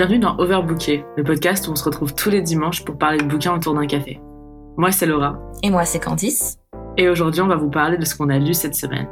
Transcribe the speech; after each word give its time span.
Bienvenue 0.00 0.20
dans 0.20 0.38
Overbooké, 0.38 1.04
le 1.18 1.24
podcast 1.24 1.68
où 1.68 1.72
on 1.72 1.76
se 1.76 1.84
retrouve 1.84 2.14
tous 2.14 2.30
les 2.30 2.40
dimanches 2.40 2.86
pour 2.86 2.96
parler 2.96 3.18
de 3.18 3.24
bouquins 3.24 3.54
autour 3.54 3.74
d'un 3.74 3.86
café. 3.86 4.18
Moi, 4.78 4.92
c'est 4.92 5.04
Laura. 5.04 5.38
Et 5.62 5.68
moi, 5.68 5.84
c'est 5.84 6.00
Candice. 6.00 6.56
Et 6.96 7.06
aujourd'hui, 7.10 7.42
on 7.42 7.48
va 7.48 7.56
vous 7.56 7.68
parler 7.68 7.98
de 7.98 8.04
ce 8.06 8.14
qu'on 8.14 8.30
a 8.30 8.38
lu 8.38 8.54
cette 8.54 8.74
semaine. 8.74 9.06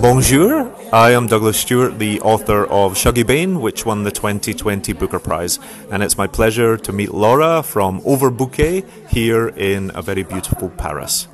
Bonjour, 0.00 0.68
I 0.94 1.12
am 1.12 1.26
Douglas 1.26 1.58
Stewart, 1.58 1.98
the 1.98 2.18
author 2.22 2.66
of 2.70 2.96
Shuggy 2.96 3.22
Bane, 3.22 3.60
which 3.60 3.84
won 3.84 4.02
the 4.02 4.12
2020 4.14 4.94
Booker 4.94 5.20
Prize. 5.20 5.60
And 5.92 6.02
it's 6.02 6.16
my 6.16 6.26
pleasure 6.26 6.78
to 6.78 6.90
meet 6.90 7.12
Laura 7.12 7.62
from 7.62 8.00
Overbouquet 8.00 8.86
here 9.10 9.48
in 9.58 9.92
a 9.94 10.00
very 10.00 10.22
beautiful 10.22 10.70
Paris. 10.70 11.28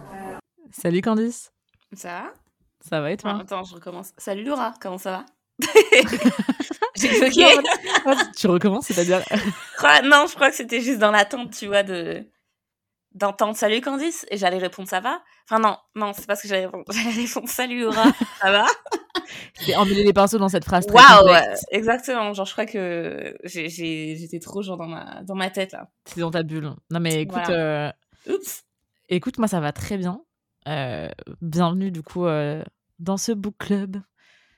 Salut 0.73 1.01
Candice. 1.01 1.53
Ça 1.95 2.09
va? 2.09 2.33
Ça 2.81 3.01
va 3.01 3.13
et 3.13 3.17
toi? 3.17 3.39
Attends, 3.41 3.63
je 3.63 3.77
recommence. 3.77 4.13
Salut 4.19 4.43
Laura, 4.43 4.75
comment 4.81 4.99
ça 4.99 5.13
va? 5.13 5.25
J'ai 6.97 7.11
tu 8.37 8.47
recommences, 8.47 8.87
c'est-à-dire 8.87 9.23
Non, 10.05 10.27
je 10.29 10.35
crois 10.35 10.51
que 10.51 10.57
c'était 10.57 10.81
juste 10.81 10.99
dans 10.99 11.11
l'attente, 11.11 11.53
tu 11.53 11.67
vois, 11.67 11.83
de 11.83 12.25
d'entendre 13.13 13.57
salut 13.57 13.81
Candice 13.81 14.27
et 14.31 14.37
j'allais 14.37 14.59
répondre 14.59 14.89
ça 14.89 14.99
va? 14.99 15.23
Enfin 15.49 15.61
non, 15.61 15.77
non, 15.95 16.13
c'est 16.13 16.27
parce 16.27 16.43
que 16.43 16.49
j'allais 16.49 16.67
répondre, 16.67 16.85
répondre 17.17 17.49
salut 17.49 17.83
Laura, 17.83 18.07
ça 18.41 18.51
va? 18.51 18.67
J'ai 19.61 19.77
emmêlé 19.77 20.03
les 20.03 20.13
pinceaux 20.13 20.39
dans 20.39 20.49
cette 20.49 20.65
phrase. 20.65 20.85
Waouh, 20.91 21.33
exactement. 21.71 22.33
Genre 22.33 22.45
je 22.45 22.53
crois 22.53 22.67
que 22.67 23.37
j'étais 23.45 24.41
trop 24.41 24.63
genre 24.63 24.77
dans 24.77 24.89
ma 24.89 25.23
dans 25.23 25.37
ma 25.37 25.51
tête 25.51 25.71
là. 25.71 25.89
C'est 26.07 26.21
dans 26.21 26.33
ta 26.33 26.43
bulle. 26.43 26.75
Non 26.91 26.99
mais 26.99 27.23
écoute, 27.23 27.49
euh, 27.51 27.91
Oups. 28.29 28.65
écoute, 29.09 29.39
moi 29.39 29.47
ça 29.47 29.61
va 29.61 29.73
très 29.73 29.97
bien. 29.97 30.21
Euh, 30.67 31.09
bienvenue 31.41 31.93
du 31.93 32.03
coup 32.03 32.27
euh, 32.27 32.63
dans 32.99 33.17
ce 33.17 33.33
book 33.33 33.55
club 33.59 33.99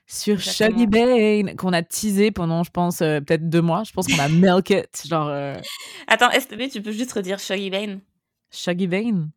sur 0.09 0.39
Shaggy 0.39 0.87
Bane 0.87 1.55
qu'on 1.57 1.73
a 1.73 1.83
teasé 1.83 2.31
pendant, 2.31 2.63
je 2.63 2.71
pense, 2.71 3.01
euh, 3.01 3.19
peut-être 3.19 3.49
deux 3.49 3.61
mois. 3.61 3.83
Je 3.83 3.91
pense 3.91 4.07
qu'on 4.07 4.19
a 4.19 4.29
milk 4.29 4.69
it. 4.69 5.03
Genre. 5.07 5.29
Attends, 6.07 6.31
STB, 6.31 6.69
tu 6.71 6.81
peux 6.81 6.91
juste 6.93 7.11
redire 7.11 7.39
Shaggy 7.39 7.69
Bane 7.69 7.99
Shaggy 8.49 8.87
Bane 8.87 9.29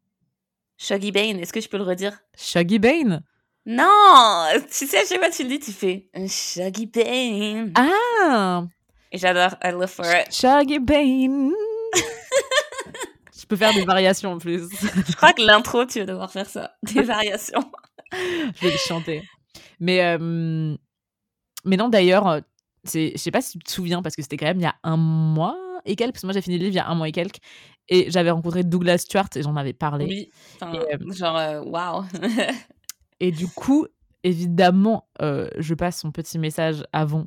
Shaggy 0.78 1.10
Bane, 1.12 1.38
est-ce 1.40 1.52
que 1.52 1.58
tu 1.58 1.68
peux 1.68 1.76
le 1.76 1.82
redire? 1.84 2.18
Shaggy 2.38 2.78
Bane 2.78 3.22
Non 3.66 4.46
Tu 4.70 4.86
sais, 4.86 4.98
à 4.98 5.04
chaque 5.04 5.18
fois 5.18 5.28
tu 5.30 5.42
le 5.42 5.48
dis, 5.50 5.58
tu 5.60 5.72
fais 5.72 6.08
Shaggy 6.26 6.86
Bane. 6.86 7.72
Ah 7.74 8.64
Et 9.12 9.18
j'adore, 9.18 9.56
I 9.62 9.72
love 9.72 9.88
for 9.90 10.06
it. 10.06 10.32
Shaggy 10.32 10.78
Bane 10.78 11.50
Je 13.36 13.44
peux 13.46 13.56
faire 13.56 13.74
des 13.74 13.84
variations 13.84 14.32
en 14.34 14.38
plus. 14.38 14.68
je 15.08 15.16
crois 15.16 15.32
que 15.32 15.42
l'intro, 15.42 15.84
tu 15.84 15.98
vas 15.98 16.06
devoir 16.06 16.30
faire 16.30 16.48
ça. 16.48 16.72
Des 16.84 17.02
variations. 17.02 17.64
je 18.12 18.60
vais 18.64 18.70
le 18.72 18.78
chanter. 18.78 19.22
Mais, 19.80 20.04
euh, 20.04 20.76
mais 21.64 21.76
non, 21.76 21.88
d'ailleurs, 21.88 22.40
je 22.84 23.12
sais 23.16 23.30
pas 23.30 23.40
si 23.40 23.58
tu 23.58 23.64
te 23.64 23.70
souviens, 23.70 24.02
parce 24.02 24.14
que 24.14 24.22
c'était 24.22 24.36
quand 24.36 24.46
même 24.46 24.60
il 24.60 24.64
y 24.64 24.66
a 24.66 24.76
un 24.82 24.96
mois 24.96 25.58
et 25.86 25.96
quelques, 25.96 26.12
parce 26.12 26.22
que 26.22 26.26
moi 26.26 26.34
j'ai 26.34 26.42
fini 26.42 26.58
le 26.58 26.64
livre 26.64 26.74
il 26.74 26.76
y 26.76 26.80
a 26.80 26.88
un 26.88 26.94
mois 26.94 27.08
et 27.08 27.12
quelques, 27.12 27.38
et 27.88 28.10
j'avais 28.10 28.30
rencontré 28.30 28.62
Douglas 28.62 28.98
Stewart 28.98 29.28
et 29.34 29.42
j'en 29.42 29.56
avais 29.56 29.72
parlé. 29.72 30.04
Oui, 30.04 30.30
euh, 30.62 31.12
genre, 31.12 31.66
waouh. 31.66 32.04
et 33.20 33.32
du 33.32 33.48
coup, 33.48 33.86
évidemment, 34.22 35.08
je 35.18 35.74
passe 35.74 36.00
son 36.00 36.12
petit 36.12 36.38
message 36.38 36.84
avant 36.92 37.26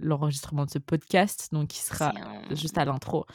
l'enregistrement 0.00 0.64
de 0.64 0.70
ce 0.70 0.78
podcast, 0.78 1.50
donc 1.52 1.68
qui 1.68 1.80
sera 1.80 2.14
juste 2.52 2.78
à 2.78 2.86
l'intro. 2.86 3.26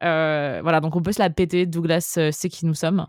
voilà, 0.00 0.80
donc 0.80 0.94
on 0.94 1.02
peut 1.02 1.12
se 1.12 1.18
la 1.18 1.30
péter. 1.30 1.66
Douglas 1.66 2.18
sait 2.30 2.48
qui 2.48 2.64
nous 2.64 2.74
sommes. 2.74 3.06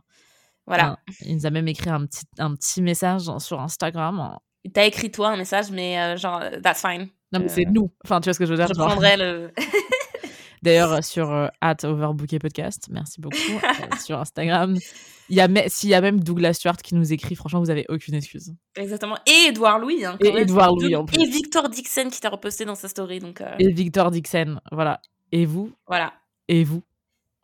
Voilà. 0.67 0.99
il 1.21 1.35
nous 1.35 1.45
a 1.45 1.49
même 1.49 1.67
écrit 1.67 1.89
un 1.89 2.05
petit, 2.05 2.25
un 2.37 2.53
petit 2.55 2.81
message 2.81 3.23
sur 3.39 3.59
Instagram. 3.59 4.37
Il 4.63 4.71
t'a 4.71 4.85
écrit 4.85 5.11
toi 5.11 5.29
un 5.29 5.37
message, 5.37 5.71
mais 5.71 6.17
genre, 6.17 6.41
that's 6.61 6.81
fine. 6.81 7.09
Non, 7.33 7.39
mais 7.39 7.49
c'est 7.49 7.65
nous. 7.65 7.89
Enfin, 8.03 8.19
tu 8.19 8.27
vois 8.27 8.33
ce 8.33 8.39
que 8.39 8.45
je 8.45 8.51
veux 8.51 8.57
dire. 8.57 8.67
Je 8.67 8.73
prendrai 8.73 9.17
le. 9.17 9.51
D'ailleurs, 10.61 11.03
sur 11.03 11.31
euh, 11.31 11.47
at 11.59 11.77
Overbooké 11.83 12.37
Podcast, 12.37 12.87
merci 12.91 13.19
beaucoup. 13.19 13.37
Euh, 13.61 13.97
sur 13.97 14.19
Instagram. 14.19 14.77
Il 15.29 15.35
y 15.35 15.41
a 15.41 15.47
S'il 15.69 15.89
y 15.89 15.93
a 15.93 16.01
même 16.01 16.19
Douglas 16.19 16.53
Stewart 16.53 16.77
qui 16.77 16.93
nous 16.95 17.13
écrit, 17.13 17.35
franchement, 17.35 17.59
vous 17.59 17.69
avez 17.69 17.85
aucune 17.89 18.15
excuse. 18.15 18.53
Exactement. 18.75 19.17
Et 19.25 19.49
Edouard 19.49 19.79
Louis. 19.79 20.03
Hein, 20.03 20.17
et 20.19 20.27
Edouard 20.29 20.75
Louis 20.75 20.95
en 20.95 21.05
plus. 21.05 21.21
Et 21.21 21.25
Victor 21.25 21.69
Dixon 21.69 22.09
qui 22.09 22.19
t'a 22.19 22.29
reposté 22.29 22.65
dans 22.65 22.75
sa 22.75 22.87
story. 22.87 23.19
Donc, 23.19 23.41
euh. 23.41 23.55
Et 23.59 23.71
Victor 23.71 24.11
Dixon, 24.11 24.59
voilà. 24.71 24.99
Et 25.31 25.45
vous 25.45 25.71
Voilà. 25.87 26.13
Et 26.47 26.63
vous 26.63 26.83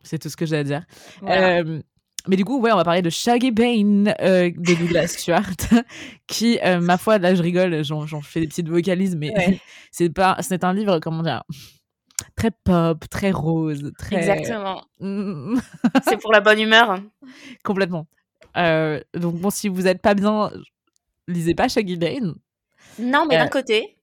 C'est 0.02 0.18
tout 0.18 0.28
ce 0.28 0.36
que 0.36 0.46
j'ai 0.46 0.58
à 0.58 0.64
dire. 0.64 0.84
Mais 2.26 2.36
du 2.36 2.44
coup, 2.44 2.60
ouais, 2.60 2.72
on 2.72 2.76
va 2.76 2.84
parler 2.84 3.02
de 3.02 3.10
Shaggy 3.10 3.50
Bane 3.50 4.04
de 4.04 4.74
Douglas 4.74 5.06
Stewart, 5.18 5.56
qui, 6.26 6.58
ma 6.80 6.98
foi, 6.98 7.18
là, 7.18 7.34
je 7.34 7.42
rigole, 7.42 7.82
j'en 7.82 8.20
fais 8.20 8.40
des 8.40 8.48
petites 8.48 8.68
vocalises, 8.68 9.16
mais 9.16 9.32
c'est 9.90 10.10
pas, 10.10 10.36
c'est 10.40 10.64
un 10.64 10.72
livre, 10.72 10.98
comment 10.98 11.22
dire, 11.22 11.42
très 12.36 12.50
pop, 12.50 13.08
très 13.10 13.30
rose, 13.30 13.92
très. 13.98 14.16
Exactement. 14.16 14.84
c'est 16.04 16.18
pour 16.20 16.32
la 16.32 16.40
bonne 16.40 16.60
humeur. 16.60 17.00
Complètement. 17.64 18.06
Euh, 18.56 19.00
donc 19.14 19.36
bon, 19.36 19.50
si 19.50 19.68
vous 19.68 19.82
n'êtes 19.82 20.02
pas 20.02 20.14
bien, 20.14 20.50
lisez 21.26 21.54
pas 21.54 21.68
Shaggy 21.68 21.96
Bane. 21.96 22.34
Non, 22.98 23.26
mais 23.26 23.36
d'un 23.36 23.46
euh, 23.46 23.48
côté. 23.48 23.98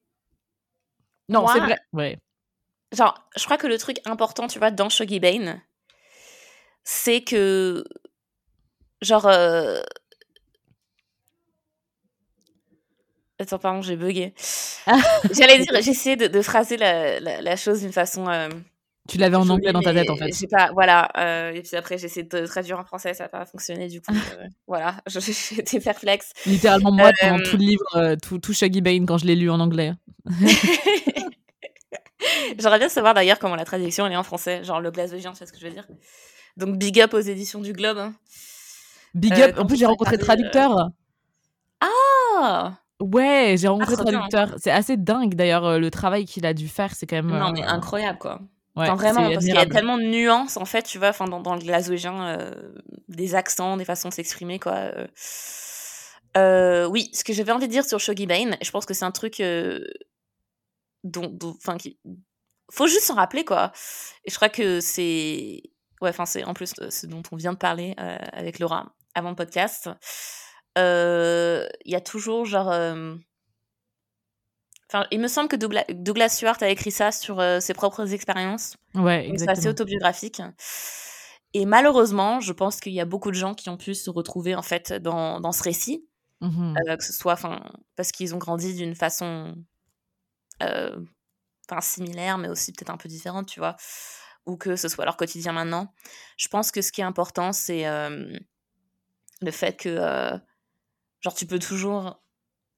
Non, 1.29 1.47
c'est 1.47 1.59
vrai. 1.59 1.77
Ouais. 1.93 2.17
Genre, 2.95 3.15
je 3.35 3.43
crois 3.43 3.57
que 3.57 3.67
le 3.67 3.77
truc 3.77 3.97
important, 4.05 4.47
tu 4.47 4.59
vois, 4.59 4.71
dans 4.71 4.89
Shaggy 4.89 5.19
Bane, 5.19 5.61
c'est 6.83 7.21
que. 7.21 7.83
Genre. 9.05 9.25
Euh, 9.27 9.81
Attends, 13.37 13.59
pardon, 13.59 13.81
j'ai 13.81 13.97
bugué. 13.97 14.33
J'allais 15.31 15.59
dire, 15.59 15.81
j'essayais 15.81 16.15
de, 16.15 16.27
de, 16.27 16.41
phraser 16.41 16.77
la, 16.77 17.19
la, 17.19 17.55
chose 17.57 17.81
d'une 17.81 17.91
façon. 17.91 18.29
Euh, 18.29 18.47
tu 19.09 19.17
l'avais 19.17 19.35
en 19.35 19.49
anglais 19.49 19.73
dans 19.73 19.81
ta 19.81 19.93
tête, 19.93 20.09
en 20.09 20.15
fait. 20.15 20.31
J'ai 20.31 20.47
pas, 20.47 20.71
voilà. 20.71 21.09
Euh, 21.17 21.51
et 21.51 21.61
puis 21.61 21.75
après, 21.75 21.97
j'ai 21.97 22.05
essayé 22.05 22.25
de 22.25 22.45
traduire 22.45 22.79
en 22.79 22.85
français, 22.85 23.13
ça 23.13 23.25
n'a 23.25 23.29
pas 23.29 23.45
fonctionné, 23.45 23.89
du 23.89 24.01
coup. 24.01 24.13
Euh, 24.13 24.47
voilà, 24.67 24.95
j'étais 25.07 25.81
perplexe. 25.81 26.31
Littéralement, 26.45 26.93
moi, 26.93 27.11
pendant 27.19 27.43
tout 27.43 27.57
le 27.57 27.65
livre, 27.65 28.15
tout, 28.21 28.39
tout 28.39 28.53
Shaggy 28.53 28.79
Bane, 28.79 29.05
quand 29.05 29.17
je 29.17 29.25
l'ai 29.25 29.35
lu 29.35 29.49
en 29.49 29.59
anglais. 29.59 29.91
J'aimerais 32.57 32.79
bien 32.79 32.89
savoir 32.89 33.13
d'ailleurs 33.13 33.37
comment 33.37 33.55
la 33.55 33.65
traduction 33.65 34.07
elle 34.07 34.13
est 34.13 34.17
en 34.17 34.23
français, 34.23 34.63
genre 34.63 34.79
le 34.79 34.91
glace 34.91 35.11
de 35.11 35.17
géant, 35.17 35.33
c'est 35.33 35.45
ce 35.45 35.51
que 35.51 35.59
je 35.59 35.65
veux 35.65 35.73
dire? 35.73 35.85
Donc, 36.55 36.77
big 36.77 37.01
up 37.01 37.13
aux 37.13 37.19
éditions 37.19 37.59
du 37.59 37.73
Globe. 37.73 37.97
Hein. 37.97 38.13
Big 39.15 39.33
up, 39.41 39.57
en 39.57 39.65
plus, 39.65 39.77
j'ai 39.77 39.85
rencontré 39.85 40.17
le 40.17 40.21
traducteur. 40.21 40.89
Ah! 41.79 42.73
Ouais, 43.01 43.55
j'ai 43.57 43.67
rencontré 43.67 43.95
ah, 43.97 44.03
traducteur. 44.03 44.55
C'est 44.57 44.71
assez 44.71 44.97
dingue 44.97 45.35
d'ailleurs 45.35 45.65
euh, 45.65 45.79
le 45.79 45.89
travail 45.91 46.25
qu'il 46.25 46.45
a 46.45 46.53
dû 46.53 46.67
faire, 46.67 46.93
c'est 46.95 47.05
quand 47.05 47.17
même. 47.17 47.27
Non, 47.27 47.51
mais 47.51 47.63
euh, 47.63 47.67
incroyable 47.67 48.19
quoi. 48.19 48.41
Ouais, 48.75 48.93
vraiment, 48.93 49.29
parce 49.31 49.45
qu'il 49.45 49.55
y 49.55 49.57
a 49.57 49.65
tellement 49.65 49.97
de 49.97 50.03
nuances 50.03 50.57
en 50.57 50.65
fait, 50.65 50.83
tu 50.83 50.97
vois, 50.97 51.09
enfin, 51.09 51.25
dans, 51.25 51.39
dans 51.39 51.55
le 51.55 51.61
glaswegian, 51.61 52.21
euh, 52.21 52.51
des 53.07 53.33
accents, 53.33 53.77
des 53.77 53.85
façons 53.85 54.09
de 54.09 54.13
s'exprimer 54.13 54.59
quoi. 54.59 54.91
oui, 56.35 57.09
ce 57.13 57.23
que 57.23 57.31
j'avais 57.31 57.53
envie 57.53 57.67
de 57.67 57.71
dire 57.71 57.85
sur 57.85 57.99
Shoggy 57.99 58.25
Bane, 58.25 58.57
je 58.61 58.71
pense 58.71 58.85
que 58.85 58.93
c'est 58.93 59.05
un 59.05 59.11
truc 59.11 59.41
dont, 61.05 61.37
enfin, 61.57 61.77
qui 61.77 61.97
faut 62.69 62.87
juste 62.87 63.03
s'en 63.05 63.15
rappeler 63.15 63.45
quoi. 63.45 63.71
Et 64.25 64.31
je 64.31 64.35
crois 64.35 64.49
que 64.49 64.81
c'est, 64.81 65.63
ouais, 66.01 66.09
enfin, 66.09 66.25
c'est 66.25 66.43
en 66.43 66.53
plus 66.53 66.73
ce 66.89 67.05
dont 67.07 67.23
on 67.31 67.37
vient 67.37 67.53
de 67.53 67.57
parler 67.57 67.93
avec 67.97 68.59
Laura 68.59 68.93
avant 69.15 69.29
le 69.29 69.35
podcast 69.35 69.89
il 70.77 71.91
y 71.91 71.95
a 71.95 72.01
toujours 72.01 72.45
genre. 72.45 72.67
Enfin, 74.87 75.07
il 75.09 75.19
me 75.19 75.27
semble 75.27 75.49
que 75.49 75.55
Douglas, 75.55 75.85
Douglas 75.89 76.29
Stewart 76.29 76.57
a 76.61 76.69
écrit 76.69 76.91
ça 76.91 77.11
sur 77.11 77.43
ses 77.59 77.73
propres 77.73 78.13
expériences. 78.13 78.77
Ouais, 78.93 79.31
C'est 79.37 79.49
assez 79.49 79.67
autobiographique. 79.67 80.41
Et 81.53 81.65
malheureusement, 81.65 82.39
je 82.41 82.51
pense 82.51 82.79
qu'il 82.79 82.91
y 82.93 82.99
a 82.99 83.05
beaucoup 83.05 83.31
de 83.31 83.35
gens 83.35 83.55
qui 83.55 83.69
ont 83.69 83.77
pu 83.77 83.95
se 83.95 84.09
retrouver 84.09 84.55
en 84.55 84.61
fait 84.61 84.91
dans, 84.93 85.39
dans 85.39 85.51
ce 85.53 85.63
récit, 85.63 86.05
mmh 86.41 86.75
que 86.97 87.03
ce 87.03 87.13
soit 87.13 87.37
parce 87.95 88.11
qu'ils 88.11 88.35
ont 88.35 88.37
grandi 88.37 88.75
d'une 88.75 88.95
façon 88.95 89.55
similaire, 91.81 92.37
mais 92.37 92.49
aussi 92.49 92.71
peut-être 92.73 92.91
un 92.91 92.97
peu 92.97 93.09
différente, 93.09 93.47
tu 93.47 93.59
vois, 93.59 93.75
ou 94.45 94.57
que 94.57 94.75
ce 94.75 94.87
soit 94.87 95.05
leur 95.05 95.17
quotidien 95.17 95.53
maintenant. 95.53 95.93
Je 96.37 96.47
pense 96.47 96.71
que 96.71 96.81
ce 96.81 96.91
qui 96.91 97.01
est 97.01 97.05
important, 97.05 97.53
c'est 97.53 97.85
le 99.41 99.51
fait 99.51 99.77
que 99.77 100.39
Genre, 101.21 101.33
tu 101.33 101.47
peux 101.47 101.57
toujours 101.57 102.21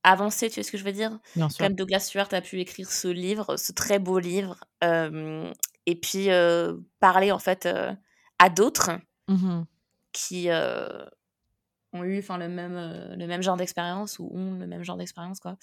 avancer, 0.04 0.50
tu 0.50 0.56
vois 0.56 0.63
ce 0.63 0.71
que 0.71 0.77
je 0.77 0.86
veux 0.86 0.94
dire? 0.94 1.19
Bien 1.36 1.50
sûr. 1.50 1.65
Comme 1.65 1.75
Douglas 1.75 2.00
Stewart 2.00 2.30
a 2.31 2.39
pu 2.39 2.62
écrire 2.62 2.89
ce 2.89 3.09
livre, 3.09 3.57
ce 3.57 3.74
très 3.74 4.00
beau 4.00 4.19
livre, 4.19 4.63
et 4.81 5.95
puis 6.00 6.30
parler 7.01 7.33
en 7.33 7.39
fait 7.39 7.68
à 8.39 8.50
d'autres 8.50 8.92
mmh 9.27 9.63
qui 10.13 10.48
ont 10.50 12.04
eu 12.04 12.19
enfin 12.19 12.38
le 12.38 12.48
même 12.48 12.75
le 13.18 13.27
même 13.27 13.44
genre 13.44 13.57
d'expérience 13.57 14.18
ou 14.19 14.30
ont 14.33 14.57
le 14.57 14.65
même 14.65 14.83
genre 14.83 14.98
d'expérience 14.98 15.42
quoi. 15.42 15.57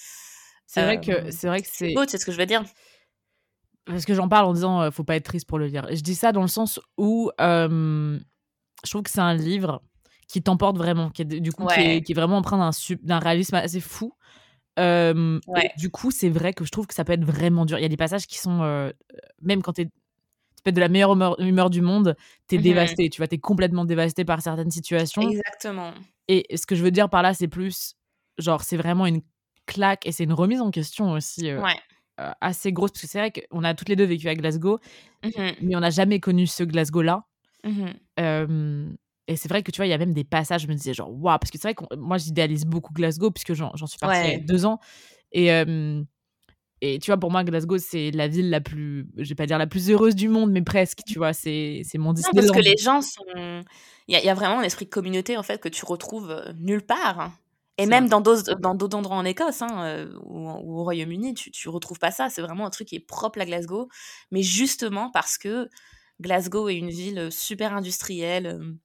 C'est 0.66 0.82
vrai 0.82 1.00
que 1.00 1.30
c'est 1.30 1.46
vrai 1.46 1.62
que 1.62 1.68
c'est 1.70 1.94
beau, 1.94 2.04
tu 2.04 2.10
sais 2.10 2.18
ce 2.18 2.26
que 2.26 2.32
je 2.32 2.38
veux 2.38 2.46
dire? 2.46 2.62
Parce 3.86 4.04
que 4.04 4.12
j'en 4.12 4.28
parle 4.28 4.44
en 4.44 4.52
disant 4.52 4.90
faut 4.90 5.04
pas 5.04 5.16
être 5.16 5.24
triste 5.24 5.48
pour 5.48 5.58
le 5.58 5.68
lire. 5.68 5.86
Je 5.90 6.02
dis 6.02 6.14
ça 6.14 6.32
dans 6.32 6.42
le 6.42 6.48
sens 6.48 6.80
où 6.98 7.30
je 7.38 8.20
trouve 8.90 9.02
que 9.02 9.10
c'est 9.10 9.20
un 9.20 9.34
livre 9.34 9.82
qui 10.28 10.42
t'emporte 10.42 10.76
vraiment, 10.76 11.10
qui 11.10 11.22
est, 11.22 11.24
du 11.24 11.52
coup, 11.52 11.66
qui, 11.66 11.80
est, 11.80 12.14
vraiment 12.14 12.38
empreint 12.38 12.58
d'un, 12.58 12.70
d'un 13.02 13.18
réalisme 13.18 13.56
assez 13.56 13.80
fou. 13.80 14.12
Euh, 14.78 15.38
du 15.76 15.90
coup, 15.90 16.10
c'est 16.10 16.28
vrai 16.28 16.52
que 16.52 16.64
je 16.64 16.70
trouve 16.70 16.86
que 16.86 16.94
ça 16.94 17.04
peut 17.04 17.12
être 17.12 17.24
vraiment 17.24 17.64
dur. 17.64 17.78
Il 17.78 17.82
y 17.82 17.86
a 17.86 17.88
des 17.88 17.96
passages 17.96 18.26
qui 18.26 18.38
sont, 18.38 18.62
euh, 18.62 18.90
même 19.40 19.62
quand 19.62 19.72
tu 19.72 19.86
peux 20.64 20.70
être 20.70 20.74
de 20.74 20.80
la 20.80 20.88
meilleure 20.88 21.12
humeur, 21.40 21.70
du 21.70 21.80
monde, 21.80 22.16
tu 22.48 22.56
es 22.56 22.58
mmh 22.58 22.62
dévasté. 22.62 23.10
Tu 23.10 23.20
vois, 23.20 23.28
tu 23.28 23.36
es 23.36 23.38
complètement 23.38 23.84
dévasté 23.84 24.24
par 24.24 24.40
certaines 24.42 24.70
situations. 24.70 25.22
Exactement. 25.22 25.92
Et 26.28 26.56
ce 26.56 26.66
que 26.66 26.74
je 26.74 26.82
veux 26.82 26.90
dire 26.90 27.08
par 27.08 27.22
là, 27.22 27.34
c'est 27.34 27.48
plus, 27.48 27.94
genre, 28.38 28.62
c'est 28.62 28.76
vraiment 28.76 29.06
une 29.06 29.20
claque 29.66 30.06
et 30.06 30.12
c'est 30.12 30.24
une 30.24 30.32
remise 30.32 30.60
en 30.60 30.70
question 30.70 31.12
aussi. 31.12 31.50
Euh, 31.50 32.30
assez 32.40 32.72
grosse 32.72 32.92
parce 32.92 33.02
que 33.02 33.08
c'est 33.08 33.18
vrai 33.18 33.32
qu'on 33.32 33.64
a 33.64 33.74
toutes 33.74 33.88
les 33.88 33.96
deux 33.96 34.04
vécu 34.04 34.28
à 34.28 34.36
Glasgow, 34.36 34.78
mmh 35.24 35.50
mais 35.62 35.74
on 35.74 35.80
n'a 35.80 35.90
jamais 35.90 36.20
connu 36.20 36.46
ce 36.46 36.62
Glasgow-là. 36.62 37.24
Mmh 37.64 38.94
et 39.26 39.36
c'est 39.36 39.48
vrai 39.48 39.62
que 39.62 39.70
tu 39.70 39.78
vois, 39.78 39.86
il 39.86 39.90
y 39.90 39.94
a 39.94 39.98
même 39.98 40.12
des 40.12 40.24
passages, 40.24 40.62
je 40.62 40.68
me 40.68 40.74
disais 40.74 40.92
genre, 40.92 41.10
waouh, 41.10 41.38
parce 41.38 41.50
que 41.50 41.58
c'est 41.58 41.68
vrai 41.68 41.74
que 41.74 41.96
moi, 41.96 42.18
j'idéalise 42.18 42.64
beaucoup 42.64 42.92
Glasgow, 42.92 43.30
puisque 43.30 43.54
j'en 43.54 43.86
suis 43.86 43.98
partie 43.98 44.20
il 44.28 44.32
y 44.32 44.34
a 44.34 44.38
deux 44.38 44.66
ans. 44.66 44.80
Et, 45.32 45.50
et 46.80 46.98
tu 46.98 47.10
vois, 47.10 47.16
pour 47.16 47.30
moi, 47.30 47.42
Glasgow, 47.44 47.78
c'est 47.78 48.10
la 48.10 48.28
ville 48.28 48.50
la 48.50 48.60
plus, 48.60 49.08
je 49.16 49.28
vais 49.28 49.34
pas 49.34 49.46
dire 49.46 49.56
la 49.56 49.66
plus 49.66 49.90
heureuse 49.90 50.14
du 50.14 50.28
monde, 50.28 50.50
mais 50.50 50.60
presque, 50.60 50.98
tu 51.06 51.18
vois, 51.18 51.32
c'est 51.32 51.82
mon 51.94 52.12
Disneyland. 52.12 52.42
Non, 52.42 52.48
parce 52.48 52.50
que 52.50 52.64
les 52.64 52.76
gens 52.76 53.00
sont. 53.00 53.62
Il 54.06 54.18
y, 54.18 54.28
a 54.28 54.34
vraiment 54.34 54.58
un 54.58 54.64
esprit 54.64 54.84
de 54.84 54.90
communauté, 54.90 55.38
en 55.38 55.42
fait, 55.42 55.58
que 55.58 55.70
tu 55.70 55.86
retrouves 55.86 56.44
nulle 56.58 56.82
part. 56.82 57.32
Et 57.78 57.86
même 57.86 58.08
dans 58.08 58.20
d'autres 58.20 58.96
endroits 58.96 59.16
en 59.16 59.24
Écosse 59.24 59.62
hein, 59.62 60.06
ou, 60.24 60.48
au 60.48 60.84
Royaume-Uni, 60.84 61.34
tu, 61.34 61.50
tu 61.50 61.68
retrouves 61.70 61.98
pas 61.98 62.10
ça. 62.10 62.28
C'est 62.28 62.42
vraiment 62.42 62.66
un 62.66 62.70
truc 62.70 62.88
qui 62.88 62.96
est 62.96 63.00
propre 63.00 63.40
à 63.40 63.46
Glasgow. 63.46 63.88
Mais 64.30 64.42
justement 64.42 65.10
parce 65.10 65.38
que 65.38 65.68
Glasgow 66.20 66.68
est 66.68 66.76
une 66.76 66.90
ville 66.90 67.32
super 67.32 67.74
industrielle 67.74 68.76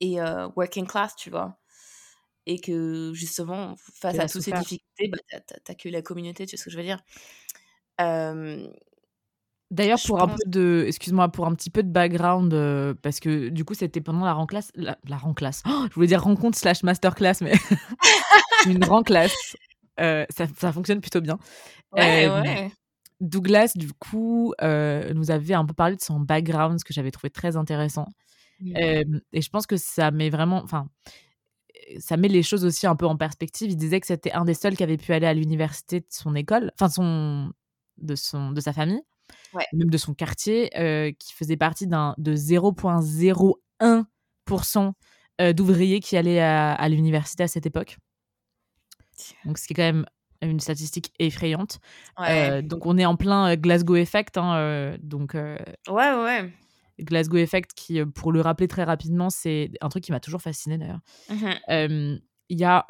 et 0.00 0.18
working 0.56 0.86
class, 0.86 1.14
tu 1.16 1.30
vois. 1.30 1.58
Et 2.46 2.60
que 2.60 3.12
justement, 3.14 3.74
face 3.76 4.18
à 4.18 4.26
toutes 4.26 4.42
ces 4.42 4.52
difficultés, 4.52 5.10
bah, 5.10 5.40
t'as 5.64 5.74
que 5.74 5.88
la 5.88 6.02
communauté, 6.02 6.46
tu 6.46 6.56
vois 6.56 6.60
ce 6.60 6.64
que 6.64 6.70
je 6.70 6.76
veux 6.76 6.82
dire. 6.82 7.02
D'ailleurs, 9.70 9.98
pour 10.06 10.22
un 10.22 10.28
peu 10.28 10.36
de, 10.46 10.84
excuse-moi, 10.86 11.28
pour 11.28 11.46
un 11.46 11.54
petit 11.54 11.68
peu 11.68 11.82
de 11.82 11.90
background, 11.90 12.50
parce 13.02 13.20
que 13.20 13.48
du 13.50 13.64
coup, 13.64 13.74
c'était 13.74 14.00
pendant 14.00 14.24
la 14.24 14.32
rencontre, 14.32 14.70
la, 14.74 14.96
la 15.06 15.16
rencontre. 15.18 15.58
Oh, 15.68 15.86
je 15.90 15.94
voulais 15.94 16.06
dire 16.06 16.22
rencontre 16.22 16.56
slash 16.56 16.82
masterclass, 16.82 17.42
mais 17.42 17.52
une 18.66 18.82
rencontre. 18.84 19.28
Euh, 20.00 20.24
ça, 20.30 20.46
ça, 20.56 20.72
fonctionne 20.72 21.00
plutôt 21.00 21.20
bien. 21.20 21.38
Ouais, 21.92 22.28
ouais. 22.28 22.70
Douglas, 23.20 23.72
du 23.74 23.92
coup, 23.92 24.54
nous 24.62 25.30
avait 25.30 25.54
un 25.54 25.66
peu 25.66 25.74
parlé 25.74 25.96
de 25.96 26.00
son 26.00 26.20
background, 26.20 26.78
ce 26.78 26.84
que 26.84 26.94
j'avais 26.94 27.10
trouvé 27.10 27.30
très 27.30 27.56
intéressant. 27.56 28.06
Mmh. 28.60 29.20
et 29.32 29.40
je 29.40 29.50
pense 29.50 29.66
que 29.66 29.76
ça 29.76 30.10
met 30.10 30.30
vraiment, 30.30 30.62
enfin, 30.64 30.88
ça 31.98 32.16
met 32.16 32.28
les 32.28 32.42
choses 32.42 32.64
aussi 32.64 32.86
un 32.86 32.96
peu 32.96 33.06
en 33.06 33.16
perspective. 33.16 33.70
Il 33.70 33.76
disait 33.76 34.00
que 34.00 34.06
c'était 34.06 34.32
un 34.32 34.44
des 34.44 34.54
seuls 34.54 34.76
qui 34.76 34.82
avait 34.82 34.96
pu 34.96 35.12
aller 35.12 35.26
à 35.26 35.34
l'université 35.34 36.00
de 36.00 36.06
son 36.10 36.34
école, 36.34 36.72
enfin 36.74 36.88
son, 36.88 37.52
de 37.98 38.14
son, 38.14 38.52
de 38.52 38.60
sa 38.60 38.72
famille, 38.72 39.02
même 39.72 39.90
de 39.90 39.98
son 39.98 40.14
quartier, 40.14 40.70
qui 41.18 41.34
faisait 41.34 41.56
partie 41.56 41.86
d'un 41.86 42.14
de 42.18 42.34
0,01% 42.34 44.92
d'ouvriers 45.54 46.00
qui 46.00 46.16
allaient 46.16 46.40
à, 46.40 46.72
à 46.72 46.88
l'université 46.88 47.44
à 47.44 47.48
cette 47.48 47.66
époque. 47.66 47.98
Donc, 49.44 49.58
ce 49.58 49.66
qui 49.66 49.72
est 49.72 49.76
quand 49.76 49.82
même 49.82 50.06
une 50.42 50.60
statistique 50.60 51.12
effrayante. 51.18 51.80
donc, 52.62 52.86
on 52.86 52.98
est 52.98 53.06
en 53.06 53.16
plein 53.16 53.56
Glasgow 53.56 53.96
Effect. 53.96 54.36
Hein, 54.36 54.96
donc, 55.00 55.34
ouais, 55.34 55.58
ouais. 55.88 56.52
Glasgow 57.00 57.36
Effect, 57.36 57.72
qui, 57.74 58.00
euh, 58.00 58.06
pour 58.06 58.32
le 58.32 58.40
rappeler 58.40 58.68
très 58.68 58.84
rapidement, 58.84 59.30
c'est 59.30 59.70
un 59.80 59.88
truc 59.88 60.04
qui 60.04 60.12
m'a 60.12 60.20
toujours 60.20 60.42
fasciné 60.42 60.78
d'ailleurs. 60.78 61.00
Mmh 61.30 62.18
il 62.50 62.58
y 62.58 62.64
a 62.64 62.86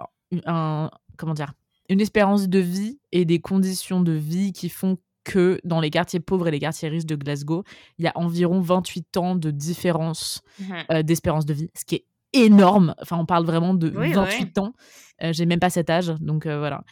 un, 0.47 0.89
comment 1.17 1.35
dire, 1.35 1.53
une 1.89 2.01
espérance 2.01 2.49
de 2.49 2.61
vie 2.61 3.01
et 3.11 3.25
des 3.25 3.41
conditions 3.41 4.01
de 4.01 4.13
vie 4.13 4.53
qui 4.53 4.69
font 4.69 4.99
que 5.25 5.59
dans 5.65 5.81
les 5.81 5.91
quartiers 5.91 6.21
pauvres 6.21 6.47
et 6.47 6.53
les 6.53 6.61
quartiers 6.61 6.89
riches 6.89 7.07
de 7.07 7.17
Glasgow, 7.17 7.65
il 7.99 8.05
y 8.05 8.07
a 8.07 8.13
environ 8.15 8.61
28 8.61 9.17
ans 9.17 9.35
de 9.35 9.51
différence 9.51 10.43
mmh 10.61 10.75
euh, 10.93 11.03
d'espérance 11.03 11.45
de 11.45 11.55
vie, 11.55 11.71
ce 11.77 11.85
qui 11.85 11.97
est 11.97 12.05
énorme. 12.33 12.95
Enfin, 13.03 13.19
on 13.19 13.27
parle 13.27 13.45
vraiment 13.47 13.75
de 13.75 13.89
28 13.89 14.59
ans. 14.59 14.75
Euh, 15.25 15.33
j'ai 15.33 15.45
même 15.45 15.59
pas 15.59 15.71
cet 15.71 15.91
âge, 15.91 16.15
donc 16.21 16.47
voilà. 16.47 16.85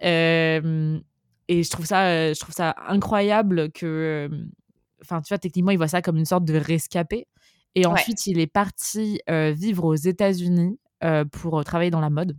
et 0.00 0.62
je 1.50 1.70
trouve 1.70 1.84
ça, 1.84 2.32
je 2.32 2.40
trouve 2.40 2.54
ça 2.54 2.74
incroyable 2.88 3.70
que 3.72 4.30
enfin, 5.04 5.20
tu 5.22 5.28
vois, 5.28 5.38
techniquement, 5.38 5.70
il 5.70 5.76
voit 5.76 5.88
ça 5.88 6.02
comme 6.02 6.16
une 6.16 6.24
sorte 6.24 6.44
de 6.44 6.56
rescapé. 6.56 7.26
Et 7.74 7.86
ensuite, 7.86 8.26
il 8.26 8.38
est 8.38 8.46
parti 8.46 9.20
euh, 9.28 9.52
vivre 9.52 9.84
aux 9.84 9.94
États-Unis 9.94 10.78
euh, 11.02 11.24
pour 11.24 11.58
euh, 11.58 11.62
travailler 11.64 11.90
dans 11.90 12.00
la 12.00 12.10
mode. 12.10 12.38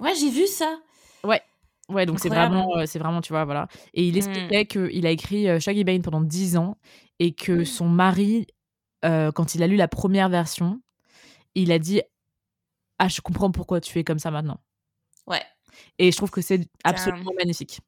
Ouais, 0.00 0.14
j'ai 0.14 0.30
vu 0.30 0.46
ça. 0.46 0.78
Ouais. 1.22 1.42
Ouais, 1.88 2.06
donc 2.06 2.18
c'est 2.18 2.28
vraiment, 2.28 2.84
c'est 2.86 2.98
vraiment, 2.98 3.20
tu 3.20 3.32
vois, 3.32 3.44
voilà. 3.44 3.68
Et 3.94 4.06
il 4.06 4.14
mmh. 4.14 4.16
expliquait 4.16 4.66
qu'il 4.66 5.06
a 5.06 5.10
écrit 5.10 5.60
Shaggy 5.60 5.84
Bane 5.84 6.02
pendant 6.02 6.20
10 6.20 6.56
ans 6.56 6.76
et 7.20 7.32
que 7.32 7.52
mmh. 7.52 7.64
son 7.64 7.88
mari, 7.88 8.46
quand 9.02 9.54
il 9.54 9.62
a 9.62 9.66
lu 9.68 9.76
la 9.76 9.86
première 9.86 10.28
version, 10.28 10.80
il 11.54 11.70
a 11.70 11.78
dit 11.78 12.02
Ah, 12.98 13.06
je 13.06 13.20
comprends 13.20 13.52
pourquoi 13.52 13.80
tu 13.80 13.98
es 14.00 14.04
comme 14.04 14.18
ça 14.18 14.32
maintenant. 14.32 14.60
Ouais. 15.28 15.42
Et 15.98 16.10
je 16.10 16.16
trouve 16.16 16.30
que 16.30 16.40
c'est 16.40 16.68
absolument 16.82 17.32
magnifique. 17.38 17.80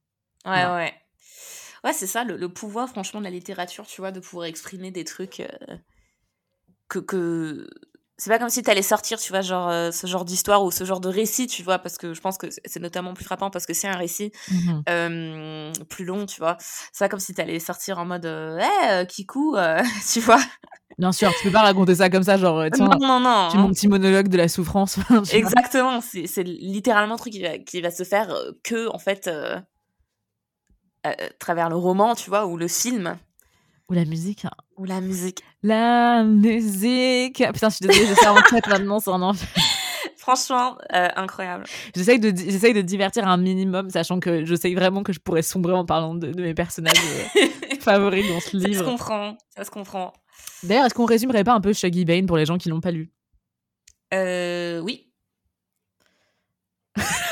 Ouais, 0.45 0.65
ouais. 0.65 0.95
Ouais, 1.85 1.93
c'est 1.93 2.07
ça, 2.07 2.25
le, 2.25 2.49
pouvoir, 2.49 2.89
franchement, 2.89 3.21
de 3.21 3.25
la 3.25 3.31
littérature, 3.31 3.87
tu 3.87 4.01
vois, 4.01 4.11
de 4.11 4.21
pouvoir 4.21 4.47
exprimer 4.47 4.91
des 4.91 5.05
trucs 5.05 5.41
euh, 5.41 5.77
que. 6.89 6.99
que... 6.99 7.69
C'est 8.21 8.31
pas 8.31 8.41
comme 8.41 8.49
si 8.49 8.65
t'allais 8.65 8.83
sortir, 8.83 9.21
tu 9.21 9.31
vois, 9.31 9.43
genre 9.43 9.69
euh, 9.69 9.93
ce 9.93 10.09
genre 10.09 10.25
d'histoire 10.25 10.65
ou 10.65 10.73
ce 10.73 10.83
genre 10.83 10.99
de 10.99 11.09
récit, 11.09 11.47
tu 11.47 11.63
vois, 11.63 11.79
parce 11.79 11.99
que 11.99 12.15
je 12.15 12.21
pense 12.21 12.37
que 12.37 12.49
c'est 12.65 12.81
notamment 12.81 13.15
plus 13.15 13.25
frappant 13.25 13.49
parce 13.49 13.65
que 13.65 13.73
c'est 13.75 13.87
un 13.87 13.97
récit 13.97 14.33
mmh 14.51 14.81
euh, 14.89 15.73
plus 15.89 16.05
long, 16.05 16.27
tu 16.27 16.41
vois. 16.41 16.57
C'est 16.59 17.05
pas 17.05 17.09
comme 17.09 17.21
si 17.21 17.33
t'allais 17.33 17.61
sortir 17.61 18.01
en 18.01 18.05
mode, 18.05 18.25
hé, 18.25 19.07
Kikou, 19.07 19.55
tu 20.13 20.19
vois. 20.19 20.41
Bien 20.99 21.13
sûr, 21.13 21.33
tu 21.37 21.45
peux 21.45 21.53
pas 21.53 21.63
raconter 21.63 21.95
ça 21.95 22.11
comme 22.11 22.25
ça, 22.25 22.37
genre, 22.37 22.65
tiens, 22.75 22.89
non, 22.89 22.99
non, 22.99 23.21
non, 23.21 23.49
tu 23.53 23.57
mon 23.57 23.69
petit 23.69 23.87
monologue 23.87 24.27
de 24.27 24.37
la 24.37 24.49
souffrance. 24.49 24.99
Exactement, 25.33 26.01
c'est 26.01 26.43
littéralement 26.43 27.15
un 27.15 27.19
truc 27.19 27.35
qui 27.35 27.43
va, 27.43 27.59
qui 27.59 27.81
va 27.81 27.93
se 27.93 28.03
faire 28.03 28.35
que, 28.65 28.93
en 28.93 28.99
fait, 28.99 29.31
à 31.11 31.29
travers 31.39 31.69
le 31.69 31.77
roman, 31.77 32.15
tu 32.15 32.31
vois, 32.31 32.47
ou 32.47 32.57
le 32.57 32.69
film. 32.69 33.17
Ou 33.89 33.95
la 33.95 34.05
musique. 34.05 34.45
Hein. 34.45 34.51
Ou 34.77 34.85
la 34.85 35.01
musique. 35.01 35.43
La 35.63 36.23
musique. 36.23 37.43
Putain, 37.53 37.71
je 37.71 37.77
suis 37.77 37.87
désolée, 37.87 38.07
je 38.07 38.29
en 38.29 38.43
tête 38.43 38.67
maintenant, 38.67 39.01
c'est 39.01 39.11
un 39.11 39.23
enfer. 39.23 39.49
Franchement, 40.19 40.77
euh, 40.93 41.09
incroyable. 41.17 41.65
J'essaye 41.97 42.19
de, 42.21 42.29
j'essaye 42.37 42.75
de 42.75 42.83
divertir 42.83 43.27
un 43.27 43.39
minimum, 43.39 43.89
sachant 43.89 44.21
que 44.21 44.45
je 44.45 44.55
sais 44.55 44.75
vraiment 44.75 45.03
que 45.03 45.15
je 45.15 45.21
pourrais 45.21 45.41
sombrer 45.41 45.73
en 45.73 45.87
parlant 45.87 46.15
de, 46.15 46.39
mes 46.39 46.53
personnages 46.53 47.01
euh, 47.37 47.47
favoris 47.81 48.29
dans 48.29 48.41
ce 48.41 48.59
livre. 48.59 48.75
Ça 48.75 48.81
se 48.81 48.85
comprend, 48.85 49.39
ça 49.57 49.65
se 49.65 49.71
comprend. 49.71 50.13
D'ailleurs, 50.63 50.85
est-ce 50.85 50.95
qu'on 50.95 51.07
résumerait 51.07 51.45
pas 51.45 51.55
un 51.55 51.63
peu 51.63 51.73
Shaggy 51.73 52.05
Bane 52.05 52.27
pour 52.27 52.37
les 52.37 52.45
gens 52.45 52.59
qui 52.59 52.69
l'ont 52.69 52.83
pas 52.83 52.91
lu? 52.91 53.11
Euh, 54.13 54.81
Oui. 54.81 55.11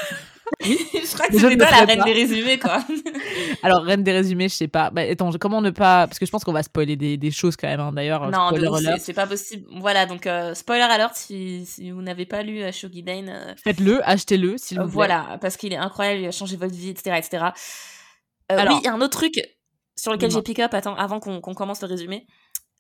je 0.93 1.15
crois 1.15 1.29
que 1.29 1.39
c'est 1.39 1.57
pas 1.57 1.71
la 1.71 1.85
reine 1.85 2.03
des 2.05 2.13
résumés, 2.13 2.59
quoi. 2.59 2.85
Alors, 3.63 3.83
reine 3.83 4.03
des 4.03 4.13
résumés, 4.13 4.49
je 4.49 4.55
sais 4.55 4.69
pas. 4.69 4.91
Bah, 4.91 5.03
attends, 5.03 5.31
comment 5.41 5.61
ne 5.61 5.71
pas. 5.71 6.07
Parce 6.07 6.19
que 6.19 6.27
je 6.27 6.31
pense 6.31 6.45
qu'on 6.45 6.53
va 6.53 6.63
spoiler 6.63 6.97
des, 6.97 7.17
des, 7.17 7.31
choses 7.31 7.57
quand 7.57 7.69
même, 7.69 7.81
hein, 7.81 7.93
d'ailleurs. 7.93 8.31
Non, 8.31 8.51
c'est 8.99 9.13
pas 9.13 9.27
possible. 9.27 9.67
Voilà, 9.77 10.07
donc 10.07 10.27
euh, 10.27 10.55
spoiler 10.55 10.83
alert 10.83 11.15
si, 11.15 11.65
si 11.67 11.91
vous 11.91 12.03
n'avez 12.03 12.27
pas 12.27 12.43
lu 12.43 12.61
Shogi 12.73 13.03
Dane. 13.03 13.29
Euh, 13.29 13.55
Faites-le, 13.63 14.07
achetez-le, 14.09 14.59
s'il 14.59 14.79
vous 14.79 14.85
plaît. 14.85 14.93
Voilà, 14.93 15.39
parce 15.41 15.57
qu'il 15.57 15.73
est 15.73 15.79
incroyable, 15.79 16.21
il 16.21 16.27
a 16.27 16.33
changé 16.33 16.57
votre 16.57 16.75
vie, 16.75 16.91
etc. 16.91 17.17
etc. 17.17 17.45
Euh, 18.53 18.59
Alors, 18.59 18.75
oui, 18.75 18.81
il 18.83 18.87
y 18.87 18.89
a 18.89 18.95
un 18.95 19.01
autre 19.01 19.19
truc 19.19 19.41
sur 19.97 20.13
lequel 20.13 20.31
j'ai 20.31 20.43
pick 20.43 20.59
up 20.59 20.75
attends, 20.75 20.95
avant 20.97 21.21
qu'on 21.21 21.41
commence 21.41 21.81
le 21.83 21.89
résumé. 21.89 22.27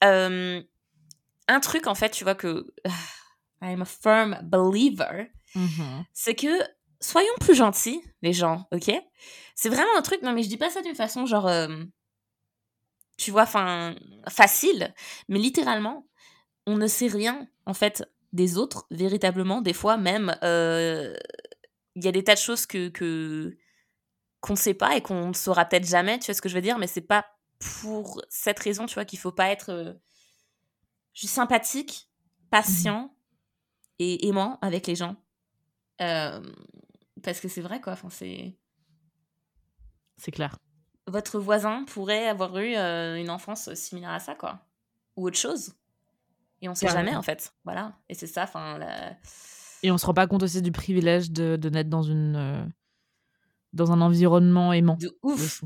un 0.02 1.60
truc, 1.60 1.86
en 1.86 1.94
fait, 1.94 2.10
tu 2.10 2.24
vois, 2.24 2.34
que. 2.34 2.66
I'm 3.62 3.80
a 3.80 3.86
firm 3.86 4.38
believer. 4.42 5.30
Mm-hmm. 5.54 6.04
C'est 6.12 6.34
que 6.34 6.62
soyons 7.06 7.34
plus 7.40 7.54
gentils, 7.54 8.02
les 8.22 8.32
gens, 8.32 8.66
ok? 8.72 8.90
C'est 9.54 9.68
vraiment 9.68 9.96
un 9.96 10.02
truc, 10.02 10.22
non 10.22 10.32
mais 10.32 10.42
je 10.42 10.48
dis 10.48 10.56
pas 10.56 10.70
ça 10.70 10.82
d'une 10.82 10.94
façon 10.94 11.24
genre, 11.24 11.46
euh, 11.46 11.68
tu 13.16 13.30
vois, 13.30 13.42
enfin, 13.42 13.94
facile, 14.28 14.94
mais 15.28 15.38
littéralement, 15.38 16.06
on 16.66 16.76
ne 16.76 16.86
sait 16.86 17.06
rien, 17.06 17.48
en 17.64 17.74
fait, 17.74 18.04
des 18.32 18.58
autres, 18.58 18.86
véritablement, 18.90 19.60
des 19.60 19.72
fois 19.72 19.96
même, 19.96 20.36
euh, 20.42 21.14
il 21.94 22.04
y 22.04 22.08
a 22.08 22.12
des 22.12 22.24
tas 22.24 22.34
de 22.34 22.40
choses 22.40 22.66
que, 22.66 22.88
que 22.88 23.56
qu'on 24.40 24.52
ne 24.52 24.58
sait 24.58 24.74
pas 24.74 24.96
et 24.96 25.00
qu'on 25.00 25.28
ne 25.28 25.32
saura 25.32 25.64
peut-être 25.64 25.86
jamais, 25.86 26.18
tu 26.18 26.26
vois 26.26 26.34
ce 26.34 26.42
que 26.42 26.48
je 26.48 26.54
veux 26.54 26.60
dire, 26.60 26.78
mais 26.78 26.86
c'est 26.86 27.00
pas 27.00 27.24
pour 27.80 28.22
cette 28.28 28.58
raison, 28.58 28.86
tu 28.86 28.94
vois, 28.94 29.04
qu'il 29.04 29.18
faut 29.18 29.32
pas 29.32 29.48
être 29.48 29.70
euh, 29.70 29.92
juste 31.14 31.34
sympathique, 31.34 32.10
patient 32.50 33.04
mmh 33.04 33.10
et 33.98 34.28
aimant 34.28 34.58
avec 34.60 34.86
les 34.86 34.94
gens. 34.94 35.16
Euh, 36.02 36.42
parce 37.32 37.40
que 37.40 37.48
c'est 37.48 37.60
vrai, 37.60 37.80
quoi. 37.80 37.92
Enfin, 37.92 38.08
c'est. 38.10 38.56
C'est 40.16 40.30
clair. 40.30 40.58
Votre 41.06 41.38
voisin 41.38 41.84
pourrait 41.84 42.26
avoir 42.26 42.56
eu 42.58 42.74
euh, 42.74 43.16
une 43.16 43.30
enfance 43.30 43.72
similaire 43.74 44.10
à 44.10 44.18
ça, 44.18 44.34
quoi. 44.34 44.60
Ou 45.16 45.26
autre 45.26 45.38
chose. 45.38 45.74
Et 46.62 46.68
on 46.68 46.74
sait 46.74 46.88
jamais, 46.88 47.14
en 47.14 47.22
fait. 47.22 47.54
Voilà. 47.64 47.98
Et 48.08 48.14
c'est 48.14 48.26
ça, 48.26 48.44
enfin. 48.44 48.78
La... 48.78 49.16
Et 49.82 49.90
on 49.90 49.98
se 49.98 50.06
rend 50.06 50.14
pas 50.14 50.26
compte 50.26 50.42
aussi 50.42 50.62
du 50.62 50.72
privilège 50.72 51.30
de, 51.30 51.56
de 51.56 51.68
naître 51.68 51.90
dans 51.90 52.02
une 52.02 52.72
dans 53.72 53.92
un 53.92 54.00
environnement 54.00 54.72
aimant. 54.72 54.96
De 54.96 55.18
ouf. 55.22 55.62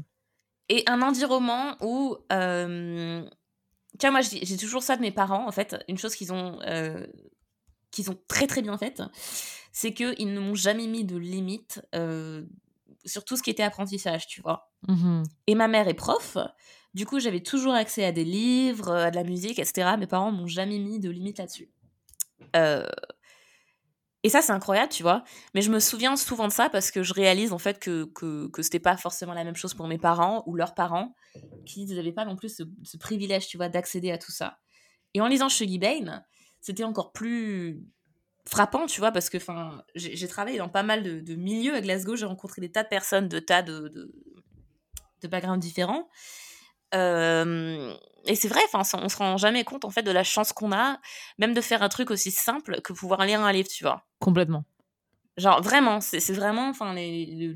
Et 0.69 0.83
un 0.87 1.01
environnement 1.01 1.77
où 1.81 2.17
euh, 2.33 3.25
tu 3.99 4.07
vois, 4.07 4.13
moi, 4.13 4.21
j'ai 4.21 4.57
toujours 4.57 4.83
ça 4.83 4.97
de 4.97 5.03
mes 5.03 5.11
parents, 5.11 5.47
en 5.47 5.53
fait. 5.53 5.77
Une 5.89 5.99
chose 5.99 6.15
qu'ils 6.15 6.33
ont, 6.33 6.61
euh, 6.63 7.07
qu'ils 7.91 8.11
ont 8.11 8.19
très, 8.29 8.47
très 8.47 8.63
bien 8.63 8.79
faite, 8.79 9.03
c'est 9.73 9.93
qu'ils 9.93 10.33
ne 10.33 10.41
m'ont 10.41 10.55
jamais 10.55 10.87
mis 10.87 11.05
de 11.05 11.17
limite 11.17 11.83
euh, 11.95 12.45
sur 13.05 13.25
tout 13.25 13.37
ce 13.37 13.43
qui 13.43 13.51
était 13.51 13.63
apprentissage, 13.63 14.27
tu 14.27 14.41
vois. 14.43 14.71
Mmh 14.89 15.23
Et 15.47 15.55
ma 15.55 15.69
mère 15.69 15.89
est 15.89 15.95
prof. 15.95 16.39
Du 16.95 17.07
coup, 17.07 17.21
j'avais 17.21 17.41
toujours 17.41 17.75
accès 17.75 18.05
à 18.05 18.13
des 18.13 18.25
livres, 18.25 18.91
à 18.91 19.11
de 19.11 19.17
la 19.17 19.25
musique, 19.25 19.59
etc. 19.59 19.93
Mes 19.99 20.07
parents 20.07 20.33
m'ont 20.33 20.49
jamais 20.49 20.79
mis 20.79 20.99
de 20.99 21.09
limite 21.09 21.39
là-dessus. 21.39 21.71
Euh, 22.57 22.89
et 24.23 24.29
ça, 24.29 24.43
c'est 24.43 24.53
incroyable, 24.53 24.93
tu 24.93 25.03
vois. 25.03 25.25
Mais 25.55 25.63
je 25.63 25.71
me 25.71 25.81
souviens 25.81 26.17
souvent 26.17 26.47
de 26.47 26.53
ça 26.53 26.69
parce 26.69 26.91
que 26.91 27.03
je 27.03 27.15
réalise 27.15 27.53
en 27.53 27.59
fait 27.59 27.79
que, 27.79 28.05
que, 28.05 28.49
que 28.49 28.63
c'était 28.63 28.81
pas 28.81 28.97
forcément 28.97 29.33
la 29.33 29.45
même 29.45 29.57
chose 29.57 29.73
pour 29.73 29.87
mes 29.87 29.99
parents 29.99 30.43
ou 30.47 30.57
leurs 30.57 30.75
parents 30.75 31.15
qui 31.65 31.87
n'avaient 31.87 32.13
pas 32.13 32.25
non 32.25 32.37
plus 32.37 32.63
ce, 32.83 32.97
privilège, 32.99 33.47
tu 33.47 33.57
vois, 33.57 33.69
d'accéder 33.69 34.11
à 34.11 34.19
tout 34.19 34.33
ça. 34.33 34.59
Et 35.15 35.21
en 35.21 35.27
lisant 35.27 35.49
Shuggy 35.49 35.79
Bane, 35.79 36.25
c'était 36.61 36.85
encore 36.85 37.13
plus 37.13 37.83
frappant, 38.51 38.87
tu 38.87 39.01
vois, 39.01 39.13
parce 39.13 39.31
que 39.31 39.39
j'ai 39.95 40.29
travaillé 40.29 40.59
dans 40.59 40.69
pas 40.69 40.83
mal 40.83 41.23
de, 41.23 41.35
milieux 41.35 41.75
à 41.75 41.81
Glasgow, 41.81 42.17
j'ai 42.17 42.27
rencontré 42.27 42.61
des 42.61 42.71
tas 42.71 42.83
de 42.83 42.89
personnes 42.89 43.29
de 43.29 43.39
tas 43.39 43.63
de, 43.63 43.89
de, 43.89 44.13
de 45.23 45.29
backgrounds 45.29 45.61
différents. 45.61 46.09
Euh, 46.95 47.95
et 48.27 48.35
c'est 48.35 48.49
vrai, 48.49 48.61
enfin, 48.73 48.83
on 48.99 49.09
se 49.09 49.17
rend 49.17 49.37
jamais 49.37 49.63
compte 49.63 49.85
en 49.85 49.91
fait 49.91 50.03
de 50.03 50.11
la 50.11 50.25
chance 50.25 50.53
qu'on 50.53 50.73
a, 50.73 50.99
même 51.39 51.55
de 51.55 51.61
faire 51.61 51.83
un 51.83 51.89
truc 51.89 52.11
aussi 52.11 52.33
simple 52.33 52.81
que 52.83 52.93
pouvoir 52.93 53.25
lire 53.25 53.41
un 53.41 53.53
livre, 53.53 53.69
tu 53.69 53.85
vois. 53.85 54.05
Complètement. 54.19 54.65
Genre 55.37 55.63
vraiment, 55.63 56.01
c'est 56.01 56.33
vraiment, 56.33 56.69
enfin, 56.69 56.93
les, 56.93 57.55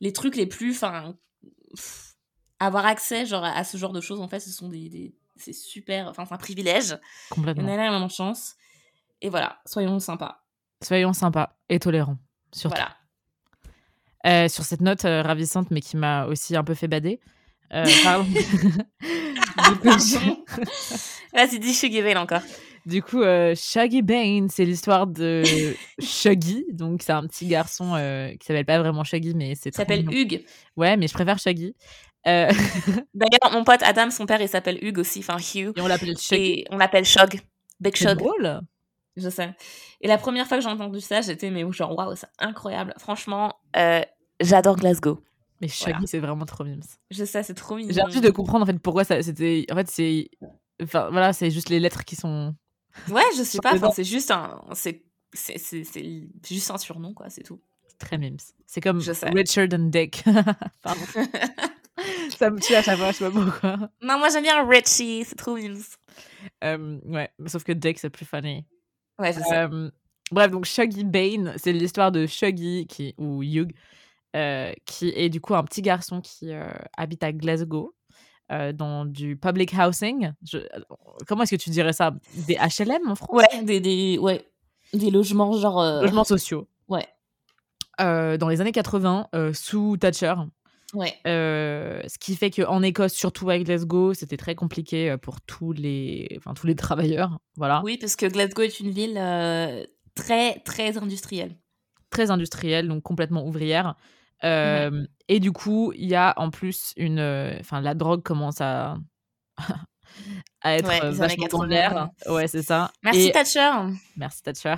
les, 0.00 0.12
trucs 0.12 0.36
les 0.36 0.46
plus, 0.46 0.70
enfin, 0.70 1.14
avoir 2.58 2.86
accès 2.86 3.26
genre 3.26 3.44
à, 3.44 3.62
ce 3.64 3.76
genre 3.76 3.92
de 3.92 4.00
choses 4.00 4.20
en 4.20 4.28
fait, 4.28 4.40
ce 4.40 4.50
sont 4.50 4.70
des, 4.70 5.14
c'est 5.36 5.52
super, 5.52 6.08
enfin, 6.08 6.24
c'est 6.24 6.34
un 6.34 6.38
privilège. 6.38 6.98
Complètement. 7.28 7.64
On 7.64 7.68
a 7.68 7.74
énormément 7.74 8.06
de 8.06 8.10
chance. 8.10 8.56
Et 9.24 9.30
voilà, 9.30 9.58
soyons 9.64 9.98
sympas. 10.00 10.44
Soyons 10.82 11.14
sympas 11.14 11.56
et 11.70 11.78
tolérants, 11.78 12.18
surtout. 12.52 12.76
Voilà. 12.76 12.94
Euh, 14.26 14.48
sur 14.50 14.64
cette 14.64 14.82
note 14.82 15.06
euh, 15.06 15.22
ravissante, 15.22 15.70
mais 15.70 15.80
qui 15.80 15.96
m'a 15.96 16.26
aussi 16.26 16.54
un 16.54 16.62
peu 16.62 16.74
fait 16.74 16.88
bader. 16.88 17.20
Euh, 17.72 17.86
pardon. 18.04 18.26
Vas-y, 21.32 21.58
dis 21.58 21.72
Shuggy 21.72 22.02
Bane 22.02 22.18
encore. 22.18 22.42
Du 22.84 23.02
coup, 23.02 23.22
euh, 23.22 23.54
Shaggy 23.56 24.02
Bane, 24.02 24.50
c'est 24.50 24.66
l'histoire 24.66 25.06
de 25.06 25.42
Shaggy. 26.02 26.66
Donc, 26.70 27.00
c'est 27.00 27.12
un 27.12 27.26
petit 27.26 27.46
garçon 27.46 27.94
qui 28.38 28.46
s'appelle 28.46 28.66
pas 28.66 28.78
vraiment 28.78 29.04
Shaggy, 29.04 29.32
mais 29.34 29.54
c'est. 29.54 29.74
s'appelle 29.74 30.06
Hugues. 30.12 30.44
Ouais, 30.76 30.98
mais 30.98 31.08
je 31.08 31.14
préfère 31.14 31.38
Shaggy. 31.38 31.74
D'ailleurs, 32.26 33.52
mon 33.52 33.64
pote 33.64 33.82
Adam, 33.82 34.10
son 34.10 34.26
père, 34.26 34.42
il 34.42 34.50
s'appelle 34.50 34.78
Hugues 34.82 34.98
aussi, 34.98 35.20
enfin 35.20 35.38
Hugh. 35.38 35.72
Et 35.74 35.80
on 35.80 35.86
l'appelle 35.86 36.18
Shaggy. 36.18 36.66
on 36.70 36.76
l'appelle 36.76 37.06
Shog. 37.06 37.40
Big 37.80 37.96
Shog. 37.96 38.18
drôle. 38.18 38.60
Je 39.16 39.28
sais. 39.28 39.54
Et 40.00 40.08
la 40.08 40.18
première 40.18 40.46
fois 40.46 40.58
que 40.58 40.62
j'ai 40.62 40.68
entendu 40.68 41.00
ça, 41.00 41.20
j'étais, 41.20 41.50
mais 41.50 41.64
genre, 41.72 41.96
waouh, 41.96 42.16
c'est 42.16 42.28
incroyable. 42.38 42.94
Franchement, 42.98 43.54
j'adore 44.40 44.76
Glasgow. 44.76 45.20
Mais 45.60 45.68
Shaggy, 45.68 46.06
c'est 46.06 46.18
vraiment 46.18 46.44
trop 46.44 46.64
mimes. 46.64 46.82
Je 47.10 47.24
sais, 47.24 47.42
c'est 47.42 47.54
trop 47.54 47.76
mignon. 47.76 47.92
J'ai 47.92 48.02
envie 48.02 48.20
de 48.20 48.30
comprendre 48.30 48.64
en 48.64 48.66
fait 48.66 48.78
pourquoi 48.78 49.04
ça 49.04 49.22
c'était. 49.22 49.64
En 49.70 49.76
fait, 49.76 49.90
c'est. 49.90 50.30
Enfin, 50.82 51.08
voilà, 51.10 51.32
c'est 51.32 51.50
juste 51.50 51.68
les 51.68 51.80
lettres 51.80 52.04
qui 52.04 52.16
sont. 52.16 52.54
Ouais, 53.08 53.22
je 53.36 53.42
sais 53.42 53.58
pas. 53.58 53.78
c'est 53.92 54.04
juste 54.04 54.30
un. 54.30 54.60
C'est 54.72 55.04
juste 56.48 56.70
un 56.70 56.78
surnom, 56.78 57.14
quoi, 57.14 57.30
c'est 57.30 57.42
tout. 57.42 57.60
Très 57.98 58.18
mimes. 58.18 58.36
C'est 58.66 58.80
comme 58.80 58.98
Richard 58.98 59.68
and 59.72 59.90
Dick. 59.90 60.24
Pardon. 60.82 61.00
ça 62.36 62.50
me 62.50 62.60
tue 62.60 62.74
à 62.74 62.82
chaque 62.82 62.98
fois, 62.98 63.12
je 63.12 63.16
sais 63.16 63.30
pas 63.30 63.40
pourquoi. 63.40 63.76
Non, 64.02 64.18
moi 64.18 64.28
j'aime 64.30 64.42
bien 64.42 64.66
Richie, 64.66 65.24
c'est 65.24 65.36
trop 65.36 65.54
mimes. 65.54 65.80
Euh, 66.64 66.98
ouais, 67.04 67.30
sauf 67.46 67.62
que 67.62 67.72
Dick, 67.72 68.00
c'est 68.00 68.10
plus 68.10 68.26
funny. 68.26 68.66
Ouais, 69.18 69.32
c'est 69.32 69.42
ça. 69.42 69.68
Bref, 70.30 70.50
donc 70.50 70.64
Shuggy 70.64 71.04
Bane, 71.04 71.54
c'est 71.56 71.72
l'histoire 71.72 72.10
de 72.10 72.26
Shuggy, 72.26 72.86
qui, 72.86 73.14
ou 73.18 73.42
Hugh, 73.42 73.72
euh, 74.34 74.72
qui 74.86 75.12
est 75.14 75.28
du 75.28 75.40
coup 75.40 75.54
un 75.54 75.62
petit 75.62 75.82
garçon 75.82 76.20
qui 76.20 76.52
euh, 76.52 76.66
habite 76.96 77.22
à 77.22 77.32
Glasgow. 77.32 77.94
Euh, 78.52 78.74
dans 78.74 79.06
du 79.06 79.38
public 79.38 79.72
housing. 79.72 80.32
Comment 81.26 81.44
est-ce 81.44 81.56
que 81.56 81.60
tu 81.62 81.70
dirais 81.70 81.94
ça? 81.94 82.12
Des 82.46 82.56
HLM 82.56 83.08
en 83.08 83.14
France? 83.14 83.30
Ouais, 83.32 83.62
des, 83.62 83.80
des, 83.80 84.18
ouais. 84.18 84.46
des 84.92 85.10
logements 85.10 85.52
genre. 85.52 85.82
Logements 86.02 86.24
sociaux. 86.24 86.68
Ouais. 86.86 87.08
dans 87.98 88.48
les 88.50 88.60
années 88.60 88.70
80, 88.70 89.28
sous 89.54 89.96
Thatcher. 89.96 90.34
Ouais. 90.94 91.18
ce 91.24 92.18
qui 92.18 92.36
fait 92.36 92.50
qu'en 92.50 92.82
Écosse, 92.82 93.12
surtout 93.12 93.50
à 93.50 93.58
Glasgow, 93.58 94.14
c'était 94.14 94.36
très 94.36 94.54
compliqué 94.54 95.16
pour 95.20 95.40
tous 95.40 95.72
les, 95.72 96.28
enfin, 96.38 96.54
tous 96.54 96.66
les 96.66 96.76
travailleurs. 96.76 97.38
Voilà. 97.56 97.82
Oui, 97.84 97.98
parce 97.98 98.16
que 98.16 98.26
Glasgow 98.26 98.62
est 98.62 98.80
une 98.80 98.90
ville 98.90 99.20
très, 100.14 100.60
très 100.60 100.96
industrielle. 100.98 101.56
Très 102.10 102.30
industrielle, 102.30 102.88
donc 102.88 103.02
complètement 103.02 103.46
ouvrière. 103.46 103.96
Et 104.42 105.40
du 105.40 105.52
coup, 105.52 105.92
il 105.96 106.08
y 106.08 106.14
a 106.14 106.34
en 106.36 106.50
plus 106.50 106.92
une. 106.96 107.20
Enfin, 107.60 107.80
la 107.80 107.94
drogue 107.94 108.22
commence 108.22 108.60
à. 108.60 108.96
à 110.62 110.76
être 110.76 110.88
ouais, 110.88 111.10
vachement 111.10 111.46
dans 111.50 111.64
l'air. 111.64 112.10
Ouais, 112.28 112.48
c'est 112.48 112.62
ça. 112.62 112.90
Merci 113.02 113.30
Thatcher. 113.32 113.70
Merci 114.16 114.42
Thatcher. 114.42 114.76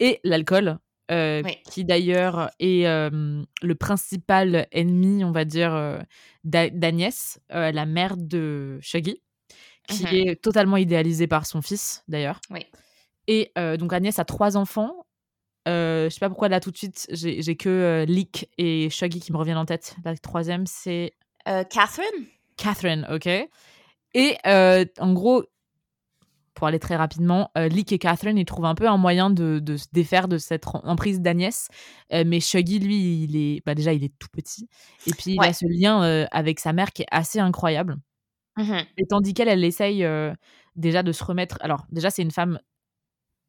Et 0.00 0.20
l'alcool, 0.24 0.78
qui 1.08 1.84
d'ailleurs 1.84 2.50
est 2.58 2.84
le 2.84 3.74
principal 3.74 4.66
ennemi, 4.72 5.24
on 5.24 5.32
va 5.32 5.44
dire, 5.44 6.00
d'Agnès, 6.44 7.40
la 7.50 7.86
mère 7.86 8.16
de 8.16 8.78
Shaggy, 8.80 9.22
qui 9.88 10.04
mmh 10.04 10.08
est 10.12 10.42
totalement 10.42 10.76
idéalisée 10.76 11.26
par 11.26 11.46
son 11.46 11.62
fils, 11.62 12.04
d'ailleurs. 12.08 12.40
Oui. 12.50 12.66
Et 13.26 13.52
donc 13.78 13.92
Agnès 13.92 14.18
a 14.18 14.24
trois 14.24 14.56
enfants 14.56 15.06
euh, 15.68 16.08
je 16.08 16.14
sais 16.14 16.20
pas 16.20 16.28
pourquoi 16.28 16.48
là 16.48 16.60
tout 16.60 16.70
de 16.70 16.76
suite, 16.76 17.06
j'ai 17.10 17.56
que 17.56 17.68
euh, 17.68 18.04
Leek 18.06 18.48
et 18.56 18.88
Shaggy 18.90 19.20
qui 19.20 19.32
me 19.32 19.36
reviennent 19.36 19.58
en 19.58 19.66
tête. 19.66 19.96
La 20.04 20.16
troisième, 20.16 20.66
c'est. 20.66 21.14
Euh, 21.46 21.64
Catherine? 21.64 22.26
Catherine, 22.56 23.06
ok. 23.10 23.26
Et 24.14 24.36
euh, 24.46 24.84
en 24.98 25.12
gros, 25.12 25.44
pour 26.58 26.66
aller 26.66 26.80
très 26.80 26.96
rapidement, 26.96 27.52
Leek 27.54 27.92
et 27.92 27.98
Catherine, 27.98 28.36
ils 28.36 28.44
trouvent 28.44 28.64
un 28.64 28.74
peu 28.74 28.88
un 28.88 28.96
moyen 28.96 29.30
de, 29.30 29.60
de 29.60 29.76
se 29.76 29.86
défaire 29.92 30.26
de 30.26 30.38
cette 30.38 30.66
emprise 30.66 31.20
d'Agnès. 31.20 31.68
mais 32.10 32.40
Shaggy, 32.40 32.80
lui, 32.80 33.22
il 33.22 33.36
est. 33.36 33.62
Bah, 33.64 33.76
déjà, 33.76 33.92
il 33.92 34.02
est 34.02 34.12
tout 34.18 34.28
petit. 34.32 34.68
Et 35.06 35.12
puis, 35.12 35.34
il 35.34 35.40
a 35.40 35.52
ce 35.52 35.66
lien 35.68 36.26
avec 36.32 36.58
sa 36.58 36.72
mère 36.72 36.92
qui 36.92 37.02
est 37.02 37.08
assez 37.12 37.38
incroyable. 37.38 37.96
Mmh 38.56 38.78
et 38.96 39.06
tandis 39.06 39.34
qu'elle, 39.34 39.46
elle 39.46 39.62
essaye 39.62 40.04
déjà 40.74 41.04
de 41.04 41.12
se 41.12 41.22
remettre. 41.22 41.58
Alors, 41.60 41.86
déjà, 41.92 42.10
c'est 42.10 42.22
une 42.22 42.32
femme 42.32 42.58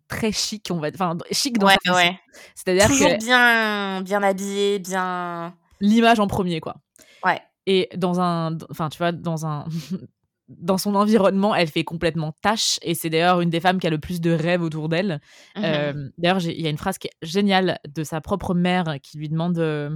très 0.09 0.31
chic, 0.31 0.67
on 0.71 0.79
va 0.79 0.89
enfin 0.89 1.15
chic 1.31 1.57
dans 1.57 1.67
ouais, 1.67 1.75
ouais. 1.87 2.19
C'est-à-dire 2.55 2.87
toujours 2.87 3.15
bien 3.17 4.01
bien 4.01 4.21
habillé, 4.21 4.79
bien 4.79 5.55
l'image 5.79 6.19
en 6.19 6.27
premier 6.27 6.59
quoi. 6.59 6.75
Ouais. 7.23 7.39
Et 7.65 7.89
dans 7.95 8.19
un 8.19 8.57
enfin 8.69 8.89
tu 8.89 8.97
vois 8.97 9.11
dans 9.11 9.45
un 9.45 9.65
dans 10.49 10.79
son 10.79 10.95
environnement, 10.95 11.53
elle 11.53 11.67
fait 11.67 11.83
complètement 11.83 12.33
tâche 12.41 12.79
et 12.81 12.95
c'est 12.95 13.09
d'ailleurs 13.09 13.41
une 13.41 13.51
des 13.51 13.59
femmes 13.59 13.79
qui 13.79 13.87
a 13.87 13.89
le 13.89 13.99
plus 13.99 14.19
de 14.19 14.31
rêves 14.31 14.63
autour 14.63 14.89
d'elle. 14.89 15.21
Mmh 15.55 15.61
euh, 15.63 16.09
d'ailleurs, 16.17 16.43
il 16.43 16.59
y 16.59 16.67
a 16.67 16.69
une 16.69 16.77
phrase 16.77 16.97
qui 16.97 17.07
est 17.07 17.13
géniale 17.21 17.79
de 17.87 18.03
sa 18.03 18.19
propre 18.19 18.55
mère 18.55 18.97
qui 19.01 19.17
lui 19.17 19.29
demande 19.29 19.59
euh, 19.59 19.95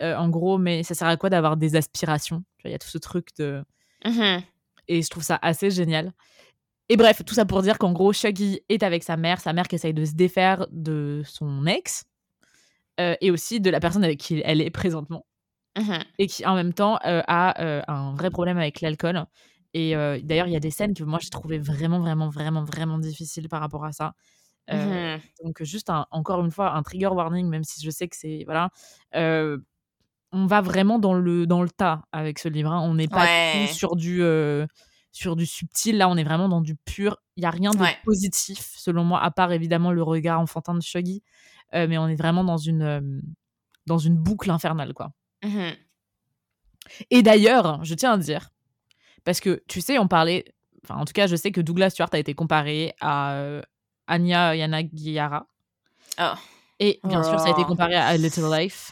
euh, 0.00 0.16
en 0.16 0.30
gros, 0.30 0.56
mais 0.56 0.82
ça 0.82 0.94
sert 0.94 1.08
à 1.08 1.16
quoi 1.16 1.28
d'avoir 1.28 1.58
des 1.58 1.76
aspirations? 1.76 2.42
Il 2.64 2.70
y 2.70 2.74
a 2.74 2.78
tout 2.78 2.88
ce 2.88 2.98
truc 2.98 3.28
de. 3.38 3.62
Mmh 4.04 4.40
et 4.88 5.02
je 5.02 5.08
trouve 5.08 5.22
ça 5.22 5.38
assez 5.40 5.70
génial. 5.70 6.12
Et 6.88 6.96
bref, 6.96 7.22
tout 7.24 7.34
ça 7.34 7.44
pour 7.44 7.62
dire 7.62 7.78
qu'en 7.78 7.92
gros, 7.92 8.12
Shaggy 8.12 8.60
est 8.68 8.82
avec 8.82 9.04
sa 9.04 9.16
mère, 9.16 9.40
sa 9.40 9.52
mère 9.52 9.68
qui 9.68 9.76
essaye 9.76 9.94
de 9.94 10.04
se 10.04 10.14
défaire 10.14 10.66
de 10.72 11.22
son 11.24 11.64
ex, 11.66 12.06
et 12.98 13.30
aussi 13.30 13.60
de 13.60 13.70
la 13.70 13.78
personne 13.78 14.02
avec 14.02 14.18
qui 14.18 14.42
elle 14.44 14.60
est 14.60 14.70
présentement, 14.70 15.24
mmh 15.78 15.98
et 16.18 16.26
qui 16.26 16.44
en 16.46 16.54
même 16.54 16.72
temps 16.72 16.98
euh, 17.06 17.22
a 17.26 17.62
euh, 17.62 17.82
un 17.88 18.14
vrai 18.14 18.30
problème 18.30 18.58
avec 18.58 18.80
l'alcool. 18.80 19.24
Et 19.72 19.92
d'ailleurs, 19.92 20.48
il 20.48 20.52
y 20.52 20.56
a 20.56 20.60
des 20.60 20.72
scènes 20.72 20.94
que 20.94 21.04
moi 21.04 21.20
j'ai 21.22 21.30
trouvé 21.30 21.58
vraiment, 21.58 22.00
vraiment, 22.00 22.28
vraiment, 22.28 22.64
vraiment 22.64 22.98
difficiles 22.98 23.48
par 23.48 23.60
rapport 23.60 23.84
à 23.84 23.92
ça. 23.92 24.14
Mmh 24.68 25.18
donc 25.44 25.62
juste 25.62 25.90
encore 26.10 26.44
une 26.44 26.50
fois 26.50 26.74
un 26.74 26.82
trigger 26.82 27.08
warning, 27.08 27.48
même 27.48 27.64
si 27.64 27.80
je 27.84 27.90
sais 27.90 28.08
que 28.08 28.16
c'est 28.16 28.42
voilà. 28.46 28.70
on 29.14 30.46
va 30.46 30.60
vraiment 30.60 30.98
dans 30.98 31.14
le 31.14 31.46
dans 31.46 31.62
le 31.62 31.70
tas 31.70 32.02
avec 32.12 32.40
ce 32.40 32.48
livre. 32.48 32.72
Hein. 32.72 32.80
On 32.82 32.94
n'est 32.94 33.08
pas 33.08 33.26
sur 33.68 33.94
du 33.94 34.22
sur 35.12 35.36
du 35.36 35.46
subtil. 35.46 35.98
Là, 35.98 36.08
on 36.08 36.16
est 36.16 36.24
vraiment 36.24 36.48
dans 36.48 36.60
du 36.60 36.76
pur. 36.76 37.16
Il 37.36 37.42
y 37.42 37.46
a 37.46 37.50
rien 37.50 37.70
de 37.70 38.04
positif, 38.04 38.74
selon 38.76 39.04
moi, 39.04 39.22
à 39.22 39.30
part 39.30 39.52
évidemment 39.52 39.92
le 39.92 40.02
regard 40.02 40.40
enfantin 40.40 40.74
de 40.74 40.82
Shuggy. 40.82 41.22
Euh, 41.74 41.86
mais 41.88 41.98
on 41.98 42.08
est 42.08 42.16
vraiment 42.16 42.44
dans 42.44 42.56
une, 42.56 42.82
euh, 42.82 43.20
dans 43.86 43.98
une 43.98 44.16
boucle 44.16 44.50
infernale, 44.50 44.92
quoi. 44.94 45.12
Mmh 45.42 45.70
Et 47.10 47.22
d'ailleurs, 47.22 47.82
je 47.84 47.94
tiens 47.94 48.12
à 48.12 48.18
dire, 48.18 48.50
parce 49.24 49.40
que 49.40 49.62
tu 49.68 49.80
sais, 49.80 49.98
on 49.98 50.08
parlait. 50.08 50.44
Enfin, 50.84 50.96
en 51.00 51.04
tout 51.04 51.12
cas, 51.12 51.26
je 51.26 51.36
sais 51.36 51.52
que 51.52 51.60
Douglas 51.60 51.90
Stewart 51.90 52.08
a 52.12 52.18
été 52.18 52.34
comparé 52.34 52.94
à 53.00 53.34
euh, 53.34 53.62
Anya 54.06 54.54
Yanagihara. 54.56 55.46
Oh. 56.20 56.32
Et 56.78 56.98
bien 57.04 57.22
sûr, 57.22 57.38
ça 57.38 57.46
a 57.48 57.50
été 57.50 57.64
comparé 57.64 57.94
à 57.94 58.06
A 58.06 58.16
Little 58.16 58.50
Life. 58.50 58.90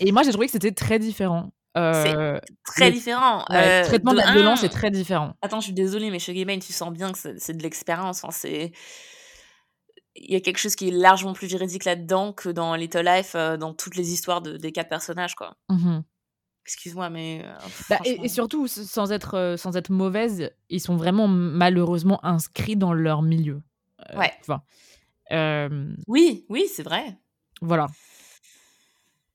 Et 0.00 0.12
moi, 0.12 0.22
j'ai 0.22 0.30
trouvé 0.30 0.46
que 0.46 0.52
c'était 0.52 0.72
très 0.72 0.98
différent. 0.98 1.52
Euh, 1.78 2.38
Très 2.64 2.86
le- 2.90 2.92
différent. 2.96 3.44
ouais, 3.50 3.56
Euh, 3.56 3.80
le 3.82 3.86
traitement 3.86 4.12
de 4.12 4.18
la 4.18 4.28
un- 4.28 4.34
violence 4.34 4.62
est 4.64 4.68
très 4.70 4.90
différent. 4.90 5.34
Attends, 5.42 5.60
je 5.60 5.64
suis 5.66 5.72
désolée, 5.74 6.10
mais 6.10 6.18
chez 6.18 6.32
Game 6.32 6.58
tu 6.58 6.72
sens 6.72 6.90
bien 6.90 7.12
que 7.12 7.18
c'est 7.18 7.38
c'est 7.38 7.52
de 7.54 7.62
l'expérience. 7.62 8.22
Enfin, 8.24 8.32
c'est. 8.32 8.72
Il 10.18 10.32
y 10.32 10.36
a 10.36 10.40
quelque 10.40 10.58
chose 10.58 10.74
qui 10.76 10.88
est 10.88 10.92
largement 10.92 11.32
plus 11.32 11.46
véridique 11.48 11.84
là-dedans 11.84 12.32
que 12.32 12.48
dans 12.48 12.74
Little 12.74 13.04
Life, 13.04 13.32
euh, 13.34 13.56
dans 13.56 13.74
toutes 13.74 13.96
les 13.96 14.12
histoires 14.12 14.40
de, 14.42 14.56
des 14.56 14.72
quatre 14.72 14.88
personnages, 14.88 15.34
quoi. 15.34 15.56
Mhm. 15.68 16.02
Excuse-moi, 16.64 17.10
mais. 17.10 17.42
euh, 17.44 17.52
Bah, 17.88 17.98
et, 18.04 18.28
surtout, 18.28 18.66
sans 18.66 19.12
être, 19.12 19.34
euh, 19.34 19.56
sans 19.56 19.76
être 19.76 19.90
mauvaise, 19.90 20.50
ils 20.68 20.80
sont 20.80 20.96
vraiment 20.96 21.28
malheureusement 21.28 22.24
inscrits 22.24 22.76
dans 22.76 22.92
leur 22.92 23.22
milieu. 23.22 23.62
Euh, 24.10 24.18
Ouais. 24.18 24.32
Oui, 26.08 26.44
oui, 26.48 26.66
c'est 26.72 26.82
vrai. 26.82 27.18
voilà. 27.60 27.86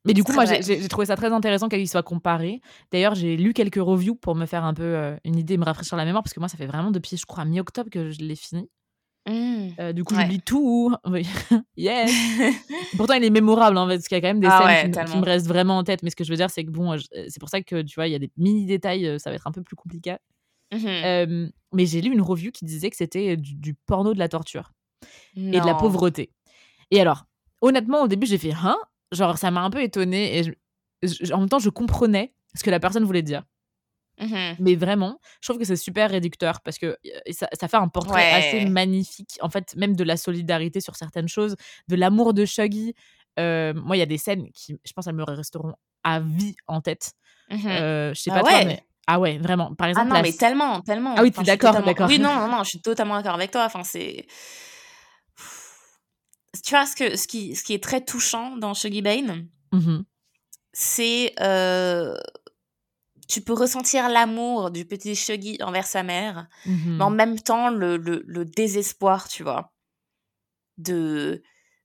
Mais 0.04 0.14
du 0.14 0.24
coup, 0.24 0.34
moi, 0.34 0.46
j'ai 0.46 0.88
trouvé 0.88 1.06
ça 1.06 1.16
très 1.16 1.32
intéressant 1.32 1.70
qu'ils 1.70 1.88
soient 1.88 2.02
comparés. 2.02 2.60
D'ailleurs, 2.92 3.14
j'ai 3.14 3.38
lu 3.38 3.54
quelques 3.54 3.76
reviews 3.76 4.16
pour 4.16 4.34
me 4.36 4.48
faire 4.48 4.64
un 4.66 4.74
peu 4.74 5.16
une 5.24 5.38
idée, 5.38 5.58
me 5.58 5.64
rafraîchir 5.64 5.96
la 5.96 6.06
mémoire, 6.06 6.24
parce 6.24 6.34
que 6.34 6.40
moi, 6.40 6.50
ça 6.50 6.58
fait 6.58 6.66
vraiment 6.66 6.90
depuis, 6.90 7.18
je 7.18 7.26
crois, 7.28 7.46
mi-octobre 7.46 7.90
que 7.92 8.10
je 8.10 8.20
l'ai 8.20 8.36
fini. 8.36 8.68
Mm. 9.28 9.68
Euh, 9.80 9.94
du 9.94 10.04
coup, 10.04 10.16
Ouais. 10.16 10.22
j'oublie 10.24 10.42
tout. 10.42 10.94
Yes. 11.78 12.12
Pourtant, 12.98 13.13
il 13.13 13.24
est 13.24 13.30
mémorable, 13.30 13.78
en 13.78 13.88
fait, 13.88 13.96
parce 13.96 14.08
qu'il 14.08 14.16
y 14.16 14.20
a 14.20 14.22
quand 14.22 14.28
même 14.30 14.40
des 14.40 14.48
Ah 14.50 14.58
scènes 14.58 14.68
ouais, 14.68 14.82
qui, 14.82 14.88
me- 14.88 14.94
qui 14.94 15.00
tellement. 15.00 15.22
me 15.22 15.25
restent 15.25 15.48
vraiment 15.48 15.78
en 15.78 15.84
tête. 15.84 16.01
Mais 16.04 16.10
ce 16.10 16.16
que 16.16 16.24
je 16.24 16.30
veux 16.32 16.38
dire, 16.38 16.50
c'est 16.50 16.63
que 16.66 16.72
bon, 16.72 16.96
c'est 16.98 17.40
pour 17.40 17.50
ça 17.50 17.62
que 17.62 17.82
tu 17.84 17.96
vois, 17.96 18.08
il 18.08 18.12
y 18.12 18.16
a 18.16 18.20
des 18.20 18.32
mini 18.38 18.66
détails, 18.66 19.06
euh, 19.08 19.20
ça 19.20 19.30
va 19.30 19.36
être 19.36 19.48
un 19.48 19.51
peu 19.51 19.62
plus 19.62 19.75
compliqué. 19.75 20.16
Euh, 20.74 21.50
mais 21.74 21.86
j'ai 21.86 22.01
lu 22.01 22.12
une 22.13 22.22
review 22.22 22.51
qui 22.51 22.63
disait 22.66 22.90
que 22.90 22.96
c'était 22.96 23.36
du, 23.38 23.56
du 23.56 23.74
porno 23.74 24.13
de 24.13 24.20
la 24.20 24.30
torture 24.30 24.72
et 25.36 25.60
de 25.60 25.66
la 25.66 25.75
pauvreté. 25.75 26.32
Et 26.92 27.00
alors, 27.01 27.25
honnêtement, 27.62 28.04
au 28.04 28.08
début, 28.08 28.25
j'ai 28.25 28.38
fait 28.38 28.54
hein, 28.54 28.78
genre 29.12 29.38
ça 29.38 29.51
m'a 29.51 29.62
un 29.62 29.70
peu 29.70 29.82
étonnée 29.82 30.38
et 30.40 30.44
je- 30.44 30.51
je- 31.04 31.34
en 31.34 31.40
même 31.40 31.50
temps, 31.50 31.60
je 31.60 31.70
comprenais 31.70 32.34
ce 32.56 32.63
que 32.63 32.70
la 32.70 32.80
personne 32.80 33.04
voulait 33.04 33.22
dire. 33.22 33.44
Mhm. 34.22 34.56
Mais 34.60 34.75
vraiment, 34.75 35.20
je 35.42 35.48
trouve 35.48 35.58
que 35.60 35.66
c'est 35.66 35.75
super 35.75 36.10
réducteur 36.12 36.62
parce 36.62 36.78
que 36.78 36.96
ça, 37.32 37.48
ça 37.60 37.68
fait 37.68 37.78
un 37.78 37.88
portrait 37.88 38.16
Ouais. 38.22 38.34
assez 38.58 38.66
magnifique, 38.66 39.38
en 39.42 39.50
fait, 39.50 39.75
même 39.75 39.96
de 39.96 40.04
la 40.04 40.16
solidarité 40.18 40.80
sur 40.80 40.96
certaines 40.96 41.28
choses, 41.28 41.56
de 41.88 41.96
l'amour 41.96 42.34
de 42.34 42.46
Shuggy. 42.46 42.94
Euh, 43.40 43.74
moi, 43.74 43.96
il 43.96 44.00
y 44.00 44.04
a 44.04 44.06
des 44.08 44.18
scènes 44.20 44.50
qui, 44.54 44.78
je 44.86 44.94
pense, 44.94 45.08
elles 45.08 45.16
me 45.16 45.24
resteront 45.24 45.74
à 46.04 46.20
vie 46.20 46.56
en 46.68 46.82
tête. 46.82 47.13
Mhm. 47.50 47.68
Euh, 47.68 48.13
je 48.13 48.22
sais 48.22 48.32
Ah 48.32 48.42
pas 48.42 48.50
toi, 48.50 48.66
mais 48.66 48.84
ah 49.08 49.20
ouais, 49.20 49.38
vraiment. 49.40 49.74
Par 49.75 49.88
Ah 49.88 49.90
exemple, 49.90 50.10
non, 50.10 50.16
la 50.16 50.22
mais 50.22 50.34
tellement, 50.34 50.82
tellement. 50.82 51.16
Ah 51.18 51.24
oui, 51.24 51.30
Enfin, 51.34 51.42
d'accord, 51.44 51.72
totalement- 51.72 51.88
d'accord. 51.88 52.08
Oui, 52.08 52.20
non, 52.20 52.34
non, 52.36 52.48
non, 52.58 52.63
je 52.63 52.70
suis 52.70 52.82
totalement 52.82 53.16
d'accord 53.18 53.34
avec 53.36 53.51
toi. 53.51 53.66
Enfin, 53.66 53.84
c'est. 53.84 54.25
Tu 56.63 56.72
vois, 56.75 56.86
ce, 56.86 56.96
que, 56.96 57.16
ce, 57.16 57.28
qui, 57.28 57.56
ce 57.56 57.63
qui 57.63 57.74
est 57.74 57.82
très 57.84 58.01
touchant 58.04 58.58
dans 58.58 58.74
Shuggy 58.74 59.01
Bane, 59.01 59.48
Mhm. 59.72 60.04
c'est. 60.74 61.34
euh, 61.42 62.13
tu 63.32 63.42
peux 63.42 63.54
ressentir 63.54 64.10
l'amour 64.10 64.72
du 64.72 64.86
petit 64.86 65.16
Shuggy 65.16 65.58
envers 65.64 65.88
sa 65.88 66.04
mère, 66.04 66.48
Mhm. 66.66 66.98
mais 66.98 67.04
en 67.04 67.10
même 67.10 67.40
temps, 67.40 67.70
le, 67.70 67.96
le, 67.98 68.24
le 68.28 68.44
désespoir, 68.46 69.28
tu 69.30 69.44
vois, 69.44 69.72
de, 70.78 71.42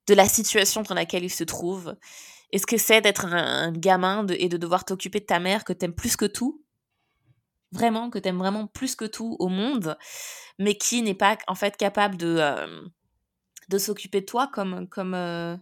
de 0.07 0.15
la 0.15 0.29
situation 0.29 0.83
dans 0.83 0.95
laquelle 0.95 1.25
il 1.25 1.31
se 1.31 1.45
trouve. 1.45 1.97
Et 2.53 2.59
ce 2.59 2.67
que 2.67 2.77
c'est 2.77 3.01
d'être 3.01 3.27
un, 3.27 3.69
un 3.69 3.73
gamin 3.73 4.25
de- 4.25 4.35
et 4.39 4.49
de 4.49 4.57
devoir 4.57 4.85
t'occuper 4.85 5.21
de 5.21 5.27
ta 5.27 5.39
mère 5.41 5.65
que 5.65 5.73
t'aimes 5.73 5.95
plus 5.95 6.17
que 6.17 6.25
tout? 6.27 6.63
Vraiment, 7.73 8.11
que 8.11 8.19
t'aimes 8.19 8.39
vraiment 8.39 8.67
plus 8.69 8.95
que 8.95 9.05
tout 9.05 9.37
au 9.39 9.49
monde, 9.49 9.99
mais 10.59 10.77
qui 10.77 11.03
n'est 11.03 11.15
pas 11.15 11.37
en 11.49 11.55
fait 11.55 11.77
capable 11.77 12.17
de, 12.17 12.37
euh, 12.39 12.83
de 13.69 13.79
s'occuper 13.79 14.21
de 14.21 14.27
toi 14.27 14.49
comme, 14.53 14.89
comme, 14.89 15.15
euh, 15.15 15.57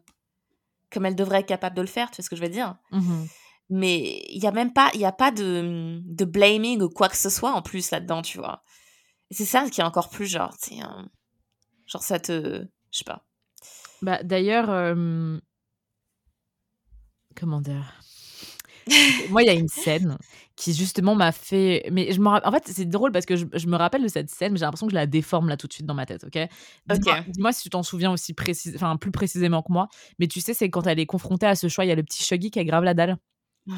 comme 0.93 1.07
elle 1.07 1.17
devrait 1.17 1.41
être 1.41 1.47
capable 1.49 1.77
de 1.77 1.81
le 1.81 1.89
faire, 1.89 2.11
tu 2.11 2.17
vois 2.17 2.25
ce 2.25 2.31
que 2.31 2.37
je 2.37 2.43
veux 2.43 2.49
dire? 2.51 2.77
Mhm. 2.93 3.27
Mais 3.71 4.23
il 4.29 4.43
y 4.43 4.47
a 4.47 4.53
même 4.53 4.73
pas 4.73 4.91
il 4.95 5.01
y 5.01 5.05
a 5.07 5.13
pas 5.13 5.31
de, 5.31 6.01
de 6.05 6.25
blaming 6.25 6.83
ou 6.83 6.89
quoi 6.91 7.09
que 7.09 7.17
ce 7.17 7.31
soit 7.31 7.53
en 7.53 7.63
plus 7.63 7.91
là-dedans 7.91 8.23
tu 8.23 8.39
vois 8.39 8.63
c'est 9.31 9.45
ça 9.47 9.69
qui 9.71 9.81
est 9.81 9.85
encore 9.85 10.11
plus 10.11 10.27
genre 10.27 10.57
tu 10.59 10.77
sais, 10.77 10.83
un- 10.83 11.09
genre 11.87 12.03
ça 12.03 12.21
te 12.21 12.67
je 12.93 12.99
sais 12.99 13.05
pas 13.05 13.25
Bah, 14.03 14.23
d'ailleurs, 14.23 14.71
euh, 14.71 15.39
comment 17.35 17.61
dire? 17.61 18.01
Moi, 19.29 19.43
il 19.43 19.47
y 19.47 19.51
a 19.51 19.55
une 19.55 19.69
scène 19.69 20.19
qui 20.57 20.73
justement 20.75 21.15
m'a 21.15 21.33
fait. 21.33 21.89
Mais 21.91 22.13
je 22.13 22.21
me 22.21 22.29
en 22.29 22.53
fait, 22.53 22.63
c'est 22.69 22.85
drôle 22.85 23.13
parce 23.13 23.27
que 23.27 23.37
je, 23.37 23.47
je 23.53 23.67
me 23.67 23.77
rappelle 23.77 24.03
de 24.03 24.09
cette 24.09 24.31
scène, 24.31 24.53
mais 24.53 24.59
j'ai 24.59 24.65
l'impression 24.65 24.87
que 24.87 24.93
je 24.93 24.97
la 24.97 25.07
déforme 25.07 25.49
là 25.49 25.57
tout 25.57 25.67
de 25.67 25.73
suite 25.73 25.87
dans 25.87 25.95
ma 25.95 26.07
tête, 26.07 26.25
ok? 26.25 26.39
Dis-moi 26.87 27.17
Ok. 27.17 27.27
dis-moi 27.27 27.53
si 27.53 27.63
tu 27.63 27.71
t'en 27.71 27.83
souviens 27.83 28.13
aussi 28.13 28.35
précis... 28.35 28.73
enfin, 28.75 28.97
plus 28.97 29.11
précisément 29.11 29.63
que 29.63 29.73
moi. 29.73 29.89
Mais 30.19 30.27
tu 30.29 30.41
sais, 30.41 30.55
c'est 30.55 30.71
quand 30.71 30.87
elle 30.87 30.99
est 31.01 31.07
confrontée 31.07 31.47
à 31.47 31.55
ce 31.57 31.69
choix, 31.69 31.85
il 31.85 31.89
y 31.89 31.93
a 31.93 31.97
le 31.97 32.03
petit 32.03 32.23
Shuggy 32.25 32.51
qui 32.51 32.59
a 32.59 32.65
grave 32.65 32.85
la 32.85 32.95
dalle. 32.95 33.17
Ouais 33.67 33.75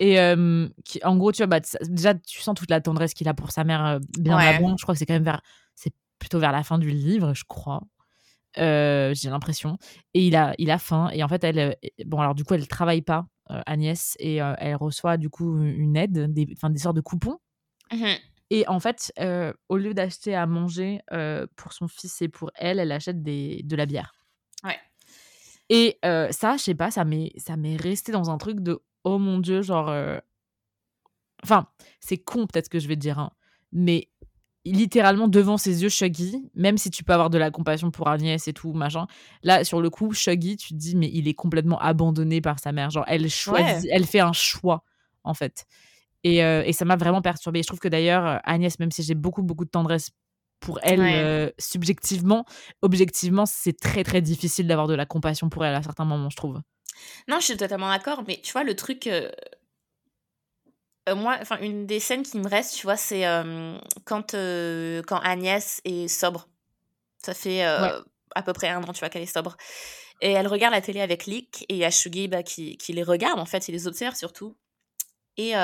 Et 0.00 0.20
euh, 0.20 0.68
qui, 0.84 1.00
en 1.04 1.16
gros, 1.16 1.32
tu 1.32 1.38
vois, 1.38 1.46
bah, 1.46 1.60
déjà, 1.88 2.14
tu 2.14 2.40
sens 2.40 2.54
toute 2.54 2.70
la 2.70 2.80
tendresse 2.80 3.14
qu'il 3.14 3.28
a 3.28 3.34
pour 3.34 3.50
sa 3.52 3.64
mère 3.64 3.84
euh, 3.84 3.98
bien 4.18 4.36
Ouais. 4.36 4.46
avant. 4.48 4.76
Je 4.76 4.82
crois 4.82 4.94
que 4.94 4.98
c'est 4.98 5.06
quand 5.06 5.14
même 5.14 5.24
vers. 5.24 5.40
C'est 5.74 5.92
plutôt 6.18 6.38
vers 6.38 6.52
la 6.52 6.62
fin 6.62 6.78
du 6.78 6.90
livre, 6.90 7.34
je 7.34 7.44
crois. 7.46 7.82
Euh, 8.58 9.12
J'ai 9.14 9.30
l'impression. 9.30 9.78
Et 10.14 10.26
il 10.26 10.36
a, 10.36 10.54
il 10.58 10.70
a 10.70 10.78
faim. 10.78 11.10
Et 11.12 11.22
en 11.24 11.28
fait, 11.28 11.42
elle. 11.44 11.76
Bon, 12.06 12.20
alors, 12.20 12.34
du 12.34 12.44
coup, 12.44 12.54
elle 12.54 12.68
travaille 12.68 13.02
pas, 13.02 13.26
Agnès. 13.66 14.16
Et 14.20 14.36
elle 14.36 14.76
reçoit, 14.76 15.16
du 15.16 15.28
coup, 15.30 15.58
une 15.62 15.96
aide, 15.96 16.32
des, 16.32 16.46
des 16.46 16.78
sortes 16.78 16.96
de 16.96 17.00
coupons. 17.00 17.38
Mhm. 17.92 18.16
Et 18.50 18.68
en 18.68 18.78
fait, 18.78 19.12
au 19.68 19.76
lieu 19.76 19.94
d'acheter 19.94 20.34
à 20.34 20.46
manger 20.46 21.00
pour 21.56 21.72
son 21.72 21.88
fils 21.88 22.20
et 22.22 22.28
pour 22.28 22.50
elle, 22.54 22.78
elle 22.78 22.92
achète 22.92 23.22
des, 23.22 23.62
de 23.64 23.74
la 23.74 23.86
bière. 23.86 24.12
Ouais. 24.62 24.78
Et 25.70 25.98
euh, 26.04 26.30
ça, 26.30 26.56
je 26.58 26.62
sais 26.62 26.74
pas, 26.74 26.90
ça 26.90 27.04
m'est 27.04 27.32
ça 27.38 27.56
m'est 27.56 27.76
resté 27.76 28.12
dans 28.12 28.30
un 28.30 28.36
truc 28.38 28.60
de 28.60 28.82
oh 29.04 29.18
mon 29.18 29.38
dieu, 29.38 29.62
genre. 29.62 29.88
euh, 29.90 30.18
Enfin, 31.42 31.66
c'est 32.00 32.18
con 32.18 32.46
peut-être 32.46 32.68
que 32.68 32.78
je 32.78 32.88
vais 32.88 32.94
te 32.96 33.00
dire, 33.00 33.18
hein, 33.18 33.30
mais 33.72 34.08
littéralement 34.64 35.28
devant 35.28 35.58
ses 35.58 35.82
yeux, 35.82 35.90
Shuggy, 35.90 36.50
même 36.54 36.78
si 36.78 36.90
tu 36.90 37.04
peux 37.04 37.12
avoir 37.12 37.28
de 37.28 37.36
la 37.36 37.50
compassion 37.50 37.90
pour 37.90 38.08
Agnès 38.08 38.48
et 38.48 38.54
tout, 38.54 38.72
machin, 38.72 39.06
là, 39.42 39.62
sur 39.62 39.82
le 39.82 39.90
coup, 39.90 40.12
Shuggy, 40.14 40.56
tu 40.56 40.68
te 40.68 40.74
dis, 40.74 40.96
mais 40.96 41.10
il 41.12 41.28
est 41.28 41.34
complètement 41.34 41.78
abandonné 41.80 42.40
par 42.40 42.58
sa 42.58 42.72
mère. 42.72 42.88
Genre, 42.88 43.04
elle 43.08 43.28
choisit, 43.28 43.90
elle 43.92 44.06
fait 44.06 44.20
un 44.20 44.32
choix, 44.32 44.84
en 45.22 45.34
fait. 45.34 45.66
Et, 46.24 46.42
euh, 46.42 46.62
et 46.64 46.72
ça 46.72 46.86
m'a 46.86 46.96
vraiment 46.96 47.20
perturbée. 47.20 47.62
Je 47.62 47.66
trouve 47.66 47.80
que 47.80 47.88
d'ailleurs, 47.88 48.40
Agnès, 48.44 48.78
même 48.78 48.90
si 48.90 49.02
j'ai 49.02 49.14
beaucoup, 49.14 49.42
beaucoup 49.42 49.66
de 49.66 49.70
tendresse 49.70 50.10
pour 50.60 50.78
elle 50.82 51.00
Ouais. 51.00 51.12
euh, 51.14 51.50
subjectivement, 51.58 52.46
objectivement, 52.80 53.44
c'est 53.44 53.78
très, 53.78 54.02
très 54.02 54.22
difficile 54.22 54.66
d'avoir 54.66 54.86
de 54.86 54.94
la 54.94 55.04
compassion 55.04 55.50
pour 55.50 55.62
elle 55.66 55.74
à 55.74 55.82
certains 55.82 56.06
moments, 56.06 56.30
je 56.30 56.36
trouve. 56.36 56.60
Non 57.28 57.40
je 57.40 57.44
suis 57.46 57.56
totalement 57.56 57.88
d'accord 57.88 58.22
mais 58.26 58.40
tu 58.42 58.52
vois 58.52 58.64
le 58.64 58.74
truc 58.76 59.06
euh, 59.06 59.30
euh, 61.08 61.14
moi 61.14 61.36
enfin 61.40 61.58
une 61.60 61.86
des 61.86 62.00
scènes 62.00 62.22
qui 62.22 62.38
me 62.38 62.48
reste 62.48 62.74
tu 62.76 62.82
vois 62.86 62.96
c'est 62.96 63.26
euh, 63.26 63.78
quand 64.04 64.32
quand 65.06 65.18
Agnès 65.20 65.80
est 65.84 66.08
sobre. 66.08 66.48
Ça 67.18 67.34
fait 67.34 67.60
Ouais. 67.64 67.90
à 68.34 68.42
peu 68.42 68.52
près 68.52 68.68
un 68.68 68.82
an 68.82 68.92
tu 68.92 69.00
vois 69.00 69.08
qu'elle 69.08 69.22
est 69.22 69.26
sobre. 69.32 69.56
Et 70.20 70.30
elle 70.32 70.46
regarde 70.46 70.74
la 70.74 70.80
télé 70.80 71.00
avec 71.00 71.26
Lick 71.26 71.62
et 71.68 71.74
il 71.74 71.78
y 71.78 71.84
a 71.84 71.90
Shuggy 71.90 72.28
bah, 72.28 72.42
qui, 72.42 72.76
qui 72.78 72.92
les 72.92 73.02
regarde 73.02 73.38
en 73.40 73.46
fait 73.46 73.68
il 73.68 73.72
les 73.72 73.86
observe 73.86 74.14
surtout. 74.14 74.56
Et 75.36 75.54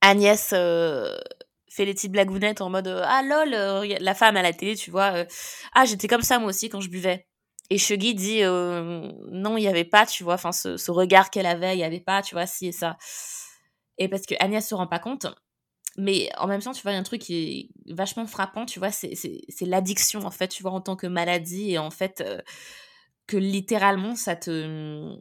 Agnès 0.00 0.48
fait 0.48 1.84
les 1.84 1.94
petites 1.94 2.12
blagounettes 2.12 2.60
en 2.60 2.70
mode 2.70 2.88
ah 2.88 3.22
lol 3.22 3.50
la 3.50 4.14
femme 4.14 4.36
à 4.36 4.42
la 4.42 4.52
télé 4.52 4.76
tu 4.76 4.90
vois 4.90 5.26
ah 5.74 5.84
j'étais 5.84 6.08
comme 6.08 6.22
ça 6.22 6.38
moi 6.38 6.48
aussi 6.48 6.68
quand 6.68 6.80
je 6.80 6.88
buvais 6.88 7.26
et 7.70 7.78
Shuggy 7.78 8.14
dit 8.14 8.42
euh, 8.42 9.10
non 9.30 9.56
il 9.56 9.62
y 9.64 9.68
avait 9.68 9.84
pas 9.84 10.06
tu 10.06 10.24
vois 10.24 10.34
enfin 10.34 10.52
ce, 10.52 10.90
regard 10.90 11.30
qu'elle 11.30 11.46
avait 11.46 11.76
il 11.76 11.80
y 11.80 11.84
avait 11.84 12.00
pas 12.00 12.22
tu 12.22 12.34
vois 12.34 12.46
ci 12.46 12.68
et 12.68 12.72
ça 12.72 12.96
et 13.98 14.08
parce 14.08 14.22
que 14.26 14.34
Agnès 14.40 14.66
se 14.66 14.74
rend 14.74 14.86
pas 14.86 14.98
compte 14.98 15.26
mais 15.96 16.28
en 16.38 16.46
même 16.46 16.62
temps 16.62 16.72
tu 16.72 16.82
vois 16.82 16.92
il 16.92 16.94
y 16.94 16.96
a 16.96 17.00
un 17.00 17.04
truc 17.04 17.22
qui 17.22 17.72
est 17.86 17.94
vachement 17.94 18.26
frappant 18.26 18.66
tu 18.66 18.78
vois 18.78 18.90
c'est 18.90 19.16
l'addiction 19.62 20.20
en 20.24 20.30
fait 20.30 20.48
tu 20.48 20.62
vois 20.62 20.72
en 20.72 20.80
tant 20.80 20.96
que 20.96 21.06
maladie 21.06 21.72
et 21.72 21.78
en 21.78 21.90
fait 21.90 22.20
euh, 22.20 22.40
que 23.26 23.36
littéralement 23.36 24.14
ça 24.14 24.36
te 24.36 25.16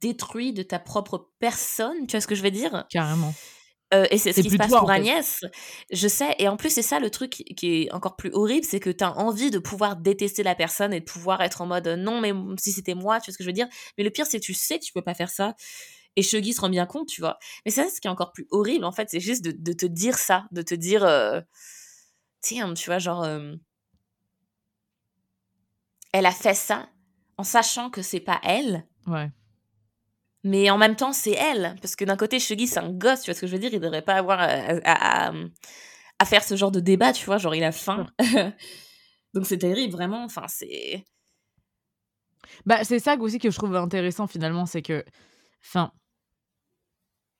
détruit 0.00 0.52
de 0.52 0.62
ta 0.62 0.78
propre 0.78 1.30
personne 1.38 2.06
tu 2.06 2.12
vois 2.12 2.20
ce 2.20 2.26
que 2.26 2.34
je 2.34 2.42
veux 2.42 2.50
dire? 2.50 2.86
Carrément. 2.90 3.34
Euh, 3.94 4.06
et 4.10 4.18
c'est 4.18 4.32
ce 4.32 4.36
C'est 4.36 4.42
qui 4.42 4.50
se 4.50 4.56
passe 4.56 4.68
toi, 4.68 4.80
pour 4.80 4.88
fait. 4.88 4.96
Agnès. 4.96 5.40
Je 5.92 6.08
sais. 6.08 6.34
Et 6.38 6.48
en 6.48 6.56
plus, 6.56 6.70
c'est 6.70 6.82
ça 6.82 6.98
le 6.98 7.08
truc 7.10 7.30
qui- 7.56 7.82
est 7.84 7.92
encore 7.92 8.16
plus 8.16 8.30
horrible, 8.32 8.64
c'est 8.66 8.80
que 8.80 8.90
tu 8.90 9.04
as 9.04 9.16
envie 9.16 9.50
de 9.50 9.58
pouvoir 9.58 9.96
détester 9.96 10.42
la 10.42 10.54
personne 10.54 10.92
et 10.92 11.00
de 11.00 11.04
pouvoir 11.04 11.40
être 11.40 11.60
en 11.60 11.66
mode 11.66 11.86
non, 11.86 12.20
mais 12.20 12.32
si 12.58 12.72
c'était 12.72 12.94
moi, 12.94 13.20
tu 13.20 13.26
vois 13.30 13.32
ce 13.32 13.38
que 13.38 13.44
je 13.44 13.48
veux 13.48 13.52
dire? 13.52 13.68
Mais 13.96 14.04
le 14.04 14.10
pire, 14.10 14.26
c'est 14.26 14.40
que 14.40 14.44
tu 14.44 14.54
sais 14.54 14.78
que 14.78 14.84
tu 14.84 14.92
peux 14.92 15.02
pas 15.02 15.14
faire 15.14 15.30
ça. 15.30 15.54
Et 16.16 16.22
Shuggy 16.22 16.52
se 16.54 16.60
rend 16.62 16.70
bien 16.70 16.86
compte, 16.86 17.08
tu 17.08 17.20
vois? 17.20 17.38
Mais 17.64 17.70
ça, 17.70 17.88
ce 17.88 18.00
qui 18.00 18.08
est 18.08 18.10
encore 18.10 18.32
plus 18.32 18.46
horrible, 18.50 18.84
en 18.84 18.92
fait, 18.92 19.08
c'est 19.10 19.20
juste 19.20 19.44
de, 19.44 19.52
de 19.52 19.72
te 19.72 19.86
dire 19.86 20.18
ça, 20.18 20.46
de 20.50 20.62
te 20.62 20.74
dire, 20.74 21.04
euh, 21.04 21.40
tiens, 22.40 22.74
tu 22.74 22.86
vois, 22.86 22.98
genre, 22.98 23.22
euh, 23.22 23.54
elle 26.12 26.26
a 26.26 26.32
fait 26.32 26.54
ça 26.54 26.88
en 27.36 27.44
sachant 27.44 27.90
que 27.90 28.02
c'est 28.02 28.20
pas 28.20 28.40
elle. 28.42 28.86
Ouais. 29.06 29.30
Mais 30.46 30.70
en 30.70 30.78
même 30.78 30.94
temps, 30.94 31.12
c'est 31.12 31.32
elle. 31.32 31.74
Parce 31.82 31.96
que 31.96 32.04
d'un 32.04 32.16
côté, 32.16 32.38
Shuggy, 32.38 32.68
c'est 32.68 32.78
un 32.78 32.90
gosse, 32.92 33.22
tu 33.22 33.30
vois 33.30 33.34
ce 33.34 33.40
que 33.40 33.48
je 33.48 33.52
veux 33.52 33.58
dire? 33.58 33.70
Il 33.74 33.80
devrait 33.80 34.02
pas 34.02 34.14
avoir 34.14 34.38
à, 34.40 34.44
à- 34.46 35.28
à- 35.30 35.32
à 36.20 36.24
faire 36.24 36.44
ce 36.44 36.54
genre 36.56 36.70
de 36.70 36.80
débat, 36.80 37.12
tu 37.12 37.26
vois, 37.26 37.38
genre 37.38 37.54
il 37.54 37.64
a 37.64 37.72
faim. 37.72 38.06
Donc 39.34 39.46
c'est 39.46 39.58
terrible, 39.58 39.92
vraiment. 39.92 40.24
Enfin, 40.24 40.46
c'est. 40.48 41.04
Bah, 42.64 42.84
c'est 42.84 42.98
ça 42.98 43.16
aussi 43.18 43.38
que 43.38 43.50
je 43.50 43.56
trouve 43.56 43.74
intéressant 43.76 44.26
finalement, 44.26 44.66
c'est 44.66 44.82
que. 44.82 45.04
Enfin. 45.64 45.90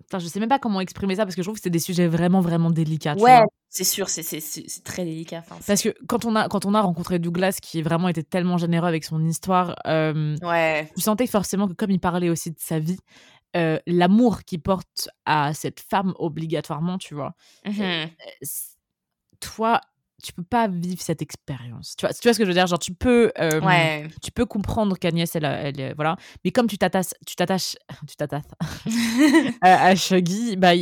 Enfin, 0.08 0.20
je 0.20 0.28
sais 0.28 0.38
même 0.38 0.48
pas 0.48 0.58
comment 0.58 0.80
exprimer 0.80 1.16
ça 1.16 1.24
parce 1.24 1.34
que 1.34 1.42
je 1.42 1.46
trouve 1.46 1.56
que 1.56 1.62
c'est 1.62 1.70
des 1.70 1.80
sujets 1.80 2.06
vraiment, 2.06 2.40
vraiment 2.40 2.70
délicats. 2.70 3.16
Ouais, 3.16 3.42
c'est 3.68 3.84
sûr, 3.84 4.08
c'est 4.08 4.22
très 4.84 5.04
délicat. 5.04 5.42
parce 5.66 5.82
que 5.82 5.94
quand 6.06 6.24
on, 6.24 6.36
a, 6.36 6.48
quand 6.48 6.64
on 6.64 6.74
a 6.74 6.80
rencontré 6.80 7.18
Douglas, 7.18 7.58
qui 7.60 7.82
vraiment 7.82 8.08
était 8.08 8.22
tellement 8.22 8.56
généreux 8.56 8.86
avec 8.86 9.04
son 9.04 9.24
histoire, 9.24 9.74
euh, 9.86 10.36
ouais. 10.42 10.90
je 10.96 11.02
sentais 11.02 11.26
forcément 11.26 11.66
que 11.66 11.72
comme 11.72 11.90
il 11.90 11.98
parlait 11.98 12.28
aussi 12.28 12.52
de 12.52 12.58
sa 12.58 12.78
vie, 12.78 12.98
euh, 13.56 13.78
l'amour 13.86 14.44
qu'il 14.44 14.60
porte 14.60 15.08
à 15.24 15.54
cette 15.54 15.80
femme 15.80 16.14
obligatoirement, 16.18 16.98
tu 16.98 17.14
vois. 17.14 17.34
Mmh 17.64 18.06
toi, 19.40 19.80
tu 20.22 20.32
peux 20.32 20.42
pas 20.42 20.68
vivre 20.68 21.00
cette 21.00 21.22
expérience. 21.22 21.94
Tu 21.96 22.06
vois, 22.06 22.14
tu 22.14 22.22
vois 22.22 22.32
ce 22.32 22.38
que 22.38 22.44
je 22.44 22.48
veux 22.48 22.54
dire? 22.54 22.66
Genre, 22.66 22.78
tu 22.78 22.94
peux, 22.94 23.32
ouais. 23.38 24.08
tu 24.22 24.32
peux 24.32 24.46
comprendre 24.46 24.98
qu'Agnès, 24.98 25.34
elle, 25.36 25.44
elle, 25.44 25.94
voilà. 25.94 26.16
Mais 26.44 26.50
comme 26.50 26.66
tu 26.66 26.78
t'attaches, 26.78 27.14
tu 27.26 27.36
t'attaches, 27.36 27.76
tu 28.08 28.16
t'attaches 28.16 28.44
à, 29.60 29.94
Shuggy, 29.94 30.56
bah, 30.56 30.72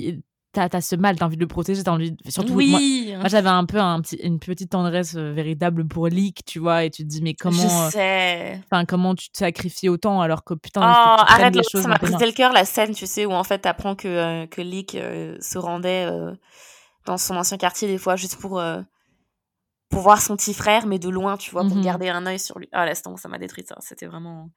t'as 0.53 0.69
as 0.73 0.81
ce 0.81 0.95
mal, 0.95 1.17
t'as 1.17 1.27
envie 1.27 1.37
de 1.37 1.41
le 1.41 1.49
protéger, 1.49 1.83
t'as 1.83 1.91
envie. 1.91 2.17
Surtout, 2.29 2.55
oui. 2.55 3.13
moi, 3.19 3.29
j'avais 3.29 3.49
un 3.49 3.65
peu 3.65 3.79
un 3.79 4.01
petit, 4.01 4.17
une 4.17 4.39
petite 4.39 4.71
tendresse 4.71 5.17
véritable 5.17 5.87
pour 5.87 6.07
Leak, 6.07 6.45
tu 6.47 6.61
vois, 6.61 6.85
et 6.85 6.91
tu 6.91 7.03
te 7.03 7.09
dis, 7.09 7.21
mais 7.21 7.35
comment. 7.35 7.91
Sais. 7.91 8.61
Enfin, 8.71 8.85
comment 8.85 9.17
tu 9.17 9.31
te 9.31 9.39
sacrifies 9.39 9.89
autant 9.89 10.21
alors 10.21 10.45
que 10.45 10.55
putain. 10.55 10.81
Oh, 10.83 11.23
arrête, 11.27 11.57
les 11.57 11.63
choses 11.69 11.83
ça 11.83 11.89
m'a 11.89 11.99
brisé 11.99 12.25
le 12.25 12.33
cœur, 12.33 12.53
la 12.53 12.65
scène, 12.65 12.95
tu 12.95 13.07
sais, 13.07 13.27
où 13.27 13.33
en 13.33 13.45
fait, 13.45 13.59
t'apprends 13.59 13.97
que, 13.97 14.47
que 14.47 14.63
Leak 14.63 14.93
se 15.41 15.59
rendait 15.59 16.09
dans 17.05 17.19
son 17.19 17.37
ancien 17.37 17.59
quartier 17.59 17.89
des 17.89 17.99
fois 17.99 18.15
juste 18.15 18.37
pour 18.37 18.63
pour 19.89 20.03
voir 20.03 20.21
son 20.21 20.37
petit 20.37 20.55
frère, 20.55 20.87
mais 20.87 20.99
de 20.99 21.09
loin, 21.09 21.37
tu 21.37 21.51
vois, 21.51 21.63
pour 21.63 21.77
mmh 21.77 21.83
garder 21.83 22.09
un 22.09 22.27
œil 22.27 22.39
sur 22.39 22.59
lui. 22.59 22.69
Ah, 22.73 22.87
l'instant, 22.87 23.17
ça 23.17 23.29
m'a 23.29 23.39
détruit 23.39 23.65
ça. 23.67 23.77
C'était 23.81 24.07
vraiment. 24.07 24.51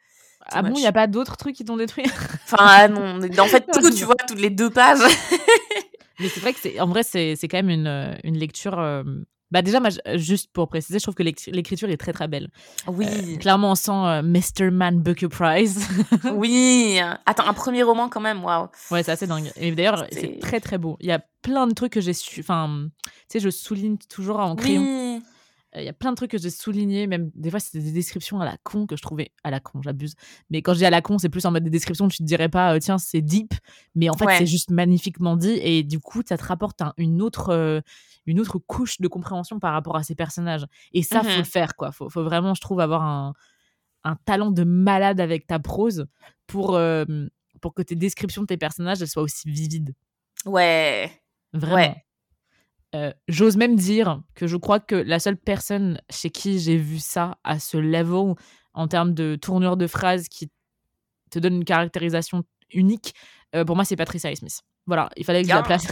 Ah 0.45 0.61
bon, 0.61 0.73
il 0.75 0.81
n'y 0.81 0.87
a 0.87 0.91
pas 0.91 1.07
d'autres 1.07 1.35
trucs 1.35 1.55
qui 1.55 1.65
t'ont 1.65 1.77
détruit? 1.77 2.05
Enfin, 2.45 2.57
ah 2.59 2.87
non. 2.87 3.19
En 3.39 3.45
fait, 3.47 3.65
tout, 3.73 3.89
tu 3.91 4.05
vois, 4.05 4.15
toutes 4.27 4.39
les 4.39 4.49
deux 4.49 4.69
pages. 4.69 4.99
mais 6.19 6.29
c'est 6.29 6.39
vrai 6.39 6.53
que 6.53 6.59
c'est, 6.59 6.79
en 6.79 6.87
vrai, 6.87 7.03
c'est, 7.03 7.35
c'est 7.35 7.47
quand 7.47 7.57
même 7.57 7.69
une, 7.69 7.87
euh, 7.87 8.15
une 8.23 8.37
lecture. 8.37 8.79
Euh, 8.79 9.03
bah 9.51 9.61
déjà, 9.61 9.79
juste 10.15 10.51
pour 10.51 10.67
préciser, 10.67 10.99
je 10.99 11.03
trouve 11.03 11.15
que 11.15 11.23
l'écriture 11.23 11.89
est 11.89 11.97
très 11.97 12.13
très 12.13 12.27
belle. 12.27 12.49
Oui. 12.87 13.07
Euh, 13.07 13.37
clairement, 13.37 13.71
on 13.71 13.75
sent 13.75 14.21
Mr. 14.23 14.71
Man 14.71 14.99
Booker 14.99 15.29
Prize. 15.29 15.87
oui. 16.33 16.99
Attends, 17.25 17.47
un 17.47 17.53
premier 17.53 17.83
roman 17.83 18.09
quand 18.09 18.21
même, 18.21 18.43
waouh. 18.43 18.67
Ouais, 18.91 19.03
c'est 19.03 19.11
assez 19.11 19.27
dingue. 19.27 19.51
Et 19.55 19.71
d'ailleurs, 19.71 20.05
c'est 20.11 20.39
très 20.39 20.59
très 20.59 20.77
beau. 20.77 20.97
Il 20.99 21.07
y 21.07 21.11
a 21.11 21.23
plein 21.41 21.67
de 21.67 21.73
trucs 21.73 21.93
que 21.93 22.01
j'ai 22.01 22.13
su. 22.13 22.41
Enfin, 22.41 22.87
tu 23.05 23.11
sais, 23.29 23.39
je 23.39 23.49
souligne 23.49 23.97
toujours 24.09 24.39
en 24.39 24.55
crayon. 24.55 24.81
Oui. 24.81 25.23
Il 25.75 25.83
y 25.83 25.89
a 25.89 25.93
plein 25.93 26.11
de 26.11 26.15
trucs 26.15 26.31
que 26.31 26.37
j'ai 26.37 26.49
soulignés, 26.49 27.07
même 27.07 27.29
des 27.35 27.49
fois 27.49 27.59
c'était 27.59 27.83
des 27.83 27.91
descriptions 27.91 28.39
à 28.39 28.45
la 28.45 28.57
con 28.63 28.87
que 28.87 28.95
je 28.95 29.01
trouvais 29.01 29.31
à 29.43 29.51
la 29.51 29.59
con, 29.59 29.81
j'abuse. 29.81 30.15
Mais 30.49 30.61
quand 30.61 30.73
je 30.73 30.79
dis 30.79 30.85
à 30.85 30.89
la 30.89 31.01
con, 31.01 31.17
c'est 31.17 31.29
plus 31.29 31.45
en 31.45 31.51
mode 31.51 31.63
des 31.63 31.69
descriptions, 31.69 32.07
tu 32.07 32.17
te 32.17 32.23
dirais 32.23 32.49
pas 32.49 32.79
tiens 32.79 32.97
c'est 32.97 33.21
deep, 33.21 33.53
mais 33.93 34.09
en 34.09 34.13
fait 34.13 34.25
c'est 34.37 34.45
juste 34.45 34.71
magnifiquement 34.71 35.35
dit 35.35 35.59
et 35.61 35.83
du 35.83 35.99
coup 35.99 36.21
ça 36.25 36.37
te 36.37 36.43
rapporte 36.45 36.81
une 36.97 37.21
autre 37.21 37.83
une 38.25 38.39
autre 38.39 38.59
couche 38.59 39.01
de 39.01 39.07
compréhension 39.07 39.59
par 39.59 39.73
rapport 39.73 39.97
à 39.97 40.03
ces 40.03 40.15
personnages. 40.15 40.65
Et 40.93 41.03
ça 41.03 41.21
faut 41.21 41.29
mmh 41.29 41.37
le 41.37 41.43
faire 41.43 41.75
quoi. 41.75 41.91
Faut, 41.91 42.09
faut 42.09 42.23
vraiment 42.23 42.53
je 42.53 42.61
trouve 42.61 42.79
avoir 42.79 43.03
un, 43.03 43.33
un 44.03 44.15
talent 44.25 44.51
de 44.51 44.63
malade 44.63 45.19
avec 45.19 45.47
ta 45.47 45.59
prose 45.59 46.07
pour 46.47 46.79
pour 47.61 47.73
que 47.73 47.81
tes 47.81 47.95
descriptions 47.95 48.43
de 48.43 48.47
tes 48.47 48.57
personnages 48.57 49.01
elles 49.01 49.07
soient 49.09 49.23
aussi 49.23 49.49
vivides. 49.49 49.93
Ouais. 50.45 51.11
Vraiment. 51.53 51.95
Euh, 52.95 53.11
j'ose 53.27 53.57
même 53.57 53.75
dire 53.75 54.21
que 54.33 54.47
je 54.47 54.55
crois 54.55 54.79
que 54.79 54.95
la 54.95 55.19
seule 55.19 55.37
personne 55.37 55.99
chez 56.09 56.29
qui 56.29 56.59
j'ai 56.59 56.77
vu 56.77 56.99
ça 56.99 57.37
à 57.43 57.59
ce 57.59 57.77
level 57.77 58.35
en 58.73 58.87
termes 58.87 59.13
de 59.13 59.35
tournure 59.35 59.75
de 59.75 59.87
phrase 59.87 60.29
qui 60.29 60.49
te 61.29 61.39
donne 61.39 61.55
une 61.55 61.65
caractérisation 61.65 62.43
unique, 62.71 63.13
euh, 63.55 63.65
pour 63.65 63.75
moi, 63.75 63.83
c'est 63.83 63.97
Patricia 63.97 64.33
Smith. 64.35 64.61
Voilà, 64.85 65.09
il 65.17 65.25
fallait 65.25 65.41
que 65.41 65.49
je 65.49 65.53
la 65.53 65.63
place. 65.63 65.85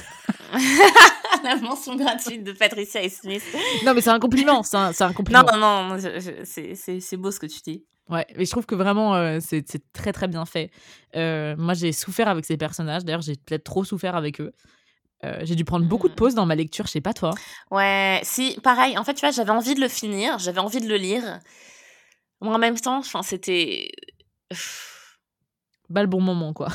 la 1.44 1.58
mention 1.58 1.96
gratuite 1.98 2.44
de 2.44 2.54
Patricia 2.54 3.08
Smith. 3.10 3.44
Non, 3.86 3.94
mais 3.94 4.00
c'est 4.00 4.10
un 4.10 4.20
compliment. 4.20 4.64
C'est 4.64 4.78
un, 4.78 4.92
un, 4.98 5.14
compliment. 5.14 5.44
Non, 5.44 5.58
non, 5.58 5.90
non, 5.90 5.98
c'est 6.00 7.18
beau 7.18 7.32
ce 7.32 7.40
que 7.40 7.48
tu 7.48 7.60
dis. 7.62 7.84
Ouais, 8.08 8.26
mais 8.38 8.46
je 8.46 8.52
trouve 8.52 8.66
que 8.66 8.76
vraiment, 8.76 9.16
euh, 9.16 9.40
c'est 9.42 9.66
très, 9.92 10.14
très 10.14 10.30
bien 10.30 10.46
fait. 10.46 10.72
moi, 11.14 11.74
j'ai 11.74 11.92
souffert 11.92 12.30
avec 12.30 12.46
ces 12.46 12.56
personnages. 12.56 13.04
D'ailleurs, 13.04 13.22
j'ai 13.22 13.36
peut-être 13.36 13.66
trop 13.66 13.84
souffert 13.84 14.16
avec 14.16 14.40
eux. 14.40 14.54
Euh, 15.24 15.40
j'ai 15.44 15.56
dû 15.56 15.66
prendre 15.66 15.86
beaucoup 15.86 16.08
de 16.08 16.14
mmh. 16.14 16.18
pauses 16.18 16.36
dans 16.36 16.46
ma 16.46 16.56
lecture, 16.56 16.86
je 16.86 16.92
sais 16.92 17.02
pas 17.02 17.14
toi. 17.14 17.34
Ouais, 17.72 18.20
si, 18.24 18.60
pareil. 18.62 18.98
En 18.98 19.04
fait, 19.04 19.14
tu 19.14 19.22
vois, 19.22 19.32
j'avais 19.32 19.52
envie 19.52 19.76
de 19.76 19.82
le 19.82 19.88
finir, 19.88 20.38
j'avais 20.40 20.60
envie 20.60 20.82
de 20.82 20.88
le 20.88 20.98
lire. 20.98 21.40
Mais 22.42 22.50
en 22.50 22.58
même 22.58 22.80
temps, 22.80 22.98
enfin, 22.98 23.24
c'était. 23.24 23.92
Pas 25.94 26.02
le 26.02 26.08
bon 26.08 26.22
moment, 26.22 26.52
quoi. 26.52 26.70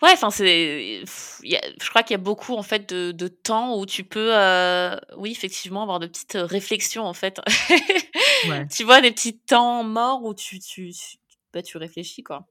Ouais, 0.00 0.10
enfin, 0.12 0.30
c'est. 0.30 1.02
Je 1.42 1.90
crois 1.90 2.02
qu'il 2.02 2.14
y 2.14 2.20
a 2.20 2.22
beaucoup, 2.22 2.54
en 2.54 2.62
fait, 2.62 2.88
de, 2.88 3.12
de 3.12 3.28
temps 3.28 3.76
où 3.78 3.84
tu 3.84 4.04
peux, 4.04 4.30
euh, 4.32 4.96
oui, 5.16 5.32
effectivement, 5.32 5.82
avoir 5.82 5.98
de 5.98 6.06
petites 6.06 6.38
réflexions, 6.40 7.04
en 7.04 7.14
fait. 7.14 7.40
tu 8.70 8.84
vois, 8.84 9.00
des 9.00 9.10
petits 9.10 9.38
temps 9.38 9.82
morts 9.82 10.22
où 10.22 10.34
tu, 10.34 10.60
tu, 10.60 10.92
tu, 10.92 11.16
bah, 11.52 11.62
tu 11.62 11.78
réfléchis, 11.78 12.22
quoi. 12.22 12.46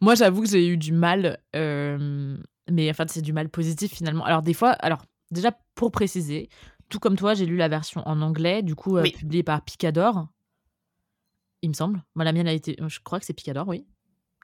Moi, 0.00 0.14
j'avoue 0.14 0.42
que 0.42 0.48
j'ai 0.48 0.66
eu 0.66 0.76
du 0.76 0.92
mal 0.92 1.38
euh, 1.54 2.38
mais 2.70 2.90
enfin, 2.90 3.04
c'est 3.08 3.22
du 3.22 3.32
mal 3.32 3.48
positif 3.48 3.92
finalement. 3.92 4.24
Alors, 4.24 4.42
des 4.42 4.54
fois, 4.54 4.70
alors, 4.70 5.04
déjà, 5.30 5.52
pour 5.74 5.90
préciser, 5.90 6.48
tout 6.88 6.98
comme 6.98 7.16
toi, 7.16 7.34
j'ai 7.34 7.46
lu 7.46 7.56
la 7.56 7.68
version 7.68 8.02
en 8.06 8.20
anglais, 8.20 8.62
du 8.62 8.74
coup, 8.74 8.96
euh, 8.96 9.02
publiée 9.02 9.42
par 9.42 9.62
Picador. 9.62 10.28
Il 11.62 11.70
me 11.70 11.74
semble. 11.74 12.02
Moi, 12.14 12.24
la 12.24 12.32
mienne 12.32 12.48
a 12.48 12.52
été. 12.52 12.76
Je 12.86 13.00
crois 13.00 13.18
que 13.20 13.26
c'est 13.26 13.32
Picador, 13.32 13.66
oui. 13.68 13.86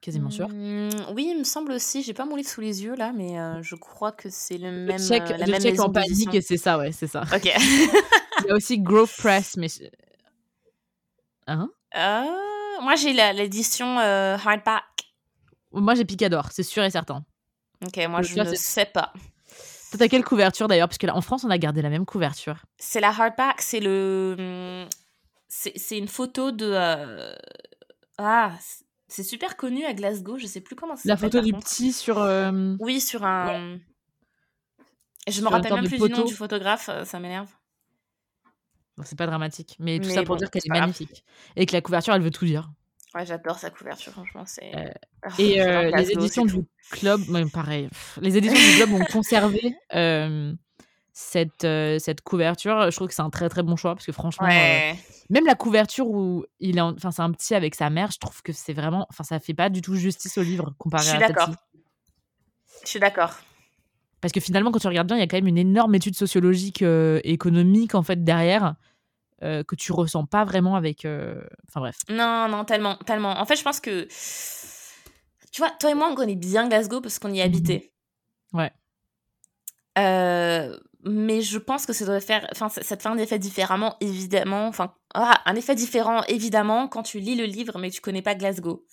Quasiment 0.03 0.31
sûr. 0.31 0.49
Mmh, 0.49 0.89
oui, 1.15 1.29
il 1.33 1.39
me 1.39 1.45
semble 1.45 1.73
aussi. 1.73 2.03
J'ai 2.03 2.15
pas 2.15 2.25
mon 2.25 2.37
livre 2.37 2.49
sous 2.49 2.63
les 2.63 2.83
yeux 2.83 2.97
là, 2.97 3.13
mais 3.13 3.39
euh, 3.39 3.63
je 3.63 3.75
crois 3.75 4.13
que 4.13 4.31
c'est 4.31 4.57
le 4.57 4.73
même. 4.73 4.99
Check, 4.99 5.23
euh, 5.23 5.37
la 5.37 5.45
je 5.45 5.51
même 5.51 5.61
check 5.61 5.79
en 5.79 5.91
panique 5.91 6.35
et 6.35 6.41
c'est 6.41 6.57
ça, 6.57 6.79
ouais, 6.79 6.93
c'est 6.93 7.07
ça. 7.07 7.25
Ok. 7.35 7.45
il 8.45 8.47
y 8.47 8.51
a 8.51 8.55
aussi 8.55 8.79
Grove 8.79 9.15
Press, 9.19 9.59
mais. 9.59 9.69
Hein? 11.47 11.69
Moi, 12.83 12.95
j'ai 12.97 13.13
l'édition 13.13 13.99
hardback. 13.99 14.85
Moi, 15.73 15.95
j'ai 15.95 16.07
Picador, 16.07 16.49
c'est 16.51 16.63
sûr 16.63 16.83
et 16.83 16.91
certain. 16.91 17.25
Ok, 17.85 17.97
moi 18.09 18.23
je 18.23 18.39
ne 18.39 18.55
sais 18.55 18.87
pas. 18.87 19.13
T'as 19.99 20.09
quelle 20.09 20.25
couverture 20.25 20.69
d'ailleurs? 20.69 20.89
Parce 20.89 20.99
que 20.99 21.07
là, 21.07 21.17
en 21.17 21.21
France, 21.21 21.45
on 21.45 21.51
a 21.51 21.59
gardé 21.59 21.83
la 21.83 21.91
même 21.91 22.07
couverture. 22.07 22.65
C'est 22.79 23.01
la 23.01 23.09
hardback, 23.09 23.61
c'est 23.61 23.81
le. 23.81 24.87
C'est 25.49 25.99
une 25.99 26.09
photo 26.09 26.53
de. 26.53 26.71
Euh, 26.73 27.35
ah, 28.19 28.53
c'est 29.09 29.25
super 29.25 29.57
connu 29.57 29.85
à 29.85 29.95
Glasgow, 29.95 30.39
je 30.39 30.47
sais 30.47 30.61
plus 30.61 30.77
comment 30.77 30.95
ça 30.95 31.03
La 31.07 31.17
photo 31.17 31.41
du 31.41 31.53
petit 31.53 31.93
sur. 31.93 32.19
Euh, 32.19 32.77
oui, 32.79 33.01
sur 33.01 33.25
un. 33.25 33.79
Je 35.27 35.43
me 35.43 35.49
rappelle 35.49 35.75
même 35.75 35.89
plus 35.89 35.99
du 35.99 36.09
nom 36.09 36.25
du 36.25 36.35
photographe, 36.35 36.89
euh, 36.89 37.05
ça 37.05 37.19
m'énerve. 37.19 37.51
c'est 39.03 39.19
pas 39.19 39.27
dramatique, 39.27 39.77
mais 39.81 39.99
tout 39.99 40.09
ça 40.09 40.23
pour 40.23 40.37
dire 40.37 40.51
qu'elle 40.51 40.63
est 40.65 40.69
magnifique. 40.69 41.25
Et 41.57 41.67
que 41.67 41.73
la 41.73 41.81
couverture, 41.81 42.15
elle 42.15 42.23
veut 42.23 42.31
tout 42.31 42.45
dire. 42.45 42.71
Ouais, 43.15 43.27
j'adore 43.27 43.59
sa 43.59 43.71
couverture, 43.71 44.13
franchement. 44.13 44.45
C'est... 44.47 44.75
Euh, 44.77 44.89
oh, 45.27 45.33
et 45.39 45.61
euh, 45.61 45.91
les 45.97 46.13
éditions 46.13 46.45
du 46.45 46.65
club, 46.91 47.29
même 47.29 47.51
pareil, 47.53 47.89
les 48.21 48.37
éditions 48.37 48.57
du 48.57 48.77
club 48.77 48.93
ont 48.93 49.05
conservé 49.13 49.75
euh, 49.95 50.53
cette, 51.13 51.67
cette 51.99 52.21
couverture. 52.21 52.91
Je 52.91 52.97
trouve 52.97 53.09
que 53.09 53.15
c'est 53.15 53.23
un 53.23 53.31
très 53.31 53.49
très 53.49 53.65
bon 53.65 53.75
choix 53.75 53.95
parce 53.95 54.07
que 54.07 54.13
franchement, 54.13 54.47
même 54.47 55.45
la 55.45 55.57
couverture 55.57 56.09
où 56.09 56.45
il 56.61 56.79
est, 56.79 56.81
enfin 56.81 57.11
c'est 57.11 57.23
un 57.23 57.33
petit 57.33 57.55
avec 57.55 57.75
sa 57.75 57.91
mère, 57.91 58.11
je 58.13 58.19
trouve 58.19 58.43
que 58.43 58.53
c'est 58.53 58.75
vraiment, 58.75 59.07
enfin 59.11 59.25
ça 59.25 59.41
fait 59.41 59.55
pas 59.55 59.71
du 59.71 59.81
tout 59.81 59.97
justice 59.97 60.39
au 60.39 60.43
livre 60.43 60.73
comparé 60.79 61.03
à. 61.03 61.07
Je 61.07 61.11
suis 61.11 61.19
d'accord. 61.19 61.51
Je 62.85 62.89
suis 62.89 63.01
d'accord. 63.01 63.35
Parce 64.21 64.33
que 64.33 64.41
finalement, 64.41 64.71
quand 64.71 64.79
tu 64.79 64.87
regardes 64.87 65.09
bien, 65.09 65.17
il 65.17 65.21
y 65.21 65.23
a 65.23 65.27
quand 65.27 65.39
même 65.39 65.47
une 65.47 65.59
énorme 65.59 65.95
étude 65.95 66.15
sociologique, 66.15 66.85
économique 67.25 67.97
en 67.97 68.05
fait 68.05 68.23
derrière. 68.23 68.77
Euh, 69.43 69.65
que 69.65 69.75
tu 69.75 69.93
ressens 69.93 70.27
pas 70.27 70.45
vraiment 70.45 70.77
avec. 70.77 71.07
Euh, 71.07 71.43
enfin 71.69 71.81
bref. 71.81 71.97
Non, 72.11 72.47
non, 72.49 72.67
tellement, 72.67 72.97
tellement. 72.97 73.41
En 73.41 73.47
fait, 73.47 73.57
je 73.57 73.63
pense 73.63 73.81
que. 73.81 74.07
Tu 75.51 75.63
vois, 75.63 75.71
toi 75.81 75.91
et 75.91 75.95
moi, 75.95 76.09
on 76.11 76.15
connaît 76.15 76.37
bien 76.37 76.69
Glasgow 76.69 77.01
parce 77.01 77.19
qu'on 77.19 77.33
y 77.33 77.41
habitait. 77.41 77.95
Ouais. 78.53 78.71
Euh, 79.99 80.79
mais 81.05 81.41
je 81.41 81.57
pense 81.57 81.87
que 81.87 81.95
ça 81.95 82.05
doit 82.05 82.21
faire. 82.21 82.47
Enfin, 82.53 82.69
ça 82.69 82.97
te 82.97 83.03
fait 83.03 83.09
un 83.09 83.17
effet 83.17 83.39
différemment, 83.39 83.97
évidemment. 84.01 84.67
Enfin, 84.67 84.93
ah, 85.15 85.41
un 85.47 85.55
effet 85.57 85.75
différent, 85.75 86.23
évidemment, 86.29 86.87
quand 86.87 87.03
tu 87.03 87.19
lis 87.19 87.35
le 87.35 87.45
livre, 87.45 87.79
mais 87.79 87.91
tu 87.91 88.03
connais 88.03 88.23
pas 88.23 88.35
Glasgow. 88.35 88.85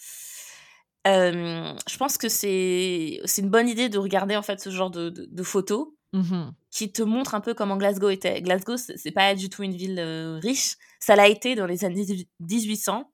je 1.06 1.98
pense 1.98 2.18
que 2.18 2.30
c'est 2.30 3.20
une 3.38 3.50
bonne 3.50 3.68
idée 3.68 3.90
de 3.90 3.98
regarder 3.98 4.38
en 4.38 4.42
fait 4.44 4.62
ce 4.62 4.70
genre 4.70 4.92
de, 4.92 5.10
de 5.10 5.44
photos 5.44 5.90
Mmh 6.18 6.52
qui 6.78 6.92
te 6.92 7.02
montre 7.02 7.34
un 7.34 7.42
peu 7.42 7.56
comment 7.56 7.76
Glasgow 7.76 8.10
était. 8.10 8.40
Glasgow, 8.40 8.78
c'est 8.78 9.12
pas 9.12 9.34
du 9.34 9.50
tout 9.50 9.64
une 9.64 9.76
ville 9.76 9.98
euh, 9.98 10.38
riche. 10.38 10.76
Ça 11.00 11.16
l'a 11.16 11.28
été 11.28 11.56
dans 11.56 11.66
les 11.66 11.86
années 11.86 12.06
1800, 12.40 13.12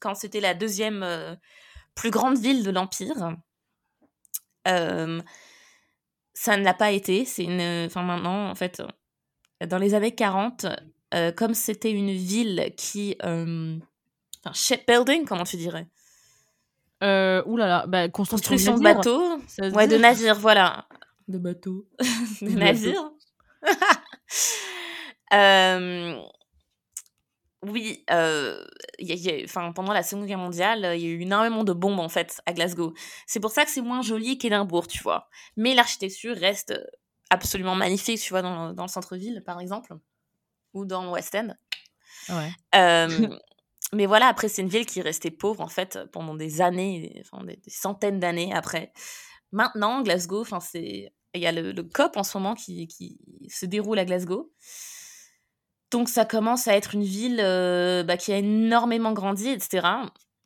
quand 0.00 0.14
c'était 0.14 0.40
la 0.40 0.54
deuxième 0.54 1.02
euh, 1.02 1.34
plus 1.94 2.10
grande 2.10 2.38
ville 2.38 2.62
de 2.62 2.70
l'Empire. 2.70 3.36
Euh, 4.66 5.20
ça 6.32 6.56
ne 6.56 6.64
l'a 6.64 6.72
pas 6.72 6.90
été. 6.90 7.26
C'est 7.26 7.44
une. 7.44 7.84
Enfin, 7.86 8.02
maintenant, 8.02 8.48
en 8.48 8.54
fait, 8.54 8.82
dans 9.66 9.78
les 9.78 9.92
années 9.92 10.14
40, 10.14 10.64
euh, 11.12 11.32
comme 11.32 11.52
c'était 11.52 11.92
une 11.92 12.12
ville 12.12 12.72
qui. 12.78 13.14
Enfin, 13.20 14.52
shipbuilding, 14.54 15.26
comment 15.26 15.44
tu 15.44 15.56
dirais 15.56 15.86
Euh, 17.02 17.42
là, 17.58 17.86
bah, 17.86 18.08
construction, 18.08 18.52
Construction 18.54 18.78
de 18.78 18.82
bateaux. 18.82 19.76
Ouais, 19.76 19.86
de 19.86 19.98
navires, 19.98 20.38
voilà. 20.38 20.86
De 21.28 21.38
bateaux. 21.38 21.88
De 22.42 22.50
De 22.50 22.56
navires. 22.58 23.10
Euh, 25.32 26.20
oui, 27.62 28.04
euh, 28.10 28.64
y 29.00 29.10
a- 29.10 29.14
il 29.14 29.20
y 29.20 29.30
a- 29.42 29.44
enfin, 29.44 29.72
pendant 29.72 29.92
la 29.92 30.02
Seconde 30.04 30.26
Guerre 30.26 30.38
mondiale, 30.38 30.92
il 30.94 31.00
y 31.02 31.06
a 31.06 31.08
eu 31.10 31.22
énormément 31.22 31.64
de 31.64 31.72
bombes 31.72 31.98
en 31.98 32.08
fait 32.08 32.40
à 32.46 32.52
Glasgow. 32.52 32.94
C'est 33.26 33.40
pour 33.40 33.50
ça 33.50 33.64
que 33.64 33.70
c'est 33.70 33.80
moins 33.80 34.02
joli 34.02 34.38
qu'Édimbourg, 34.38 34.86
tu 34.86 35.02
vois. 35.02 35.28
Mais 35.56 35.74
l'architecture 35.74 36.36
reste 36.36 36.74
absolument 37.30 37.74
magnifique, 37.74 38.20
tu 38.20 38.30
vois, 38.30 38.42
dans, 38.42 38.68
le- 38.68 38.72
dans 38.74 38.84
le 38.84 38.88
centre-ville, 38.88 39.42
par 39.44 39.58
exemple, 39.60 39.94
ou 40.74 40.84
dans 40.84 41.02
le 41.04 41.10
West 41.10 41.34
End. 41.34 41.48
Ouais. 42.28 42.50
Euh, 42.76 43.08
mais 43.92 44.06
voilà, 44.06 44.26
après, 44.28 44.48
c'est 44.48 44.62
une 44.62 44.68
ville 44.68 44.86
qui 44.86 45.00
est 45.00 45.02
restée 45.02 45.32
pauvre, 45.32 45.60
en 45.60 45.68
fait, 45.68 45.98
pendant 46.12 46.36
des 46.36 46.60
années, 46.60 47.20
enfin, 47.24 47.42
des, 47.42 47.56
des 47.56 47.70
centaines 47.70 48.20
d'années 48.20 48.52
après. 48.54 48.92
Maintenant, 49.50 50.02
Glasgow, 50.02 50.42
enfin, 50.42 50.60
c'est... 50.60 51.12
Il 51.36 51.42
y 51.42 51.46
a 51.46 51.52
le, 51.52 51.72
le 51.72 51.82
COP 51.82 52.16
en 52.16 52.22
ce 52.24 52.36
moment 52.36 52.54
qui, 52.54 52.88
qui 52.88 53.18
se 53.48 53.66
déroule 53.66 53.98
à 53.98 54.04
Glasgow. 54.04 54.50
Donc, 55.92 56.08
ça 56.08 56.24
commence 56.24 56.66
à 56.66 56.76
être 56.76 56.94
une 56.94 57.04
ville 57.04 57.40
euh, 57.40 58.02
bah, 58.02 58.16
qui 58.16 58.32
a 58.32 58.38
énormément 58.38 59.12
grandi, 59.12 59.48
etc. 59.48 59.86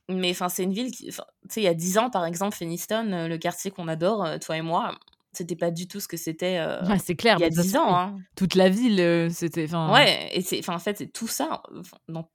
Mais 0.08 0.30
enfin, 0.30 0.48
c'est 0.48 0.64
une 0.64 0.72
ville 0.72 0.90
qui... 0.90 1.06
Tu 1.06 1.12
sais, 1.48 1.60
il 1.60 1.64
y 1.64 1.68
a 1.68 1.74
10 1.74 1.98
ans, 1.98 2.10
par 2.10 2.26
exemple, 2.26 2.56
Feniston, 2.56 3.10
euh, 3.12 3.28
le 3.28 3.38
quartier 3.38 3.70
qu'on 3.70 3.88
adore, 3.88 4.24
euh, 4.24 4.38
toi 4.38 4.56
et 4.58 4.62
moi, 4.62 4.98
c'était 5.32 5.56
pas 5.56 5.70
du 5.70 5.88
tout 5.88 6.00
ce 6.00 6.08
que 6.08 6.16
c'était 6.18 6.58
euh, 6.58 6.84
Ouais, 6.84 6.98
c'est 6.98 7.14
clair. 7.16 7.36
il 7.38 7.42
y 7.42 7.44
a 7.44 7.46
mais 7.46 7.50
de 7.50 7.56
toute 7.56 7.64
10 7.64 7.72
façon, 7.72 7.84
ans. 7.84 7.96
Hein. 7.96 8.18
Toute 8.36 8.54
la 8.54 8.68
ville, 8.68 9.28
c'était. 9.32 9.72
Ouais, 9.74 10.28
et 10.32 10.42
c'est, 10.42 10.68
en 10.68 10.78
fait, 10.78 10.98
c'est 10.98 11.12
tout 11.12 11.28
ça, 11.28 11.62
dans 12.08 12.28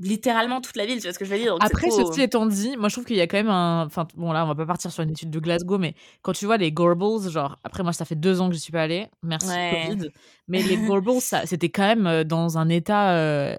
littéralement 0.00 0.60
toute 0.60 0.76
la 0.76 0.86
ville, 0.86 0.96
tu 0.96 1.02
vois 1.02 1.12
ce 1.12 1.18
que 1.18 1.24
je 1.24 1.30
veux 1.30 1.38
dire 1.38 1.52
Donc, 1.54 1.64
Après, 1.64 1.88
trop- 1.88 2.06
ceci 2.12 2.22
étant 2.22 2.46
dit, 2.46 2.76
moi 2.76 2.88
je 2.88 2.94
trouve 2.94 3.04
qu'il 3.04 3.16
y 3.16 3.20
a 3.20 3.26
quand 3.26 3.36
même 3.38 3.48
un. 3.50 3.84
Enfin, 3.86 4.06
bon, 4.16 4.30
là, 4.32 4.44
on 4.44 4.48
va 4.48 4.54
pas 4.54 4.66
partir 4.66 4.92
sur 4.92 5.02
une 5.02 5.10
étude 5.10 5.30
de 5.30 5.40
Glasgow, 5.40 5.78
mais 5.78 5.94
quand 6.22 6.32
tu 6.32 6.46
vois 6.46 6.56
les 6.56 6.70
Gorbals, 6.72 7.28
genre, 7.30 7.56
après, 7.64 7.82
moi, 7.82 7.92
ça 7.92 8.04
fait 8.04 8.14
deux 8.14 8.40
ans 8.40 8.48
que 8.48 8.54
je 8.54 8.60
suis 8.60 8.72
pas 8.72 8.82
allée, 8.82 9.08
merci 9.22 9.48
Ouais. 9.48 9.88
Covid, 9.88 10.08
mais 10.48 10.62
les 10.62 10.76
Gorbals, 10.76 11.20
ça, 11.20 11.46
c'était 11.46 11.68
quand 11.70 11.82
même 11.86 12.06
euh, 12.06 12.24
dans 12.24 12.58
un 12.58 12.68
état. 12.68 13.12
euh, 13.16 13.56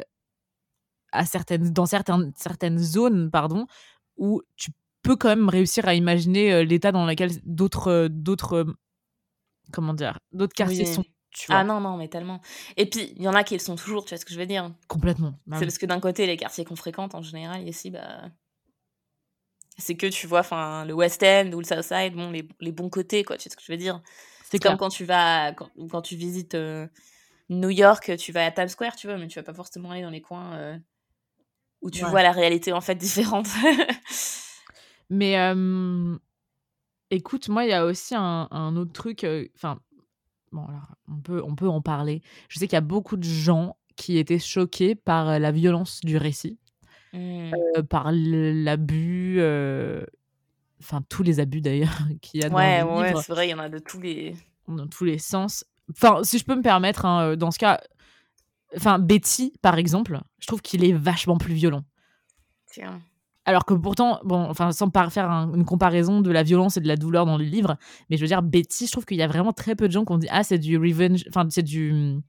à 1.12 1.25
certaines, 1.25 1.71
dans 1.71 1.88
certaines, 1.88 2.32
certaines 2.36 2.78
zones, 2.78 3.32
pardon, 3.32 3.65
où 4.17 4.41
tu 4.56 4.69
peux 5.02 5.15
quand 5.15 5.30
même 5.30 5.49
réussir 5.49 5.88
à 5.88 5.95
imaginer 5.95 6.54
euh, 6.54 6.63
l'état 6.63 6.91
dans 6.91 7.06
lequel 7.06 7.32
d'autres. 7.45 8.08
d'autres 8.12 8.65
comment 9.71 9.93
dire 9.93 10.19
D'autres 10.32 10.54
quartiers 10.54 10.86
Oui. 10.86 10.93
sont. 10.93 11.04
Tu 11.32 11.48
vois, 11.48 11.60
Ah 11.60 11.63
non, 11.63 11.80
non, 11.80 11.98
mais 11.98 12.08
tellement. 12.08 12.42
Et 12.78 12.89
puis, 12.89 13.13
il 13.15 13.22
y 13.24 13.28
en 13.28 13.34
a 13.36 13.44
qui 13.44 13.54
le 13.56 13.60
sont 13.60 13.76
toujours, 13.76 14.04
tu 14.06 14.10
vois 14.10 14.18
ce 14.20 14.26
que 14.26 14.34
je 14.34 14.39
veux 14.39 14.46
dire 14.48 14.72
complètement. 14.88 15.34
Bah 15.48 15.58
C'est 15.60 15.65
parce 15.65 15.78
que 15.78 15.86
d'un 15.86 16.00
côté, 16.00 16.26
les 16.28 16.38
quartiers 16.38 16.65
qu'on 16.65 16.76
fréquente, 16.76 17.15
en 17.15 17.22
général, 17.22 17.68
ici, 17.68 17.92
bah... 17.92 18.30
C'est 19.78 19.96
que 19.96 20.08
tu 20.08 20.28
vois, 20.28 20.42
enfin, 20.42 20.84
le 20.86 20.94
West 20.94 21.24
End 21.24 21.52
ou 21.54 21.60
le 21.60 21.65
South 21.65 21.84
Side, 21.84 22.13
bon, 22.13 22.32
les, 22.32 22.48
les 22.60 22.72
bons 22.74 22.89
côtés, 22.89 23.24
quoi, 23.24 23.38
tu 23.38 23.44
sais 23.44 23.50
ce 23.50 23.56
que 23.56 23.63
je 23.63 23.72
veux 23.72 23.78
dire 23.78 24.02
C'est 24.44 24.60
comme 24.60 24.78
quand 24.78 24.89
tu 24.89 25.06
vas, 25.06 25.54
quand, 25.54 25.70
quand 25.89 26.02
tu 26.02 26.18
visites 26.18 26.56
euh, 26.56 26.86
New 27.50 27.70
York, 27.70 28.18
tu 28.18 28.32
vas 28.34 28.46
à 28.46 28.52
Times 28.52 28.68
Square, 28.68 28.96
tu 28.98 29.08
vois, 29.08 29.18
mais 29.18 29.28
tu 29.28 29.39
vas 29.39 29.44
pas 29.44 29.54
forcément 29.54 29.92
aller 29.92 30.02
dans 30.02 30.10
les 30.10 30.22
coins 30.22 30.54
euh, 30.56 30.78
où 31.82 31.89
tu 31.92 32.06
Ouais. 32.06 32.12
vois 32.12 32.24
la 32.24 32.32
réalité, 32.32 32.74
en 32.74 32.82
fait, 32.82 32.96
différente. 32.96 33.48
Mais 35.10 35.38
euh, 35.39 36.18
écoute, 37.10 37.50
moi, 37.50 37.65
il 37.65 37.70
y 37.70 37.74
a 37.74 37.86
aussi 37.86 38.15
un, 38.15 38.48
un 38.52 38.76
autre 38.76 38.94
truc. 38.94 39.24
euh, 39.24 39.48
Enfin, 39.56 39.80
bon, 40.52 40.66
alors, 40.68 40.96
on 41.08 41.20
peut, 41.22 41.42
on 41.44 41.56
peut 41.56 41.68
en 41.70 41.82
parler. 41.82 42.22
Je 42.48 42.60
sais 42.60 42.68
qu'il 42.68 42.76
y 42.76 42.78
a 42.78 42.82
beaucoup 42.82 43.18
de 43.18 43.24
gens 43.24 43.78
qui 43.96 44.18
étaient 44.18 44.40
choqués 44.40 44.96
par 44.96 45.30
euh, 45.30 45.40
la 45.40 45.52
violence 45.52 46.02
du 46.02 46.18
récit, 46.18 46.58
Hmm. 47.12 47.52
euh, 47.76 47.82
par 47.82 48.12
l'abus, 48.14 49.38
euh, 49.40 50.06
enfin 50.80 51.02
tous 51.10 51.24
les 51.24 51.40
abus 51.40 51.60
d'ailleurs 51.60 51.98
qu'il 52.22 52.40
y 52.40 52.44
a 52.44 52.50
dans 52.50 52.56
Ouais, 52.58 52.82
le 52.82 52.86
ouais, 52.86 53.14
c'est 53.16 53.32
vrai, 53.32 53.48
il 53.48 53.52
y 53.52 53.54
en 53.56 53.60
a 53.60 53.68
de 53.68 53.80
tous 53.80 54.00
les... 54.00 54.36
dans 54.68 54.88
tous 54.88 55.06
les 55.06 55.18
sens. 55.18 55.66
Enfin, 55.92 56.24
si 56.24 56.38
je 56.38 56.46
peux 56.46 56.56
me 56.56 56.62
permettre, 56.62 57.06
hein, 57.06 57.36
dans 57.36 57.50
ce 57.50 57.58
cas, 57.58 57.82
enfin 58.76 59.00
Betty, 59.00 59.54
par 59.64 59.80
exemple, 59.80 60.20
je 60.40 60.46
trouve 60.46 60.62
qu'il 60.62 60.86
est 60.86 60.94
vachement 60.94 61.38
plus 61.38 61.56
violent. 61.56 61.84
Tiens. 62.68 63.02
Alors 63.50 63.66
que 63.66 63.74
pourtant, 63.74 64.20
bon, 64.24 64.38
enfin, 64.48 64.72
sans 64.72 64.92
faire 65.10 65.32
un- 65.32 65.52
une 65.56 65.66
comparaison 65.66 66.22
de 66.22 66.30
la 66.30 66.44
violence 66.44 66.78
et 66.78 66.82
de 66.82 66.88
la 66.88 66.96
douleur 66.98 67.26
dans 67.26 67.38
le 67.38 67.44
livre, 67.46 67.78
mais 68.10 68.16
je 68.18 68.22
veux 68.22 68.28
dire, 68.28 68.44
Betty, 68.44 68.86
je 68.86 68.92
trouve 68.92 69.06
qu'il 69.06 69.18
y 69.18 69.24
a 69.24 69.28
vraiment 69.28 69.54
très 69.54 69.76
peu 69.76 69.88
de 69.88 69.92
gens 69.92 70.06
qui 70.06 70.12
ont 70.12 70.18
dit 70.20 70.28
Ah, 70.30 70.44
c'est 70.44 70.60
du 70.60 70.78
revenge, 70.78 71.24
enfin, 71.30 71.48
c'est 71.50 71.64
du 71.64 71.92
hum, 71.92 72.22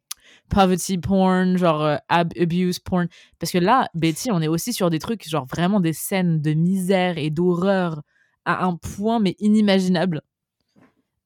poverty 0.48 0.96
porn, 0.98 1.58
genre 1.58 1.82
euh, 1.82 1.96
ab- 2.08 2.32
abuse 2.40 2.78
porn. 2.78 3.06
Parce 3.38 3.52
que 3.52 3.58
là, 3.58 3.88
Betty, 3.94 4.30
on 4.32 4.40
est 4.40 4.48
aussi 4.48 4.72
sur 4.72 4.88
des 4.88 4.98
trucs, 4.98 5.28
genre 5.28 5.44
vraiment 5.44 5.78
des 5.80 5.92
scènes 5.92 6.40
de 6.40 6.52
misère 6.54 7.18
et 7.18 7.28
d'horreur 7.30 8.00
à 8.46 8.64
un 8.64 8.76
point, 8.76 9.18
mais 9.20 9.36
inimaginable. 9.40 10.22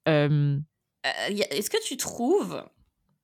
Euh, 0.08 0.58
Euh, 1.06 1.10
Est-ce 1.50 1.68
que 1.70 1.82
tu 1.86 1.96
trouves, 1.98 2.64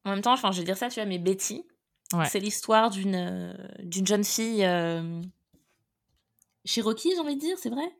en 0.04 0.10
même 0.10 0.20
temps, 0.20 0.34
enfin, 0.34 0.52
je 0.52 0.58
vais 0.58 0.64
dire 0.64 0.76
ça, 0.76 0.88
tu 0.88 1.00
vois, 1.00 1.06
mais 1.08 1.18
Betty, 1.18 1.64
Ouais. 2.12 2.26
c'est 2.26 2.40
l'histoire 2.40 2.90
d'une 2.90 3.56
d'une 3.82 4.06
jeune 4.06 4.24
fille 4.24 4.62
Cherokee, 6.64 7.10
j'ai 7.14 7.20
envie 7.20 7.36
de 7.36 7.40
dire, 7.40 7.56
c'est 7.58 7.70
vrai? 7.70 7.90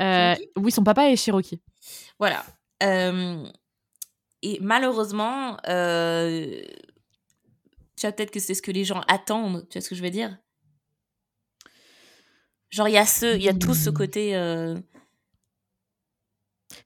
Euh, 0.00 0.34
oui, 0.56 0.70
son 0.72 0.82
papa 0.82 1.10
est 1.10 1.16
Cherokee. 1.16 1.60
Voilà. 2.18 2.44
Euh, 2.82 3.46
et 4.42 4.58
malheureusement, 4.60 5.58
euh, 5.68 6.62
tu 7.96 8.06
vois, 8.06 8.12
peut-être 8.12 8.30
que 8.30 8.40
c'est 8.40 8.54
ce 8.54 8.62
que 8.62 8.70
les 8.70 8.84
gens 8.84 9.02
attendent, 9.08 9.66
tu 9.68 9.78
vois 9.78 9.82
ce 9.84 9.88
que 9.90 9.94
je 9.94 10.02
veux 10.02 10.10
dire? 10.10 10.38
Genre, 12.70 12.88
il 12.88 12.92
y 12.92 12.98
a 12.98 13.04
ce, 13.06 13.36
il 13.36 13.42
y 13.42 13.48
a 13.48 13.54
tout 13.54 13.74
ce 13.74 13.90
Hmm. 13.90 13.94
côté 13.94 14.32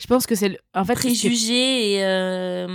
Je 0.00 0.06
pense 0.08 0.26
que 0.26 0.34
c'est. 0.34 0.48
le- 0.48 0.58
En 0.74 0.84
fait, 0.84 0.94
préjugé 0.94 1.94
et 2.00 2.66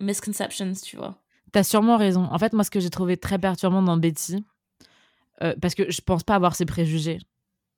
misconceptions, 0.00 0.72
tu 0.84 0.96
vois. 0.96 1.16
T'as 1.52 1.64
sûrement 1.64 1.96
raison. 1.96 2.24
En 2.30 2.38
fait, 2.38 2.52
moi, 2.52 2.62
ce 2.62 2.70
que 2.70 2.78
j'ai 2.78 2.90
trouvé 2.90 3.16
très 3.16 3.38
perturbant 3.38 3.82
dans 3.82 3.96
Betty, 3.96 4.44
euh, 5.42 5.54
parce 5.60 5.74
que 5.74 5.90
je 5.90 6.00
pense 6.00 6.22
pas 6.22 6.34
avoir 6.36 6.54
ces 6.54 6.66
préjugés 6.66 7.18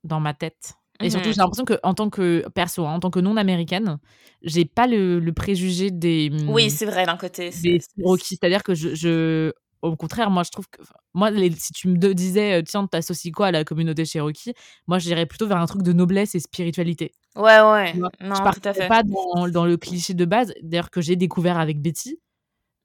dans 0.05 0.21
ma 0.21 0.35
tête. 0.35 0.75
Et 1.03 1.11
surtout, 1.11 1.29
Mhm. 1.29 1.35
j'ai 1.35 1.41
l'impression 1.41 1.65
que, 1.65 1.75
en 1.83 1.95
tant 1.95 2.11
que 2.11 2.49
perso, 2.55 2.87
hein, 2.87 2.93
en 2.95 3.01
tant 3.01 3.11
que 3.11 3.19
non-américaine, 3.19 3.99
j'ai 4.43 4.65
pas 4.65 4.87
le, 4.87 5.19
le 5.19 5.33
préjugé 5.33 5.91
des, 5.91 6.31
Oui, 6.47 6.71
c'est 6.71 6.87
vrai, 6.87 7.07
d'un 7.07 7.17
côté. 7.17 7.51
des. 7.63 7.81
C'est-à-dire 8.23 8.63
que 8.63 8.75
je, 8.75 8.95
je- 8.95 9.53
au 9.81 9.97
contraire, 9.97 10.31
moi, 10.31 10.45
je 10.45 10.51
trouve 10.51 10.69
que, 10.71 10.81
moi, 11.13 11.31
les- 11.31 11.51
si 11.51 11.73
tu 11.73 11.89
me 11.89 11.97
disais, 12.15 12.61
euh, 12.61 12.63
tiens, 12.63 12.87
t'associes 12.87 13.33
quoi 13.33 13.49
à 13.49 13.51
la 13.51 13.65
communauté 13.65 14.05
Cherokee, 14.05 14.53
moi, 14.87 15.01
j'irais 15.01 15.27
plutôt 15.27 15.49
vers 15.49 15.57
un 15.57 15.67
truc 15.67 15.83
de 15.83 15.93
noblesse 15.93 16.37
et 16.37 16.41
spiritualité. 16.41 17.13
Ouais, 17.35 17.61
ouais. 17.61 17.95
Non, 17.95 18.09
je 18.21 18.27
tout 18.29 18.33
à 18.35 18.43
partirais 18.43 18.75
fait. 18.75 18.89
pas 18.89 19.03
dans, 19.03 19.49
dans 19.49 19.65
le 19.67 19.77
cliché 19.77 20.15
de 20.15 20.25
base, 20.25 20.53
d'ailleurs, 20.63 20.91
que 20.91 21.01
j'ai 21.01 21.17
découvert 21.17 21.59
avec 21.59 21.81
Betty. 21.83 22.21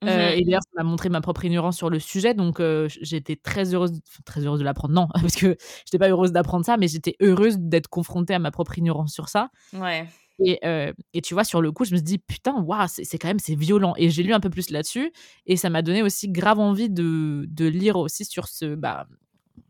Euh, 0.04 0.08
Mhm. 0.34 0.38
et 0.40 0.44
d'ailleurs, 0.46 0.62
ça 0.62 0.70
m'a 0.76 0.84
montré 0.84 1.10
ma 1.10 1.22
propre 1.22 1.44
ignorance 1.46 1.76
sur 1.76 1.90
le 1.90 1.98
sujet, 2.00 2.36
donc 2.36 2.60
euh, 2.60 2.88
j'étais 3.02 3.36
très 3.36 3.74
heureuse, 3.74 4.00
très 4.26 4.46
heureuse 4.46 4.60
de 4.60 4.64
l'apprendre. 4.64 4.94
Non, 4.94 5.08
parce 5.34 5.36
que 5.36 5.58
j'étais 5.86 5.98
pas 5.98 6.10
heureuse 6.10 6.32
d'apprendre 6.32 6.64
ça, 6.66 6.78
mais 6.78 6.88
j'étais 6.88 7.16
heureuse 7.20 7.58
d'être 7.58 7.88
confrontée 7.88 8.36
à 8.36 8.40
ma 8.40 8.52
propre 8.52 8.78
ignorance 8.78 9.12
sur 9.14 9.28
ça. 9.30 9.50
Ouais. 9.74 10.08
Et, 10.40 10.60
euh, 10.66 10.94
et 11.16 11.22
tu 11.22 11.34
vois, 11.34 11.44
sur 11.44 11.64
le 11.64 11.72
coup, 11.72 11.84
je 11.84 11.94
me 11.94 11.98
suis 11.98 12.04
dit, 12.04 12.18
putain, 12.20 12.62
waouh, 12.62 12.86
c'est 12.88 13.18
quand 13.18 13.28
même, 13.28 13.40
c'est 13.40 13.56
violent. 13.56 13.96
Et 13.98 14.12
j'ai 14.12 14.22
lu 14.22 14.34
un 14.34 14.40
peu 14.40 14.52
plus 14.52 14.70
là-dessus, 14.70 15.12
et 15.48 15.58
ça 15.58 15.72
m'a 15.72 15.82
donné 15.82 16.04
aussi 16.04 16.30
grave 16.30 16.60
envie 16.60 16.92
de, 16.92 17.46
de 17.48 17.66
lire 17.66 17.96
aussi 17.96 18.24
sur 18.24 18.48
ce, 18.48 18.76
bah, 18.76 19.08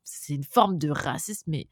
c'est 0.03 0.33
une 0.35 0.43
forme 0.43 0.77
de 0.77 0.89
racisme, 0.89 1.45
mais, 1.49 1.67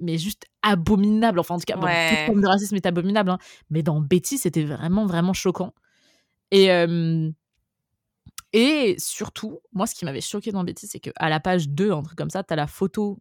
mais 0.00 0.18
juste 0.18 0.46
abominable. 0.62 1.38
Enfin, 1.38 1.54
en 1.54 1.58
tout 1.58 1.64
cas, 1.64 1.76
bon, 1.76 1.86
Ouais. 1.86 2.08
toute 2.10 2.26
forme 2.26 2.40
de 2.42 2.48
racisme 2.48 2.74
est 2.74 2.86
abominable, 2.86 3.30
hein. 3.30 3.38
mais 3.70 3.84
dans 3.84 4.00
Betty, 4.00 4.36
c'était 4.38 4.64
vraiment, 4.64 5.06
vraiment 5.06 5.32
choquant. 5.32 5.72
Et, 6.50 6.72
euh, 6.72 7.30
et 8.52 8.96
surtout, 8.98 9.60
moi, 9.72 9.86
ce 9.86 9.94
qui 9.94 10.04
m'avait 10.04 10.20
choqué 10.20 10.52
dans 10.52 10.64
Betty, 10.64 10.86
c'est 10.86 11.00
qu'à 11.00 11.28
la 11.28 11.40
page 11.40 11.68
2, 11.68 11.92
un 11.92 12.02
truc 12.02 12.16
comme 12.16 12.30
ça, 12.30 12.42
tu 12.42 12.52
as 12.52 12.56
la 12.56 12.66
photo 12.66 13.18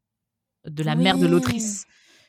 de 0.65 0.83
la 0.83 0.95
mère 0.95 1.17
de 1.17 1.27
l'autrice 1.27 1.85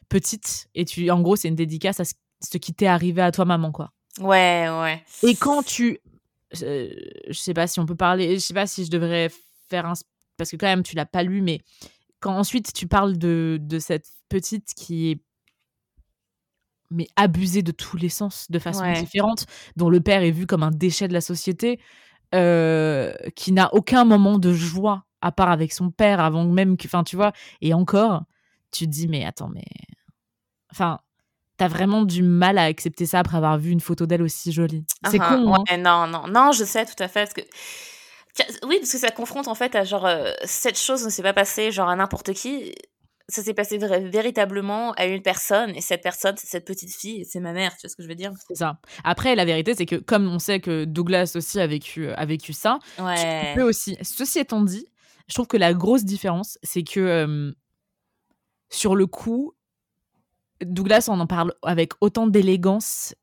petite, 0.09 0.69
et 0.75 0.85
tu, 0.85 1.11
en 1.11 1.21
gros, 1.21 1.37
c'est 1.37 1.49
une 1.49 1.55
dédicace 1.55 2.01
à 2.01 2.05
ce, 2.05 2.15
ce 2.43 2.57
qui 2.59 2.73
t'est 2.75 2.87
arrivé 2.87 3.21
à 3.23 3.31
toi, 3.31 3.45
maman, 3.45 3.73
quoi. 3.73 3.93
Ouais, 4.21 4.67
ouais. 4.69 5.05
Et 5.23 5.35
quand 5.37 5.63
tu. 5.63 5.99
euh, 6.63 6.89
je 7.29 7.33
sais 7.39 7.55
pas 7.55 7.67
si 7.67 7.79
on 7.79 7.87
peut 7.87 7.95
parler. 7.95 8.35
Je 8.35 8.39
sais 8.41 8.55
pas 8.55 8.67
si 8.67 8.85
je 8.85 8.91
devrais 8.91 9.31
faire 9.69 9.87
un. 9.87 9.93
Parce 10.37 10.51
que 10.51 10.57
quand 10.57 10.67
même, 10.67 10.83
tu 10.83 10.97
l'as 10.97 11.07
pas 11.07 11.23
lu, 11.23 11.41
mais 11.43 11.61
quand 12.21 12.35
ensuite 12.37 12.73
tu 12.73 12.87
parles 12.89 13.17
de, 13.19 13.59
de 13.61 13.79
cette 13.79 14.09
petite 14.29 14.73
qui 14.75 15.11
est. 15.11 15.21
Mais 16.91 17.07
abusée 17.17 17.63
de 17.63 17.71
tous 17.71 17.99
les 17.99 18.09
sens, 18.09 18.47
de 18.51 18.59
façon 18.59 18.81
Ouais. 18.81 18.99
différente, 18.99 19.45
dont 19.77 19.91
le 19.91 20.01
père 20.01 20.23
est 20.23 20.31
vu 20.31 20.47
comme 20.47 20.63
un 20.63 20.71
déchet 20.71 21.07
de 21.07 21.13
la 21.13 21.21
société, 21.21 21.79
euh, 22.35 23.12
qui 23.35 23.53
n'a 23.53 23.73
aucun 23.75 24.05
moment 24.05 24.38
de 24.38 24.53
joie 24.53 25.05
à 25.21 25.33
part 25.33 25.51
avec 25.51 25.73
son 25.73 25.91
père 25.91 26.21
avant 26.21 26.45
même 26.45 26.77
que. 26.77 26.87
Enfin, 26.87 27.05
tu 27.05 27.17
vois, 27.17 27.33
et 27.61 27.75
encore, 27.75 28.23
tu 28.71 28.85
te 28.87 28.91
dis, 28.91 29.09
mais 29.09 29.25
attends, 29.25 29.49
mais. 29.49 29.64
Enfin, 30.71 31.01
t'as 31.57 31.69
vraiment 31.69 32.03
du 32.03 32.23
mal 32.23 32.59
à 32.59 32.64
accepter 32.64 33.07
ça 33.07 33.21
après 33.21 33.37
avoir 33.37 33.59
vu 33.59 33.71
une 33.71 33.81
photo 33.81 34.07
d'elle 34.07 34.23
aussi 34.23 34.53
jolie. 34.53 34.85
C'est 35.11 35.19
Ah, 35.21 35.37
con, 35.37 35.55
hein. 35.55 35.77
non, 35.79 36.07
non, 36.07 36.29
non, 36.29 36.53
je 36.53 36.64
sais 36.64 36.85
tout 36.85 37.03
à 37.03 37.09
fait. 37.09 37.21
Parce 37.25 37.35
que 37.35 38.67
Oui, 38.67 38.77
parce 38.79 38.93
que 38.93 38.99
ça 38.99 39.11
confronte 39.11 39.49
en 39.49 39.55
fait 39.55 39.75
à 39.75 39.85
genre 39.85 40.07
euh, 40.07 40.31
cette 40.45 40.79
chose 40.79 41.05
ne 41.05 41.11
s'est 41.11 41.23
pas 41.23 41.33
passée 41.33 41.73
genre 41.73 41.88
à 41.88 41.97
n'importe 41.97 42.33
qui. 42.35 42.75
Ça 43.31 43.43
s'est 43.43 43.55
passé 43.55 43.77
véritablement 43.79 44.93
à 44.93 45.07
une 45.07 45.21
personne 45.21 45.71
et 45.77 45.83
cette 45.83 46.03
personne, 46.03 46.35
c'est 46.38 46.47
cette 46.47 46.64
petite 46.64 46.95
fille 46.95 47.21
et 47.21 47.25
c'est 47.25 47.41
ma 47.41 47.53
mère. 47.53 47.73
Tu 47.77 47.83
vois 47.83 47.91
ce 47.91 47.97
que 47.97 48.03
je 48.03 48.09
veux 48.09 48.14
dire? 48.14 48.33
C'est 48.47 48.57
ça. 48.57 48.79
Après, 49.05 49.35
la 49.35 49.45
vérité, 49.45 49.75
c'est 49.75 49.85
que 49.85 49.97
comme 49.97 50.27
on 50.29 50.38
sait 50.38 50.61
que 50.61 50.85
Douglas 50.85 51.33
aussi 51.35 51.61
a 51.61 51.67
vécu, 51.67 52.09
a 52.09 52.25
vécu 52.25 52.55
ça, 52.55 52.79
ouais. 52.99 53.51
tu 53.53 53.59
peux 53.59 53.69
aussi. 53.69 53.99
Ceci 54.03 54.38
étant 54.38 54.62
dit, 54.62 54.87
je 55.29 55.35
trouve 55.35 55.47
que 55.47 55.59
la 55.59 55.75
grosse 55.75 56.05
différence, 56.05 56.59
c'est 56.62 56.83
que 56.83 57.01
euh, 57.01 57.53
sur 58.71 58.97
le 58.97 59.07
coup, 59.07 59.53
Douglas, 60.62 61.09
on 61.09 61.21
en 61.21 61.27
parle 61.27 61.55
avec 61.62 61.93
autant 62.01 62.27
d'élégance 62.27 63.14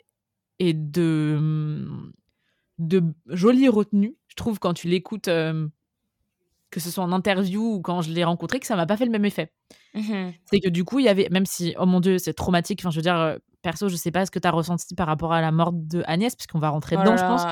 et 0.60 0.74
de, 0.74 1.88
de 2.78 3.04
jolie 3.28 3.70
retenue. 3.70 4.16
Je 4.28 4.36
trouve 4.36 4.60
quand 4.60 4.74
tu 4.74 4.88
l'écoutes, 4.88 5.28
euh, 5.28 5.68
que 6.76 6.82
ce 6.82 6.92
soit 6.92 7.06
en 7.06 7.14
interview 7.14 7.76
ou 7.76 7.82
quand 7.82 8.02
je 8.02 8.12
l'ai 8.12 8.26
rencontré, 8.26 8.60
que 8.60 8.68
ça 8.68 8.76
m'a 8.76 8.86
pas 8.86 8.98
fait 8.98 9.06
le 9.06 9.12
même 9.12 9.24
effet. 9.24 9.54
Mmh 9.94 10.32
C'est 10.44 10.60
que 10.60 10.68
du 10.68 10.84
coup, 10.84 11.00
il 11.00 11.06
y 11.06 11.08
avait, 11.10 11.30
même 11.32 11.46
si, 11.46 11.74
oh 11.80 11.86
mon 11.86 12.02
dieu, 12.02 12.18
c'est 12.18 12.34
traumatique, 12.34 12.82
enfin, 12.82 12.92
je 12.92 12.98
veux 12.98 13.02
dire, 13.02 13.16
euh, 13.16 13.38
perso, 13.62 13.88
je 13.88 13.96
sais 13.96 14.12
pas 14.12 14.26
ce 14.26 14.32
que 14.32 14.40
tu 14.40 14.48
as 14.48 14.52
ressenti 14.52 14.94
par 14.94 15.08
rapport 15.08 15.32
à 15.32 15.40
la 15.40 15.54
mort 15.54 15.72
de 15.72 16.04
Agnès, 16.06 16.36
puisqu'on 16.36 16.60
va 16.60 16.68
rentrer 16.68 16.98
Oh 16.98 17.00
dedans, 17.00 17.16
là 17.16 17.18
je 17.18 17.24
pense. 17.24 17.44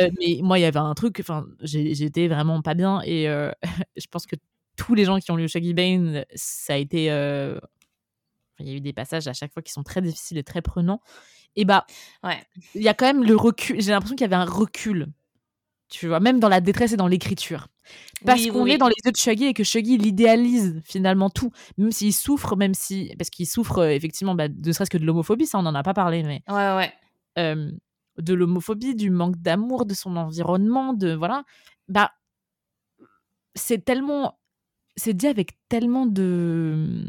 Euh, 0.00 0.10
mais 0.18 0.40
moi, 0.42 0.58
il 0.58 0.62
y 0.62 0.64
avait 0.64 0.80
un 0.80 0.94
truc, 0.94 1.18
enfin, 1.20 1.46
j'étais 1.62 2.26
vraiment 2.26 2.60
pas 2.60 2.74
bien 2.74 3.00
et 3.04 3.28
euh, 3.28 3.52
je 3.96 4.06
pense 4.10 4.26
que 4.26 4.34
tous 4.76 4.96
les 4.96 5.04
gens 5.04 5.20
qui 5.20 5.30
ont 5.30 5.36
lu 5.36 5.48
Shaggy 5.48 5.72
Bane, 5.72 6.24
ça 6.34 6.74
a 6.74 6.76
été. 6.76 7.04
Il 8.58 8.68
y 8.68 8.72
a 8.72 8.74
eu 8.74 8.80
des 8.80 8.92
passages 8.92 9.28
à 9.28 9.32
chaque 9.32 9.52
fois 9.52 9.62
qui 9.62 9.72
sont 9.72 9.82
très 9.84 10.02
difficiles 10.02 10.38
et 10.38 10.44
très 10.44 10.60
prenants. 10.60 11.00
Et 11.56 11.64
bah, 11.64 11.86
Ouais. 12.24 12.42
il 12.74 12.82
y 12.82 12.88
a 12.88 12.94
quand 12.94 13.06
même 13.06 13.24
le 13.24 13.36
recul. 13.36 13.80
J'ai 13.80 13.92
l'impression 13.92 14.16
qu'il 14.16 14.24
y 14.24 14.32
avait 14.32 14.36
un 14.36 14.44
recul, 14.44 15.06
tu 15.90 16.08
vois, 16.08 16.20
même 16.20 16.40
dans 16.40 16.48
la 16.48 16.60
détresse 16.60 16.92
et 16.92 16.96
dans 16.96 17.08
l'écriture. 17.08 17.66
Parce 18.24 18.40
Oui, 18.42 18.48
qu'on 18.50 18.62
oui. 18.64 18.72
est 18.72 18.78
dans 18.78 18.88
les 18.88 18.94
yeux 19.04 19.12
de 19.12 19.16
Shaggy 19.16 19.46
et 19.46 19.54
que 19.54 19.64
Shaggy 19.64 19.94
il 19.94 20.06
idéalise 20.06 20.80
finalement 20.84 21.30
tout, 21.30 21.50
même 21.78 21.90
s'il 21.92 22.12
souffre, 22.14 22.56
même 22.56 22.74
si. 22.74 23.12
Parce 23.18 23.30
qu'il 23.30 23.46
souffre 23.46 23.78
euh, 23.78 23.90
effectivement, 23.90 24.34
bah, 24.34 24.48
ne 24.48 24.72
serait-ce 24.72 24.90
que 24.90 24.98
de 24.98 25.04
l'homophobie, 25.04 25.46
ça 25.46 25.58
on 25.58 25.62
n'en 25.62 25.74
a 25.74 25.82
pas 25.82 25.94
parlé, 25.94 26.22
mais 26.22 26.42
Ouais, 26.48 26.76
ouais. 26.76 26.92
euh, 27.38 27.70
de 28.18 28.34
l'homophobie, 28.34 28.94
du 28.94 29.10
manque 29.10 29.36
d'amour, 29.36 29.86
de 29.86 29.94
son 29.94 30.16
environnement, 30.16 30.92
de 30.94 31.12
voilà, 31.14 31.44
bah 31.88 32.12
c'est 33.54 33.84
tellement, 33.84 34.38
c'est 34.96 35.14
dit 35.14 35.26
avec 35.26 35.58
tellement 35.68 36.06
de, 36.06 37.04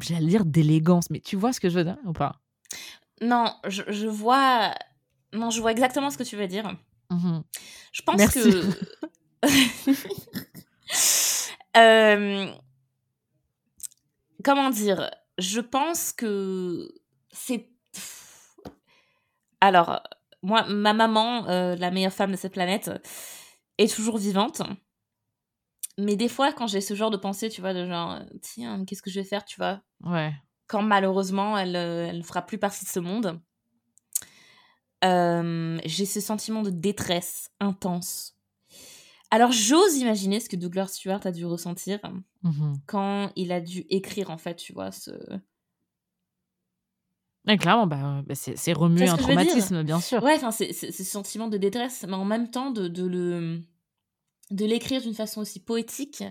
j'allais 0.00 0.26
dire 0.26 0.44
d'élégance, 0.44 1.10
mais 1.10 1.20
tu 1.20 1.36
vois 1.36 1.52
ce 1.52 1.60
que 1.60 1.68
je 1.68 1.78
veux 1.78 1.84
dire 1.84 1.98
ou 2.04 2.12
pas? 2.12 2.40
Non, 3.20 3.54
je, 3.68 3.82
je 3.88 4.06
vois. 4.06 4.72
Non, 5.32 5.50
je 5.50 5.60
vois 5.60 5.70
exactement 5.72 6.10
ce 6.10 6.18
que 6.18 6.22
tu 6.24 6.36
veux 6.36 6.46
dire. 6.48 6.70
Mhm. 7.10 7.42
Je 7.92 8.02
pense 8.02 8.16
Merci. 8.18 8.40
que. 8.42 8.62
Euh, 11.76 12.52
Comment 14.42 14.70
dire? 14.70 15.10
Je 15.38 15.60
pense 15.60 16.12
que 16.12 16.88
c'est. 17.30 17.68
Alors, 19.60 20.02
moi, 20.42 20.64
ma 20.68 20.94
maman, 20.94 21.46
euh, 21.48 21.76
la 21.76 21.90
meilleure 21.90 22.12
femme 22.12 22.32
de 22.32 22.36
cette 22.36 22.54
planète, 22.54 22.90
est 23.78 23.94
toujours 23.94 24.18
vivante. 24.18 24.62
Mais 25.98 26.16
des 26.16 26.28
fois, 26.28 26.52
quand 26.52 26.66
j'ai 26.66 26.80
ce 26.80 26.94
genre 26.94 27.10
de 27.10 27.16
pensée, 27.18 27.50
tu 27.50 27.60
vois, 27.60 27.74
de 27.74 27.86
genre, 27.86 28.18
tiens, 28.42 28.84
qu'est-ce 28.84 29.02
que 29.02 29.10
je 29.10 29.20
vais 29.20 29.26
faire, 29.26 29.44
tu 29.44 29.56
vois, 29.58 29.80
Ouais. 30.02 30.32
quand 30.66 30.82
malheureusement 30.82 31.58
elle 31.58 31.76
euh, 31.76 32.06
elle 32.08 32.18
ne 32.18 32.22
fera 32.22 32.42
plus 32.42 32.58
partie 32.58 32.84
de 32.84 32.90
ce 32.90 33.00
monde, 33.00 33.38
euh, 35.04 35.78
j'ai 35.84 36.06
ce 36.06 36.20
sentiment 36.20 36.62
de 36.62 36.70
détresse 36.70 37.50
intense. 37.60 38.36
Alors 39.30 39.52
j'ose 39.52 39.96
imaginer 39.98 40.40
ce 40.40 40.48
que 40.48 40.56
Douglas 40.56 40.88
Stewart 40.88 41.20
a 41.24 41.32
dû 41.32 41.46
ressentir 41.46 42.00
Mhm. 42.42 42.78
quand 42.86 43.30
il 43.36 43.52
a 43.52 43.60
dû 43.60 43.84
écrire 43.90 44.30
en 44.30 44.38
fait, 44.38 44.56
tu 44.56 44.72
vois, 44.72 44.90
ce... 44.92 45.10
Clairement, 47.46 47.86
bah, 47.86 48.22
bah, 48.26 48.34
c'est 48.34 48.72
remuer 48.72 49.08
un 49.08 49.16
traumatisme, 49.16 49.82
bien 49.82 50.00
sûr. 50.00 50.22
Ouais, 50.22 50.34
enfin, 50.36 50.50
c'est 50.52 50.72
ce 50.72 51.04
sentiment 51.04 51.48
de 51.48 51.56
détresse, 51.56 52.04
mais 52.06 52.14
en 52.14 52.24
même 52.24 52.50
temps 52.50 52.70
de, 52.70 52.86
de 52.86 53.04
le 53.04 53.60
de 54.50 54.64
l'écrire 54.66 55.00
d'une 55.00 55.14
façon 55.14 55.40
aussi 55.40 55.58
poétique, 55.60 56.22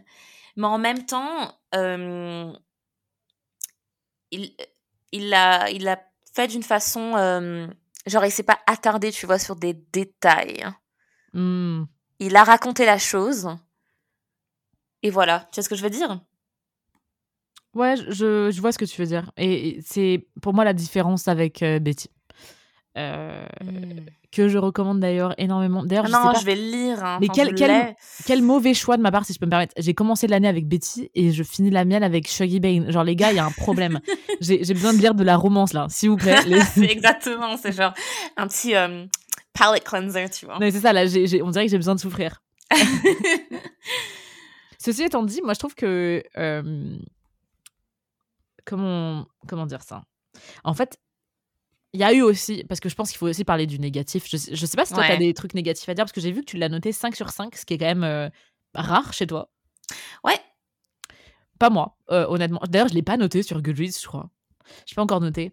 mais 0.56 0.68
en 0.68 0.78
même 0.78 1.06
temps, 1.06 1.58
euh, 1.74 2.54
il 4.32 4.56
il 5.12 5.30
l'a 5.30 5.70
il 5.72 5.98
fait 6.34 6.48
d'une 6.48 6.64
façon 6.64 7.16
euh, 7.16 7.68
genre 8.06 8.26
il 8.26 8.32
s'est 8.32 8.44
pas 8.44 8.60
attardé, 8.68 9.12
tu 9.12 9.26
vois, 9.26 9.40
sur 9.40 9.56
des 9.56 9.74
détails. 9.74 10.66
Hmm. 11.34 11.84
Il 12.20 12.36
a 12.36 12.44
raconté 12.44 12.86
la 12.86 12.98
chose. 12.98 13.50
Et 15.04 15.10
voilà, 15.10 15.48
tu 15.52 15.56
vois 15.56 15.64
ce 15.64 15.70
que 15.70 15.76
je 15.76 15.84
veux 15.84 15.90
dire? 15.90 16.22
Ouais, 17.74 17.96
je, 17.96 18.50
je 18.52 18.62
vois 18.62 18.72
ce 18.72 18.78
que 18.78 18.86
tu 18.86 19.00
veux 19.00 19.08
dire. 19.08 19.32
Et 19.38 19.70
et 19.70 19.82
c'est 19.82 20.28
pour 20.42 20.54
moi 20.54 20.64
la 20.64 20.74
différence 20.74 21.28
avec 21.28 21.62
euh, 21.62 21.80
Betty. 21.80 22.10
Euh, 22.98 23.46
que 24.32 24.48
je 24.50 24.58
recommande 24.58 25.00
d'ailleurs 25.00 25.34
énormément. 25.38 25.84
D'ailleurs, 25.86 26.06
Ah 26.06 26.10
je 26.10 26.14
sais 26.14 26.20
Non, 26.20 26.34
pas- 26.34 26.40
je 26.40 26.46
vais 26.46 26.56
le 26.56 26.62
lire. 26.72 27.04
hein. 27.04 27.18
Mais 27.22 27.28
quel- 27.30 27.54
quel-. 27.56 27.96
Quel 28.26 28.42
mauvais 28.42 28.74
choix 28.74 28.98
de 28.98 29.02
ma 29.02 29.12
part, 29.12 29.26
si 29.26 29.34
je 29.34 29.40
peux 29.40 29.46
me 29.46 29.52
permettre. 29.52 29.74
J'ai 29.78 29.94
commencé 29.94 30.28
l'année 30.28 30.48
avec 30.48 30.68
Betty 30.68 31.10
et 31.16 31.32
je 31.32 31.44
finis 31.44 31.70
la 31.70 31.86
mienne 31.86 32.04
avec 32.04 32.28
Shuggy 32.28 32.60
Bane. 32.60 32.92
Genre, 32.92 33.04
les 33.04 33.16
gars, 33.16 33.32
il 33.32 33.36
y 33.38 33.40
a 33.40 33.46
un 33.46 33.52
problème. 33.52 34.00
J'ai 34.42 34.64
j'ai 34.64 34.74
besoin 34.74 34.94
de 34.94 35.00
lire 35.00 35.14
de 35.16 35.24
la 35.24 35.36
romance, 35.38 35.74
là, 35.74 35.86
s'il 35.90 36.10
vous 36.10 36.18
plaît. 36.18 36.42
Les- 36.48 36.62
c'est 36.62 36.86
exactement, 36.92 37.58
c'est 37.58 37.72
genre 37.72 37.94
un 38.38 38.48
petit 38.48 38.76
euh, 38.76 39.06
palette 39.54 39.84
cleanser, 39.84 40.30
tu 40.30 40.46
vois. 40.46 40.58
C'est 40.60 40.72
ça, 40.80 40.92
là, 40.94 41.06
j'ai- 41.06 41.28
j'ai- 41.28 41.42
on 41.44 41.52
dirait 41.52 41.66
que 41.66 41.72
j'ai 41.72 41.78
besoin 41.78 41.96
de 41.96 42.00
souffrir. 42.00 42.42
Ceci 44.80 45.04
étant 45.04 45.24
dit, 45.24 45.42
moi, 45.44 45.54
je 45.54 45.60
trouve 45.60 45.76
que. 45.76 46.24
euh, 46.38 46.98
comment, 48.66 49.26
comment 49.48 49.66
dire 49.66 49.82
ça? 49.84 50.04
En 50.64 50.74
fait, 50.74 50.98
il 51.94 52.00
y 52.00 52.04
a 52.04 52.14
eu 52.14 52.22
aussi. 52.22 52.64
Parce 52.66 52.80
que 52.80 52.90
je 52.90 52.96
pense 52.96 53.10
qu'il 53.10 53.18
faut 53.18 53.28
aussi 53.28 53.44
parler 53.44 53.66
du 53.68 53.80
négatif. 53.80 54.26
Je, 54.30 54.38
sais- 54.38 54.56
je 54.56 54.66
sais 54.66 54.78
pas 54.78 54.86
si 54.86 54.94
toi, 54.94 55.04
tu 55.04 55.10
as 55.12 55.14
Ouais. 55.14 55.20
des 55.20 55.34
trucs 55.34 55.54
négatifs 55.54 55.88
à 55.90 55.94
dire, 55.94 56.04
parce 56.06 56.12
que 56.12 56.22
j'ai 56.22 56.32
vu 56.32 56.42
que 56.42 56.46
tu 56.46 56.58
l'as 56.58 56.70
noté 56.70 56.92
5 56.92 57.16
sur 57.16 57.30
5, 57.30 57.56
ce 57.56 57.66
qui 57.66 57.74
est 57.74 57.78
quand 57.78 57.86
même 57.86 58.04
euh, 58.04 58.30
rare 58.74 59.14
chez 59.14 59.28
toi. 59.28 59.50
Ouais. 60.24 60.40
Pas 61.58 61.70
moi, 61.70 61.98
euh, 62.12 62.26
honnêtement. 62.30 62.62
D'ailleurs, 62.70 62.88
je 62.90 62.94
l'ai 62.94 63.02
pas 63.02 63.18
noté 63.18 63.44
sur 63.44 63.62
Goodreads, 63.62 64.00
je 64.02 64.08
crois. 64.08 64.30
Je 64.86 64.92
l'ai 64.92 64.96
pas 64.96 65.02
encore 65.04 65.20
noté. 65.22 65.52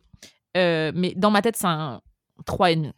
Euh, 0.57 0.93
mais 0.95 1.15
dans 1.17 1.31
ma 1.31 1.43
tête, 1.43 1.57
c'est 1.57 1.67
un 1.67 2.01
3,5. 2.47 2.93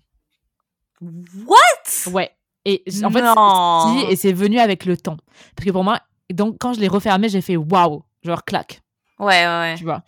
What? 1.01 2.11
Ouais. 2.13 2.31
Et 2.65 2.83
en 3.05 3.11
fait, 3.11 3.23
Non. 3.23 4.09
et 4.11 4.17
c'est 4.17 4.33
venu 4.33 4.59
avec 4.59 4.85
le 4.85 4.97
temps. 4.97 5.17
Parce 5.57 5.65
que 5.65 5.71
pour 5.71 5.85
moi, 5.85 6.01
donc 6.33 6.57
quand 6.59 6.75
je 6.75 6.81
l'ai 6.81 6.89
refermé, 6.89 7.29
j'ai 7.29 7.41
fait 7.41 7.57
waouh, 7.57 8.03
genre 8.23 8.45
claque, 8.45 8.83
Ouais, 9.19 9.27
ouais, 9.27 9.47
ouais. 9.47 9.75
tu 9.79 9.85
vois. 9.85 10.03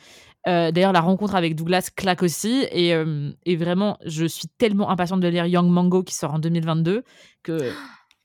Euh, 0.49 0.71
D'ailleurs, 0.73 0.93
la 0.93 1.01
rencontre 1.01 1.35
avec 1.35 1.55
Douglas 1.55 1.91
claque 1.95 2.23
aussi. 2.23 2.67
Et, 2.73 2.95
euh, 2.95 3.31
et 3.45 3.57
vraiment, 3.57 3.99
je 4.07 4.25
suis 4.25 4.49
tellement 4.59 4.89
impatiente 4.91 5.21
de 5.21 5.29
lire 5.29 5.47
Young 5.47 5.69
Mango 5.71 6.03
qui 6.03 6.15
sort 6.15 6.33
en 6.35 6.39
2022 6.39 7.05
que 7.43 7.73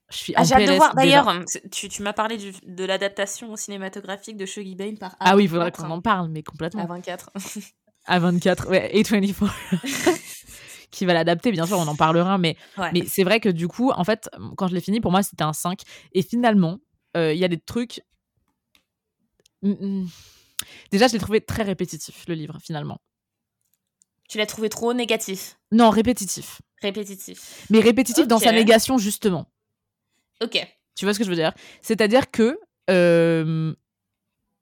je 0.10 0.18
suis 0.18 0.34
Ah, 0.38 0.44
j'ai 0.44 0.54
hâte 0.56 0.68
de 0.68 0.72
voir. 0.74 0.96
D'ailleurs, 0.96 1.34
tu, 1.72 1.90
tu 1.90 2.02
m'as 2.04 2.14
parlé 2.14 2.38
du- 2.38 2.54
de 2.66 2.86
l'adaptation 2.86 3.56
cinématographique 3.56 4.38
de 4.38 4.46
Shuggy 4.46 4.76
Bane 4.76 4.98
par 4.98 5.16
Ah 5.20 5.36
oui, 5.36 5.44
il 5.44 5.50
faudrait 5.50 5.70
A24, 5.72 5.76
qu'on 5.82 5.92
en 5.92 6.02
parle, 6.02 6.30
mais 6.30 6.42
complètement. 6.44 6.84
À 6.84 6.88
24. 6.88 7.32
À 8.08 8.20
24, 8.20 8.70
ouais, 8.70 8.92
A24. 8.94 9.50
qui 10.92 11.06
va 11.06 11.14
l'adapter, 11.14 11.52
bien 11.52 11.66
sûr, 11.66 11.78
on 11.80 11.88
en 11.88 11.96
parlera, 11.96 12.38
mais 12.38 12.56
Ouais. 12.78 12.92
Mais 12.94 13.04
c'est 13.08 13.24
vrai 13.24 13.40
que 13.40 13.50
du 13.50 13.68
coup, 13.68 13.92
en 13.92 14.04
fait, 14.04 14.30
quand 14.56 14.68
je 14.68 14.76
l'ai 14.76 14.80
fini, 14.82 15.02
pour 15.02 15.12
moi, 15.12 15.24
c'était 15.24 15.44
un 15.44 15.54
5. 15.54 15.82
Et 16.14 16.22
finalement, 16.22 16.78
euh, 17.18 17.34
il 17.34 17.40
y 17.40 17.44
a 17.44 17.48
des 17.48 17.60
trucs. 17.60 18.02
Mm, 19.64 19.72
mm. 19.72 20.08
Déjà, 20.92 21.08
je 21.08 21.14
l'ai 21.14 21.20
trouvé 21.20 21.42
très 21.42 21.64
répétitif, 21.64 22.26
le 22.28 22.36
livre, 22.36 22.58
finalement. 22.62 23.00
Tu 24.28 24.38
l'as 24.38 24.46
trouvé 24.46 24.70
trop 24.70 24.94
négatif, 24.94 25.60
Non, 25.72 25.90
répétitif. 25.90 26.62
répétitif. 26.82 27.66
Mais 27.70 27.80
répétitif 27.80 28.28
dans 28.28 28.40
sa 28.40 28.52
négation, 28.52 28.98
justement. 28.98 29.52
Ok. 30.42 30.60
Tu 30.96 31.06
vois 31.06 31.14
ce 31.14 31.20
que 31.20 31.26
je 31.26 31.30
veux 31.30 31.36
dire? 31.36 31.54
C'est-à-dire 31.82 32.32
que, 32.32 32.58
euh, 32.90 33.74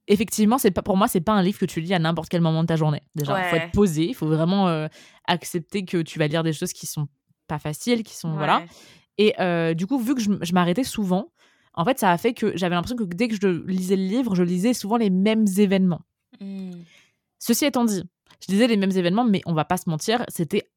effectivement, 0.07 0.57
c'est 0.57 0.71
pas, 0.71 0.81
pour 0.81 0.97
moi, 0.97 1.07
c'est 1.07 1.21
pas 1.21 1.31
un 1.31 1.41
livre 1.41 1.59
que 1.59 1.65
tu 1.65 1.79
lis 1.79 1.93
à 1.93 1.99
n'importe 1.99 2.29
quel 2.29 2.41
moment 2.41 2.61
de 2.63 2.67
ta 2.67 2.75
journée. 2.75 3.01
Déjà, 3.15 3.39
il 3.39 3.49
faut 3.49 3.55
être 3.55 3.71
posé, 3.71 4.03
il 4.05 4.15
faut 4.15 4.27
vraiment 4.27 4.67
euh, 4.67 4.87
accepter 5.27 5.85
que 5.85 6.01
tu 6.01 6.19
vas 6.19 6.27
lire 6.27 6.43
des 6.43 6.53
choses 6.53 6.73
qui 6.73 6.85
sont 6.85 7.07
pas 7.47 7.59
faciles, 7.59 8.03
qui 8.03 8.15
sont. 8.15 8.33
Voilà. 8.35 8.63
Et 9.17 9.33
euh, 9.39 9.73
du 9.73 9.85
coup, 9.87 9.99
vu 9.99 10.15
que 10.15 10.21
je 10.21 10.53
m'arrêtais 10.53 10.83
souvent, 10.83 11.31
en 11.73 11.85
fait, 11.85 11.99
ça 11.99 12.11
a 12.11 12.17
fait 12.17 12.33
que 12.33 12.55
j'avais 12.55 12.75
l'impression 12.75 12.97
que 12.97 13.03
dès 13.03 13.27
que 13.27 13.35
je 13.35 13.47
lisais 13.65 13.95
le 13.95 14.03
livre, 14.03 14.35
je 14.35 14.43
lisais 14.43 14.73
souvent 14.73 14.97
les 14.97 15.09
mêmes 15.09 15.45
événements. 15.57 16.01
Hmm. 16.39 16.71
Ceci 17.39 17.65
étant 17.65 17.85
dit, 17.85 18.03
je 18.45 18.51
lisais 18.51 18.67
les 18.67 18.77
mêmes 18.77 18.91
événements, 18.91 19.25
mais 19.25 19.41
on 19.45 19.53
va 19.53 19.65
pas 19.65 19.77
se 19.77 19.89
mentir, 19.89 20.23
c'était 20.27 20.69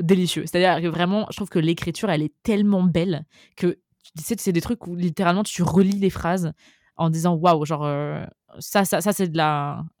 délicieux. 0.00 0.44
C'est-à-dire 0.46 0.82
que 0.82 0.88
vraiment, 0.88 1.26
je 1.30 1.36
trouve 1.36 1.48
que 1.48 1.58
l'écriture, 1.58 2.10
elle 2.10 2.22
est 2.22 2.34
tellement 2.42 2.82
belle 2.82 3.24
que 3.56 3.78
c'est 4.16 4.52
des 4.52 4.60
trucs 4.60 4.86
où 4.86 4.94
littéralement 4.94 5.42
tu 5.42 5.62
relis 5.62 5.98
les 5.98 6.10
phrases 6.10 6.52
en 6.96 7.10
disant 7.10 7.34
waouh, 7.34 7.64
genre 7.64 7.84
euh, 7.84 8.24
ça, 8.60 8.84
ça, 8.84 9.00
ça 9.00 9.12
c'est 9.12 9.28
de 9.28 9.36
la, 9.36 9.84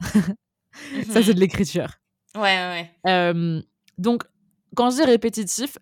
ça 1.10 1.22
c'est 1.22 1.34
de 1.34 1.40
l'écriture. 1.40 1.88
Ouais, 2.34 2.42
ouais, 2.42 2.90
ouais. 3.04 3.10
Euh, 3.10 3.60
donc, 3.98 4.24
quand 4.74 4.90
je 4.90 4.96
dis 4.96 5.04
répétitif, 5.04 5.78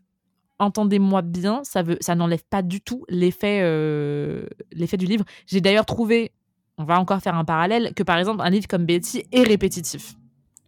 entendez-moi 0.59 1.22
bien, 1.22 1.62
ça, 1.64 1.82
veut, 1.82 1.98
ça 2.00 2.14
n'enlève 2.14 2.44
pas 2.48 2.62
du 2.62 2.80
tout 2.80 3.05
l'effet 3.09 3.61
euh, 3.62 4.46
l'effet 4.72 4.96
du 4.96 5.07
livre. 5.07 5.24
J'ai 5.46 5.61
d'ailleurs 5.61 5.86
trouvé, 5.86 6.32
on 6.78 6.84
va 6.84 6.98
encore 7.00 7.20
faire 7.20 7.34
un 7.34 7.44
parallèle, 7.44 7.92
que 7.94 8.02
par 8.02 8.18
exemple, 8.18 8.42
un 8.42 8.50
livre 8.50 8.66
comme 8.66 8.86
Betty 8.86 9.24
est 9.32 9.42
répétitif. 9.42 10.14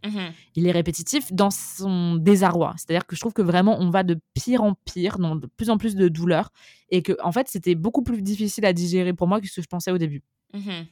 Mhm. 0.05 0.31
Il 0.55 0.67
est 0.67 0.71
répétitif 0.71 1.33
dans 1.33 1.49
son 1.49 2.15
désarroi. 2.15 2.75
C'est-à-dire 2.77 3.05
que 3.05 3.15
je 3.15 3.21
trouve 3.21 3.33
que 3.33 3.41
vraiment, 3.41 3.77
on 3.79 3.89
va 3.89 4.03
de 4.03 4.19
pire 4.33 4.63
en 4.63 4.73
pire, 4.85 5.17
dans 5.17 5.35
de 5.35 5.47
plus 5.47 5.69
en 5.69 5.77
plus 5.77 5.95
de 5.95 6.07
douleur, 6.07 6.51
et 6.89 7.01
que, 7.01 7.13
en 7.23 7.31
fait, 7.31 7.47
c'était 7.49 7.75
beaucoup 7.75 8.03
plus 8.03 8.21
difficile 8.21 8.65
à 8.65 8.73
digérer 8.73 9.13
pour 9.13 9.27
moi 9.27 9.41
que 9.41 9.47
ce 9.47 9.55
que 9.55 9.61
je 9.61 9.67
pensais 9.67 9.91
au 9.91 9.97
début. 9.97 10.23
Mhm. 10.53 10.85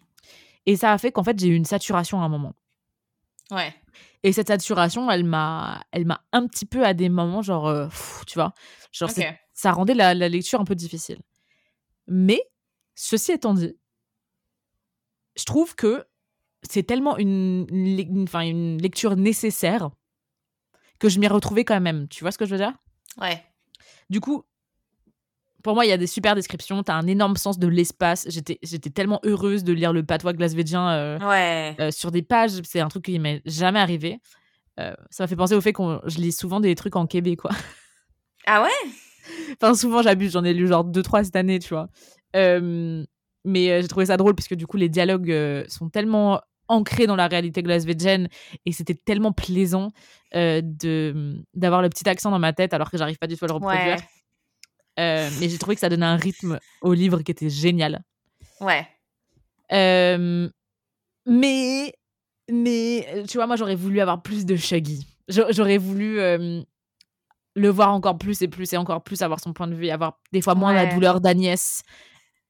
Et 0.66 0.76
ça 0.76 0.92
a 0.92 0.98
fait 0.98 1.12
qu'en 1.12 1.24
fait, 1.24 1.40
j'ai 1.40 1.48
eu 1.48 1.56
une 1.56 1.66
saturation 1.66 2.22
à 2.22 2.26
un 2.26 2.30
moment. 2.30 2.54
Ouais. 3.52 3.74
Et 4.24 4.34
cette 4.34 4.48
saturation, 4.48 5.10
elle 5.12 5.24
m'a, 5.24 5.84
elle 5.92 6.06
m'a 6.06 6.24
un 6.32 6.48
petit 6.48 6.66
peu 6.66 6.84
à 6.86 6.94
des 6.94 7.10
moments, 7.10 7.42
genre, 7.42 7.68
euh, 7.68 7.88
pff, 7.88 8.24
tu 8.26 8.36
vois, 8.36 8.54
genre, 8.92 9.10
ça 9.54 9.72
rendait 9.72 9.94
la, 9.94 10.14
la 10.14 10.30
lecture 10.30 10.60
un 10.60 10.66
peu 10.66 10.76
difficile. 10.76 11.20
Mais, 12.08 12.42
ceci 12.96 13.32
étant 13.32 13.54
dit, 13.54 13.76
je 15.38 15.44
trouve 15.44 15.76
que 15.76 16.06
c'est 16.68 16.84
tellement 16.84 17.18
une, 17.18 17.68
une 17.70 18.82
lecture 18.82 19.16
nécessaire 19.16 19.90
que 21.00 21.10
je 21.10 21.20
m'y 21.20 21.28
retrouvais 21.28 21.66
quand 21.66 21.80
même. 21.80 22.08
Tu 22.08 22.24
vois 22.24 22.32
ce 22.32 22.38
que 22.38 22.46
je 22.46 22.52
veux 22.52 22.58
dire? 22.58 22.74
Ouais. 23.18 23.44
Du 24.10 24.20
coup, 24.22 24.46
pour 25.66 25.74
moi, 25.74 25.84
il 25.84 25.90
y 25.90 25.92
a 25.92 25.98
des 25.98 26.06
super 26.06 26.36
descriptions. 26.36 26.84
Tu 26.84 26.92
as 26.92 26.96
un 26.96 27.08
énorme 27.08 27.38
sens 27.38 27.58
de 27.58 27.68
l'espace. 27.68 28.28
J'étais, 28.30 28.60
j'étais 28.62 28.92
tellement 28.92 29.20
heureuse 29.26 29.64
de 29.64 29.74
lire 29.74 29.94
le 29.94 30.04
patois 30.04 30.32
glasvédien 30.34 30.88
euh, 30.92 31.18
Ouais. 31.20 31.76
euh, 31.80 31.90
sur 31.90 32.12
des 32.12 32.22
pages. 32.22 32.52
C'est 32.64 32.80
un 32.82 32.88
truc 32.88 33.06
qui 33.06 33.18
m'est 33.18 33.42
jamais 33.46 33.80
arrivé. 33.80 34.20
Euh, 34.80 34.94
ça 35.10 35.24
m'a 35.24 35.28
fait 35.28 35.36
penser 35.36 35.56
au 35.56 35.62
fait 35.62 35.74
que 35.74 35.82
je 36.06 36.20
lis 36.20 36.34
souvent 36.34 36.60
des 36.60 36.76
trucs 36.76 36.96
en 36.96 37.08
québécois. 37.08 37.50
Ah 38.46 38.62
ouais? 38.62 38.92
Enfin, 39.60 39.74
souvent, 39.74 40.04
j'abuse. 40.04 40.34
J'en 40.34 40.44
ai 40.44 40.54
lu 40.54 40.68
genre 40.68 40.84
deux, 40.84 41.02
trois 41.02 41.24
cette 41.24 41.36
année, 41.36 41.58
tu 41.58 41.70
vois. 41.70 41.90
Mais 43.44 43.82
j'ai 43.82 43.88
trouvé 43.88 44.06
ça 44.06 44.18
drôle 44.18 44.36
parce 44.36 44.48
que 44.48 44.54
du 44.54 44.68
coup, 44.68 44.78
les 44.78 44.88
dialogues 44.88 45.66
sont 45.68 45.90
tellement 45.90 46.42
ancrés 46.68 47.08
dans 47.08 47.16
la 47.16 47.28
réalité 47.28 47.64
glasvégienne 47.64 48.28
et 48.66 48.72
c'était 48.72 48.96
tellement 48.96 49.32
plaisant 49.32 49.92
euh, 50.36 50.62
de 50.64 51.44
d'avoir 51.54 51.82
le 51.82 51.90
petit 51.90 52.08
accent 52.10 52.32
dans 52.32 52.40
ma 52.40 52.54
tête 52.54 52.74
alors 52.74 52.90
que 52.90 52.98
j'arrive 52.98 53.18
pas 53.18 53.28
du 53.28 53.38
tout 53.38 53.46
à 53.46 53.48
le 53.48 53.54
reproduire. 53.54 53.96
Ouais. 53.98 54.04
Euh, 55.00 55.30
mais 55.40 55.50
j'ai 55.50 55.58
trouvé 55.58 55.76
que 55.76 55.82
ça 55.82 55.90
donnait 55.90 56.06
un 56.06 56.16
rythme 56.16 56.60
au 56.82 56.94
livre 56.94 57.22
qui 57.22 57.32
était 57.32 57.50
génial. 57.50 58.02
Ouais. 58.62 58.88
Euh, 59.72 60.50
mais, 61.26 61.94
mais, 62.50 63.24
tu 63.28 63.38
vois, 63.38 63.48
moi, 63.48 63.56
j'aurais 63.56 63.76
voulu 63.76 64.00
avoir 64.00 64.22
plus 64.22 64.46
de 64.46 64.56
Shaggy. 64.56 65.06
J'a- 65.28 65.52
J'aurais 65.52 65.78
voulu 65.78 66.20
euh, 66.20 66.62
le 67.56 67.70
voir 67.70 67.92
encore 67.94 68.18
plus 68.18 68.42
et 68.42 68.48
plus 68.48 68.72
et 68.74 68.78
encore 68.78 69.04
plus, 69.04 69.22
avoir 69.22 69.40
son 69.40 69.54
point 69.54 69.68
de 69.68 69.76
vue, 69.76 69.88
et 69.88 69.92
avoir 69.92 70.20
des 70.32 70.42
fois 70.42 70.56
moins 70.56 70.74
la 70.74 70.86
douleur 70.94 71.20
d'Agnès. 71.20 71.82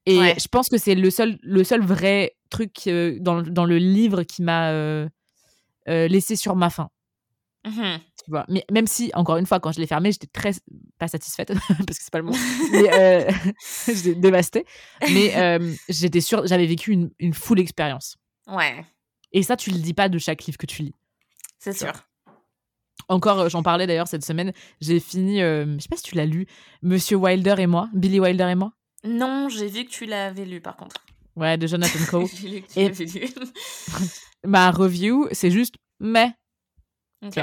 Et 0.05 0.19
Ouais. 0.19 0.35
je 0.39 0.47
pense 0.47 0.69
que 0.69 0.77
c'est 0.77 0.93
le 0.95 1.09
seul, 1.09 1.39
le 1.41 1.63
seul 1.63 1.81
vrai 1.81 2.35
truc 2.49 2.73
dans, 3.21 3.35
le- 3.41 3.49
dans 3.49 3.65
le 3.65 3.77
livre 3.77 4.23
qui 4.23 4.43
m'a 4.43 4.71
laissé 5.87 6.35
sur 6.35 6.55
ma 6.55 6.69
faim. 6.69 6.89
Mhm. 7.65 7.99
Tu 8.25 8.31
vois. 8.31 8.45
Mais 8.49 8.65
même 8.71 8.87
si, 8.87 9.11
encore 9.13 9.37
une 9.37 9.45
fois, 9.45 9.59
quand 9.59 9.71
je 9.71 9.79
l'ai 9.79 9.87
fermé, 9.87 10.11
j'étais 10.11 10.27
très 10.27 10.51
pas 10.99 11.07
satisfaite 11.07 11.53
parce 11.87 11.97
que 11.97 12.03
c'est 12.03 12.11
pas 12.11 12.17
le 12.19 12.25
mot. 12.25 12.33
mais 12.71 12.93
euh, 12.93 13.31
j'étais 13.87 14.15
dévastée. 14.15 14.65
Mais 15.13 15.35
euh, 15.37 15.73
j'étais 15.89 16.21
sûre, 16.21 16.45
j'avais 16.47 16.65
vécu 16.65 16.91
une, 16.91 17.11
une 17.19 17.33
full 17.33 17.59
expérience. 17.59 18.17
Ouais. 18.47 18.83
Et 19.31 19.43
ça, 19.43 19.55
tu 19.55 19.69
le 19.71 19.77
dis 19.79 19.93
pas 19.93 20.09
de 20.09 20.17
chaque 20.17 20.43
livre 20.45 20.57
que 20.57 20.65
tu 20.65 20.81
lis. 20.83 20.95
C'est 21.59 21.73
sûr. 21.73 21.93
Encore, 23.07 23.39
euh, 23.41 23.49
j'en 23.49 23.61
parlais 23.63 23.85
d'ailleurs 23.85 24.07
cette 24.07 24.25
semaine. 24.25 24.51
J'ai 24.81 24.99
fini, 24.99 25.41
euh, 25.41 25.75
je 25.77 25.81
sais 25.83 25.89
pas 25.89 25.97
si 25.97 26.03
tu 26.03 26.15
l'as 26.15 26.25
lu, 26.25 26.47
Monsieur 26.81 27.17
Wilder 27.17 27.55
et 27.59 27.67
moi, 27.67 27.89
Billy 27.93 28.19
Wilder 28.19 28.47
et 28.51 28.55
moi. 28.55 28.71
Non, 29.03 29.49
j'ai 29.49 29.67
vu 29.67 29.85
que 29.85 29.89
tu 29.91 30.05
l'avais 30.05 30.45
lu 30.45 30.61
par 30.61 30.75
contre. 30.77 30.95
Ouais, 31.35 31.57
de 31.57 31.67
Jonathan 31.67 31.99
Coe. 32.09 32.25
j'ai 32.33 32.47
lu 32.49 32.61
que 32.61 32.71
tu 32.71 32.79
Et- 32.79 32.87
l'avais 32.87 33.05
lu. 33.05 33.27
Ma 34.45 34.71
review, 34.71 35.27
c'est 35.31 35.51
juste 35.51 35.75
mais. 35.99 36.31
Ok. 37.23 37.39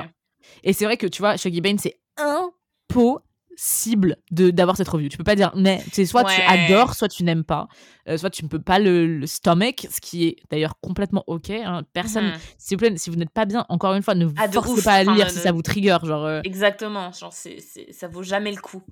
Et 0.64 0.72
c'est 0.72 0.84
vrai 0.84 0.96
que 0.96 1.06
tu 1.06 1.22
vois, 1.22 1.36
Shaggy 1.36 1.60
Bane, 1.60 1.78
c'est 1.78 1.98
impossible 2.16 4.16
de 4.30 4.50
d'avoir 4.50 4.76
cette 4.76 4.88
review. 4.88 5.08
Tu 5.08 5.16
peux 5.18 5.24
pas 5.24 5.34
dire 5.36 5.52
mais. 5.56 5.84
C'est 5.92 6.06
soit 6.06 6.24
tu 6.24 6.40
adores, 6.42 6.94
soit 6.94 7.08
tu 7.08 7.24
n'aimes 7.24 7.44
pas, 7.44 7.68
Euh, 8.08 8.16
soit 8.16 8.30
tu 8.30 8.44
ne 8.44 8.48
peux 8.48 8.60
pas 8.60 8.78
le, 8.78 9.06
le 9.18 9.26
stomach, 9.26 9.86
ce 9.90 10.00
qui 10.00 10.26
est 10.26 10.36
d'ailleurs 10.50 10.74
complètement 10.80 11.24
ok. 11.26 11.50
hein. 11.50 11.82
Personne, 11.92 12.26
Mhm. 12.26 12.32
s'il 12.58 12.76
vous 12.76 12.80
plaît, 12.80 12.96
si 12.96 13.10
vous 13.10 13.16
n'êtes 13.16 13.30
pas 13.30 13.44
bien, 13.44 13.64
encore 13.68 13.94
une 13.94 14.02
fois, 14.02 14.14
ne 14.14 14.24
vous 14.26 14.34
Ah, 14.38 14.50
forcez 14.50 14.72
ouf. 14.72 14.84
pas 14.84 14.94
à 14.94 15.04
lire 15.04 15.30
si 15.30 15.38
ça 15.38 15.52
vous 15.52 15.62
trigger. 15.62 15.98
Genre, 16.02 16.24
euh, 16.24 16.40
Exactement. 16.44 17.12
Genre, 17.12 17.32
c'est, 17.32 17.60
c'est, 17.60 17.92
ça 17.92 18.08
vaut 18.08 18.22
jamais 18.24 18.50
le 18.52 18.60
coup. 18.60 18.82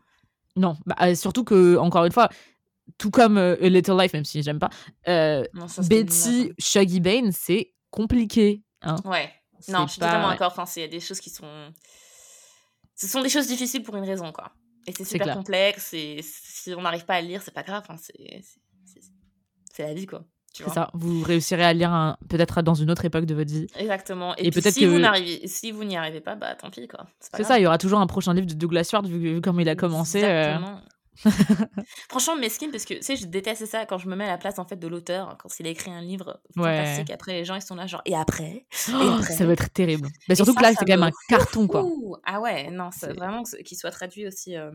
Non, 0.56 0.76
bah, 0.86 0.96
euh, 1.02 1.14
surtout 1.14 1.44
que, 1.44 1.76
encore 1.76 2.04
une 2.04 2.12
fois, 2.12 2.28
tout 2.98 3.10
comme 3.10 3.38
euh, 3.38 3.56
A 3.62 3.68
Little 3.68 3.96
Life, 3.98 4.12
même 4.12 4.24
si 4.24 4.42
j'aime 4.42 4.58
pas, 4.58 4.70
Non, 5.54 5.68
ça, 5.68 5.82
c'était 5.82 6.04
Betty 6.04 6.52
Shaggy 6.58 7.00
Bane, 7.00 7.32
c'est 7.32 7.72
compliqué. 7.90 8.62
hein. 8.82 8.96
Ouais. 9.04 9.30
Non, 9.68 9.86
je 9.86 9.92
suis 9.92 10.00
pas- 10.00 10.06
totalement 10.06 10.28
d'accord. 10.30 10.52
Enfin, 10.52 10.66
c'est- 10.66 10.80
il 10.80 10.84
y 10.84 10.86
a 10.86 10.88
des 10.90 11.00
choses 11.00 11.20
qui 11.20 11.30
sont. 11.30 11.72
Ce 12.94 13.06
sont 13.06 13.22
des 13.22 13.28
choses 13.28 13.46
difficiles 13.46 13.82
pour 13.82 13.96
une 13.96 14.04
raison, 14.04 14.30
quoi. 14.32 14.52
Et 14.86 14.92
c'est 14.92 15.04
super 15.04 15.26
complexe. 15.36 15.92
Et 15.94 16.20
si 16.22 16.74
on 16.74 16.82
n'arrive 16.82 17.04
pas 17.04 17.14
à 17.14 17.20
le 17.22 17.28
lire, 17.28 17.42
c'est 17.42 17.50
pas 17.54 17.62
grave. 17.62 17.82
Enfin, 17.88 17.96
c'est, 17.98 18.42
la 19.82 19.94
vie, 19.94 20.06
quoi. 20.06 20.24
C'est 20.52 20.68
ça. 20.68 20.90
Vous 20.94 21.22
réussirez 21.22 21.64
à 21.64 21.72
lire 21.72 21.90
un- 21.92 22.18
peut-être 22.28 22.60
dans 22.60 22.74
une 22.74 22.90
autre 22.90 23.04
époque 23.04 23.24
de 23.24 23.34
votre 23.34 23.50
vie. 23.50 23.66
Exactement. 23.76 24.34
Et, 24.36 24.50
peut-être 24.50 24.74
si, 24.74 24.80
que- 24.80 24.86
vous 24.86 24.98
n'arrivez, 24.98 25.46
si 25.46 25.70
vous 25.70 25.84
n'y 25.84 25.96
arrivez 25.96 26.20
pas, 26.20 26.34
bah 26.34 26.54
tant 26.56 26.70
pis, 26.70 26.88
quoi. 26.88 27.06
C'est 27.20 27.44
ça, 27.44 27.58
il 27.58 27.62
y 27.62 27.66
aura 27.66 27.78
toujours 27.78 28.00
un 28.00 28.06
prochain 28.06 28.34
livre 28.34 28.46
de 28.48 28.54
Douglas 28.54 28.84
Stewart, 28.84 29.02
vu, 29.04 29.18
vu 29.18 29.40
comme 29.40 29.60
il 29.60 29.68
a 29.68 29.76
commencé. 29.76 30.22
euh. 30.24 30.58
Franchement, 32.08 32.36
mesquine, 32.36 32.70
parce 32.70 32.84
que 32.84 32.94
tu 32.94 33.02
sais, 33.02 33.16
je 33.16 33.26
déteste 33.26 33.66
ça 33.66 33.86
quand 33.86 33.98
je 33.98 34.08
me 34.08 34.16
mets 34.16 34.24
à 34.24 34.28
la 34.28 34.38
place 34.38 34.58
en 34.58 34.64
fait 34.64 34.76
de 34.76 34.88
l'auteur, 34.88 35.36
quand 35.38 35.48
il 35.60 35.66
a 35.66 35.70
écrit 35.70 35.90
un 35.90 36.00
livre 36.00 36.40
Ouais. 36.56 36.76
fantastique. 36.76 37.10
Après, 37.10 37.32
les 37.32 37.44
gens 37.44 37.54
ils 37.54 37.62
sont 37.62 37.74
là, 37.74 37.86
genre, 37.86 38.02
et 38.04 38.14
après? 38.16 38.66
Oh, 38.92 39.16
après? 39.18 39.32
ça 39.34 39.44
va 39.46 39.52
être 39.52 39.70
terrible. 39.72 40.08
Mais 40.28 40.32
Et 40.32 40.36
surtout 40.36 40.54
que 40.54 40.60
ça, 40.60 40.68
là, 40.68 40.74
ça 40.74 40.80
c'est 40.80 40.84
quand 40.86 40.92
même 40.98 41.00
me 41.00 41.06
un 41.06 41.12
carton, 41.28 41.66
quoi. 41.66 41.86
Ah 42.24 42.40
ouais, 42.40 42.70
non, 42.70 42.90
c'est 42.92 43.12
vraiment 43.12 43.42
que- 43.42 43.62
qu'il 43.62 43.76
soit 43.76 43.90
traduit 43.90 44.26
aussi 44.26 44.56
euh, 44.56 44.70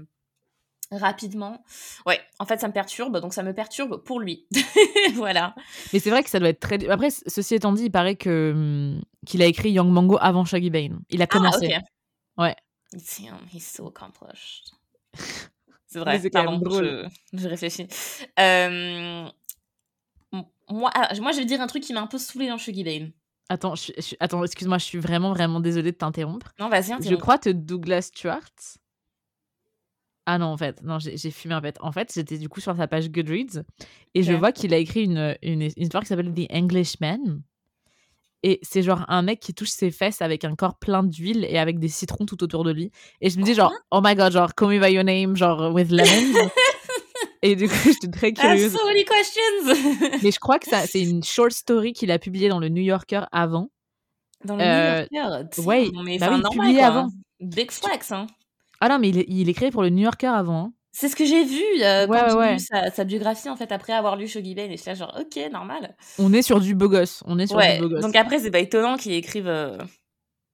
rapidement. 0.91 1.63
Ouais, 2.05 2.19
en 2.39 2.45
fait, 2.45 2.59
ça 2.59 2.67
me 2.67 2.73
perturbe, 2.73 3.19
donc 3.19 3.33
ça 3.33 3.43
me 3.43 3.53
perturbe 3.53 4.03
pour 4.03 4.19
lui. 4.19 4.47
voilà. 5.15 5.55
Mais 5.93 5.99
c'est 5.99 6.09
vrai 6.09 6.23
que 6.23 6.29
ça 6.29 6.39
doit 6.39 6.49
être 6.49 6.59
très. 6.59 6.87
Après, 6.89 7.09
ceci 7.09 7.55
étant 7.55 7.71
dit, 7.73 7.85
il 7.85 7.91
paraît 7.91 8.15
que 8.15 8.51
hum, 8.53 9.01
qu'il 9.25 9.41
a 9.41 9.45
écrit 9.45 9.71
Young 9.71 9.89
Mango 9.89 10.17
avant 10.21 10.45
Shaggy 10.45 10.69
Bane. 10.69 10.99
Il 11.09 11.21
a 11.21 11.27
commencé. 11.27 11.73
Ah, 11.73 11.79
ok. 11.79 11.83
Ouais. 12.45 12.55
Him, 13.19 13.35
he's 13.51 13.65
so 13.65 13.87
accomplished. 13.87 14.71
C'est 15.95 16.01
vrai, 16.01 16.19
c'est 16.19 16.29
quand 16.29 16.51
même 16.51 16.59
drôle. 16.61 17.09
Je, 17.33 17.39
je 17.39 17.47
réfléchis. 17.47 17.87
Euh, 18.39 19.27
moi, 20.69 20.91
ah, 20.93 21.09
moi, 21.21 21.31
je 21.31 21.37
vais 21.37 21.45
dire 21.45 21.61
un 21.61 21.67
truc 21.67 21.83
qui 21.83 21.93
m'a 21.93 22.01
un 22.01 22.07
peu 22.07 22.17
saoulé 22.17 22.47
dans 22.49 22.57
Shuggy 22.57 22.83
Bane. 22.83 23.11
Attends, 23.47 23.75
je 23.75 23.91
je 23.97 24.15
attends, 24.19 24.43
excuse-moi, 24.43 24.77
je 24.77 24.83
suis 24.85 24.97
vraiment, 24.97 25.31
vraiment 25.31 25.59
désolée 25.59 25.91
de 25.91 25.97
t'interrompre. 25.97 26.51
Non, 26.59 26.67
vas-y, 26.67 26.87
Je 26.87 26.93
interromps. 26.93 27.21
crois 27.21 27.37
que 27.37 27.49
Douglas 27.51 28.01
Stewart. 28.03 28.41
Ah 30.25 30.37
non, 30.39 30.47
en 30.47 30.57
fait, 30.57 30.81
non, 30.81 30.97
j'ai 30.99 31.29
fumé 31.31 31.53
en 31.53 31.61
fait. 31.61 31.77
En 31.81 31.91
fait, 31.91 32.11
j'étais 32.13 32.39
du 32.39 32.49
coup 32.49 32.59
sur 32.59 32.75
sa 32.75 32.87
page 32.87 33.09
Goodreads 33.11 33.61
et 34.15 34.23
je 34.23 34.33
vois 34.33 34.51
qu'il 34.51 34.73
a 34.73 34.77
écrit 34.77 35.03
une, 35.03 35.37
une, 35.43 35.61
une 35.61 35.71
histoire 35.77 36.01
qui 36.03 36.07
s'appelle 36.09 36.33
The 36.33 36.51
Englishman. 36.51 37.41
Et 38.47 38.59
c'est 38.61 38.83
genre 38.83 39.05
un 39.07 39.23
mec 39.23 39.39
qui 39.39 39.55
touche 39.55 39.69
ses 39.69 39.89
fesses 39.89 40.21
avec 40.21 40.43
un 40.45 40.55
corps 40.55 40.77
plein 40.77 41.01
d'huile 41.01 41.45
et 41.49 41.57
avec 41.57 41.79
des 41.79 41.87
citrons 41.87 42.25
tout 42.27 42.43
autour 42.43 42.63
de 42.63 42.71
lui. 42.71 42.91
Et 43.19 43.31
je 43.31 43.39
me 43.39 43.43
dis 43.43 43.55
genre, 43.55 43.73
oh 43.89 44.01
my 44.03 44.13
god, 44.13 44.31
genre, 44.31 44.53
call 44.53 44.67
me 44.69 44.79
by 44.79 44.93
your 44.93 45.03
name, 45.03 45.35
genre, 45.35 45.73
with 45.73 45.89
lemons. 45.89 46.49
et 47.41 47.55
du 47.55 47.67
coup, 47.67 47.75
j'étais 47.85 48.07
très 48.11 48.33
curieuse. 48.33 48.71
so 48.71 48.85
many 48.85 49.03
questions 49.03 50.19
Mais 50.23 50.29
je 50.31 50.39
crois 50.39 50.59
que 50.59 50.69
ça- 50.69 50.85
c'est 50.85 51.01
une 51.01 51.23
short 51.23 51.51
story 51.53 51.93
qu'il 51.93 52.11
a 52.11 52.19
publiée 52.19 52.49
dans 52.49 52.59
le 52.59 52.69
New 52.69 52.83
Yorker 52.83 53.21
avant. 53.31 53.69
Dans 54.43 54.57
le 54.57 54.61
Euh, 54.63 55.05
New 55.11 55.17
Yorker, 55.19 55.47
tiens, 55.51 55.63
ouais, 55.65 55.89
mais 56.03 56.19
bah 56.19 56.27
oui, 56.31 56.41
normal, 56.41 56.51
publié 56.51 56.77
quoi. 56.79 56.87
avant. 56.87 57.07
Big 57.39 57.71
flex, 57.71 58.11
hein. 58.11 58.27
Ah 58.79 58.89
non, 58.89 58.99
mais 58.99 59.09
il, 59.09 59.25
il 59.27 59.49
écrivait 59.49 59.71
pour 59.71 59.81
le 59.81 59.89
New 59.89 60.03
Yorker 60.03 60.27
avant. 60.27 60.65
hein. 60.65 60.73
C'est 60.97 61.09
ce 61.09 61.15
que 61.17 61.25
j'ai 61.25 61.43
vu 61.43 61.61
euh, 61.81 62.07
Ouais, 62.07 62.19
quand 62.21 62.29
j'ai 62.29 62.35
ouais, 62.37 62.53
lu 62.53 62.59
sa, 62.59 62.89
sa 62.89 63.03
biographie, 63.03 63.49
en 63.49 63.57
fait, 63.57 63.69
après 63.73 63.91
avoir 63.91 64.15
lu 64.15 64.29
Shuggy 64.29 64.55
Bane. 64.55 64.71
Et 64.71 64.77
j'étais 64.77 64.91
là, 64.91 64.95
genre, 64.95 65.19
ok, 65.19 65.51
normal. 65.51 65.93
On 66.19 66.31
est 66.31 66.41
sur 66.41 66.61
du 66.61 66.73
beau 66.73 66.87
gosse. 66.87 67.21
On 67.25 67.37
est 67.37 67.47
sur 67.47 67.57
Ouais, 67.57 67.75
du 67.75 67.81
beau 67.81 67.89
gosse. 67.89 68.01
donc 68.01 68.15
après, 68.15 68.39
c'est 68.39 68.49
pas 68.49 68.59
étonnant 68.59 68.95
qu'il 68.95 69.11
écrive 69.11 69.45
euh... 69.49 69.77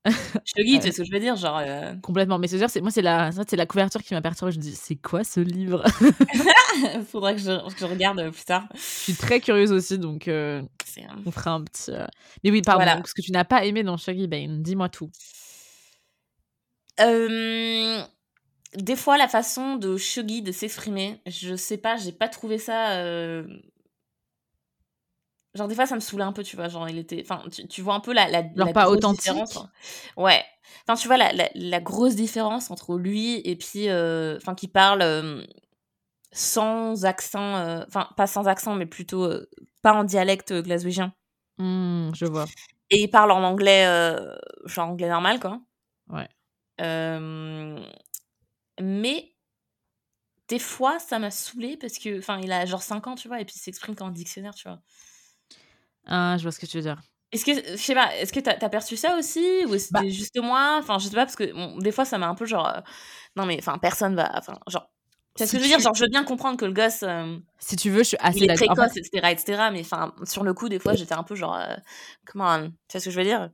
Shuggy, 0.07 0.79
tu 0.79 0.81
sais 0.87 0.91
ce 0.93 0.97
que 0.97 1.03
je 1.03 1.11
veux 1.11 1.19
dire, 1.19 1.35
genre... 1.35 1.59
euh, 1.63 1.93
Complètement. 2.01 2.39
Mais 2.39 2.47
c'est-à-dire, 2.47 2.71
c'est 2.71 2.81
moi, 2.81 2.89
c'est 2.89 3.03
la, 3.03 3.29
c'est 3.47 3.55
la 3.55 3.67
couverture 3.67 4.01
qui 4.01 4.15
m'a 4.15 4.21
perturbée. 4.23 4.51
Je 4.51 4.57
me 4.57 4.63
dis, 4.63 4.73
c'est 4.73 4.95
quoi 4.95 5.23
ce 5.23 5.39
livre? 5.41 5.83
Faudrait 7.11 7.35
que 7.35 7.41
je, 7.41 7.69
que 7.73 7.79
je 7.79 7.85
regarde 7.85 8.19
euh, 8.19 8.31
plus 8.31 8.43
tard. 8.45 8.63
Je 8.73 8.79
suis 8.79 9.13
très 9.13 9.41
curieuse 9.41 9.71
aussi, 9.71 9.99
donc 9.99 10.27
euh, 10.27 10.63
C'est, 10.83 11.05
on 11.23 11.29
fera 11.29 11.51
un 11.51 11.63
petit. 11.65 11.91
Mais 12.43 12.49
oui, 12.49 12.63
pardon. 12.63 12.83
Voilà. 12.83 12.99
ce 13.05 13.13
que 13.13 13.21
tu 13.21 13.31
n'as 13.31 13.45
pas 13.45 13.63
aimé 13.63 13.83
dans 13.83 13.95
Shaggy 13.97 14.25
Bane, 14.25 14.63
dis-moi 14.63 14.89
tout. 14.89 15.11
Euh, 16.99 18.01
Des 18.76 18.95
fois, 18.95 19.17
la 19.17 19.28
façon 19.28 19.76
de 19.76 19.97
Shuggy 19.97 20.41
de 20.41 20.51
s'exprimer, 20.51 21.22
je 21.26 21.55
sais 21.55 21.78
pas, 21.78 21.97
j'ai 21.97 22.13
pas 22.13 22.30
trouvé 22.30 22.57
ça. 22.57 22.93
euh, 22.99 23.45
Genre, 25.53 25.67
des 25.67 25.76
fois, 25.76 25.86
ça 25.86 25.95
me 25.95 25.99
saoulait 25.99 26.24
un 26.24 26.32
peu, 26.32 26.43
tu 26.43 26.55
vois. 26.55 26.69
Genre, 26.69 26.88
il 26.88 26.97
était. 26.97 27.22
Enfin, 27.22 27.43
tu, 27.51 27.67
tu 27.67 27.82
vois 27.82 27.93
un 27.95 27.99
peu 27.99 28.13
la. 28.13 28.30
la 28.30 28.41
Genre 28.55 28.67
la 28.67 28.74
pas 28.74 28.89
authentique 28.89 29.24
différence. 29.24 29.59
Ouais. 30.15 30.43
Enfin, 30.88 30.95
tu 30.99 31.07
vois, 31.07 31.17
la, 31.17 31.34
la, 31.34 31.49
la, 31.53 31.82
grosse 31.82 32.15
différence 32.15 32.72
entre 32.72 32.97
lui 32.97 33.41
et 33.43 33.57
puis. 33.57 33.89
euh, 33.89 34.38
Enfin, 34.38 34.55
qui 34.55 34.69
parle 34.69 35.01
euh, 35.01 35.43
sans 36.32 37.03
accent. 37.03 37.84
Enfin, 37.86 38.07
pas 38.15 38.28
sans 38.28 38.47
accent, 38.47 38.76
mais 38.76 38.86
plutôt. 38.86 39.30
pas 39.82 39.93
en 39.93 40.05
dialecte 40.05 40.53
glaswégien. 40.53 41.13
Hmm, 41.57 42.11
je 42.15 42.26
vois. 42.26 42.45
Et 42.89 43.01
il 43.03 43.09
parle 43.09 43.32
en 43.32 43.43
anglais. 43.43 43.86
genre 44.65 44.88
anglais 44.88 45.09
normal, 45.09 45.41
quoi. 45.41 45.59
Ouais. 46.09 46.30
Euh, 46.80 47.78
mais. 48.82 49.27
Des 50.47 50.59
fois, 50.59 50.99
ça 50.99 51.17
m'a 51.17 51.32
saoulé 51.32 51.77
parce 51.77 51.97
que. 51.97 52.19
Enfin, 52.19 52.39
il 52.41 52.51
a 52.51 52.65
genre 52.65 52.82
5 52.84 53.07
ans, 53.07 53.15
tu 53.15 53.27
vois, 53.29 53.39
et 53.39 53.45
puis 53.45 53.55
il 53.55 53.59
s'exprime 53.61 53.95
comme 53.95 54.07
un 54.07 54.11
dictionnaire, 54.11 54.53
tu 54.53 54.67
vois. 54.67 54.82
Ah, 56.05 56.36
je 56.38 56.43
vois 56.43 56.51
ce 56.51 56.59
que 56.59 56.65
tu 56.65 56.77
veux 56.77 56.84
dire. 56.84 57.01
Est-ce 57.32 57.45
que, 57.45 57.53
je 57.53 57.77
sais 57.82 57.93
pas, 57.93 58.13
est-ce 58.17 58.34
que 58.34 58.41
t'as 58.41 58.57
as 58.59 58.69
perçu 58.69 58.97
ça 58.97 59.15
aussi 59.17 59.39
Ou 59.67 59.77
c'était 59.77 59.91
Bah. 59.91 60.09
juste 60.09 60.38
moi? 60.41 60.77
Enfin, 60.79 60.99
je 60.99 61.05
sais 61.05 61.15
pas, 61.15 61.23
parce 61.25 61.38
que 61.38 61.53
bon, 61.53 61.77
des 61.77 61.93
fois, 61.93 62.03
ça 62.03 62.17
m'a 62.17 62.27
un 62.27 62.36
peu 62.36 62.45
genre. 62.45 62.67
euh, 62.67 62.82
non, 63.38 63.45
mais 63.45 63.57
enfin, 63.59 63.77
personne 63.77 64.15
va. 64.15 64.29
Enfin, 64.38 64.59
genre. 64.67 64.91
Tu 65.36 65.43
vois 65.43 65.47
ce 65.47 65.51
que 65.53 65.57
je 65.59 65.63
veux 65.63 65.69
dire? 65.69 65.79
Genre, 65.79 65.93
je 65.95 66.03
veux 66.03 66.09
bien 66.09 66.25
comprendre 66.25 66.57
que 66.57 66.65
le 66.65 66.73
gosse, 66.73 67.03
euh, 67.03 67.38
Si 67.59 67.77
tu 67.77 67.89
veux, 67.89 67.99
je 67.99 68.09
suis 68.09 68.17
assez 68.19 68.39
il 68.39 68.51
est. 68.51 68.51
En 68.51 68.55
précoce, 68.75 68.91
fait, 68.93 68.99
etc., 68.99 69.32
etc. 69.32 69.69
Mais 69.71 69.79
enfin, 69.79 70.13
sur 70.25 70.43
le 70.43 70.53
coup, 70.53 70.67
des 70.67 70.79
fois, 70.79 70.95
j'étais 70.95 71.13
un 71.13 71.23
peu 71.23 71.36
genre. 71.36 71.55
euh, 71.55 71.75
come 72.25 72.41
on. 72.41 72.69
Tu 72.89 72.97
vois 72.97 72.99
ce 72.99 73.05
que 73.05 73.11
je 73.11 73.17
veux 73.17 73.23
dire? 73.25 73.49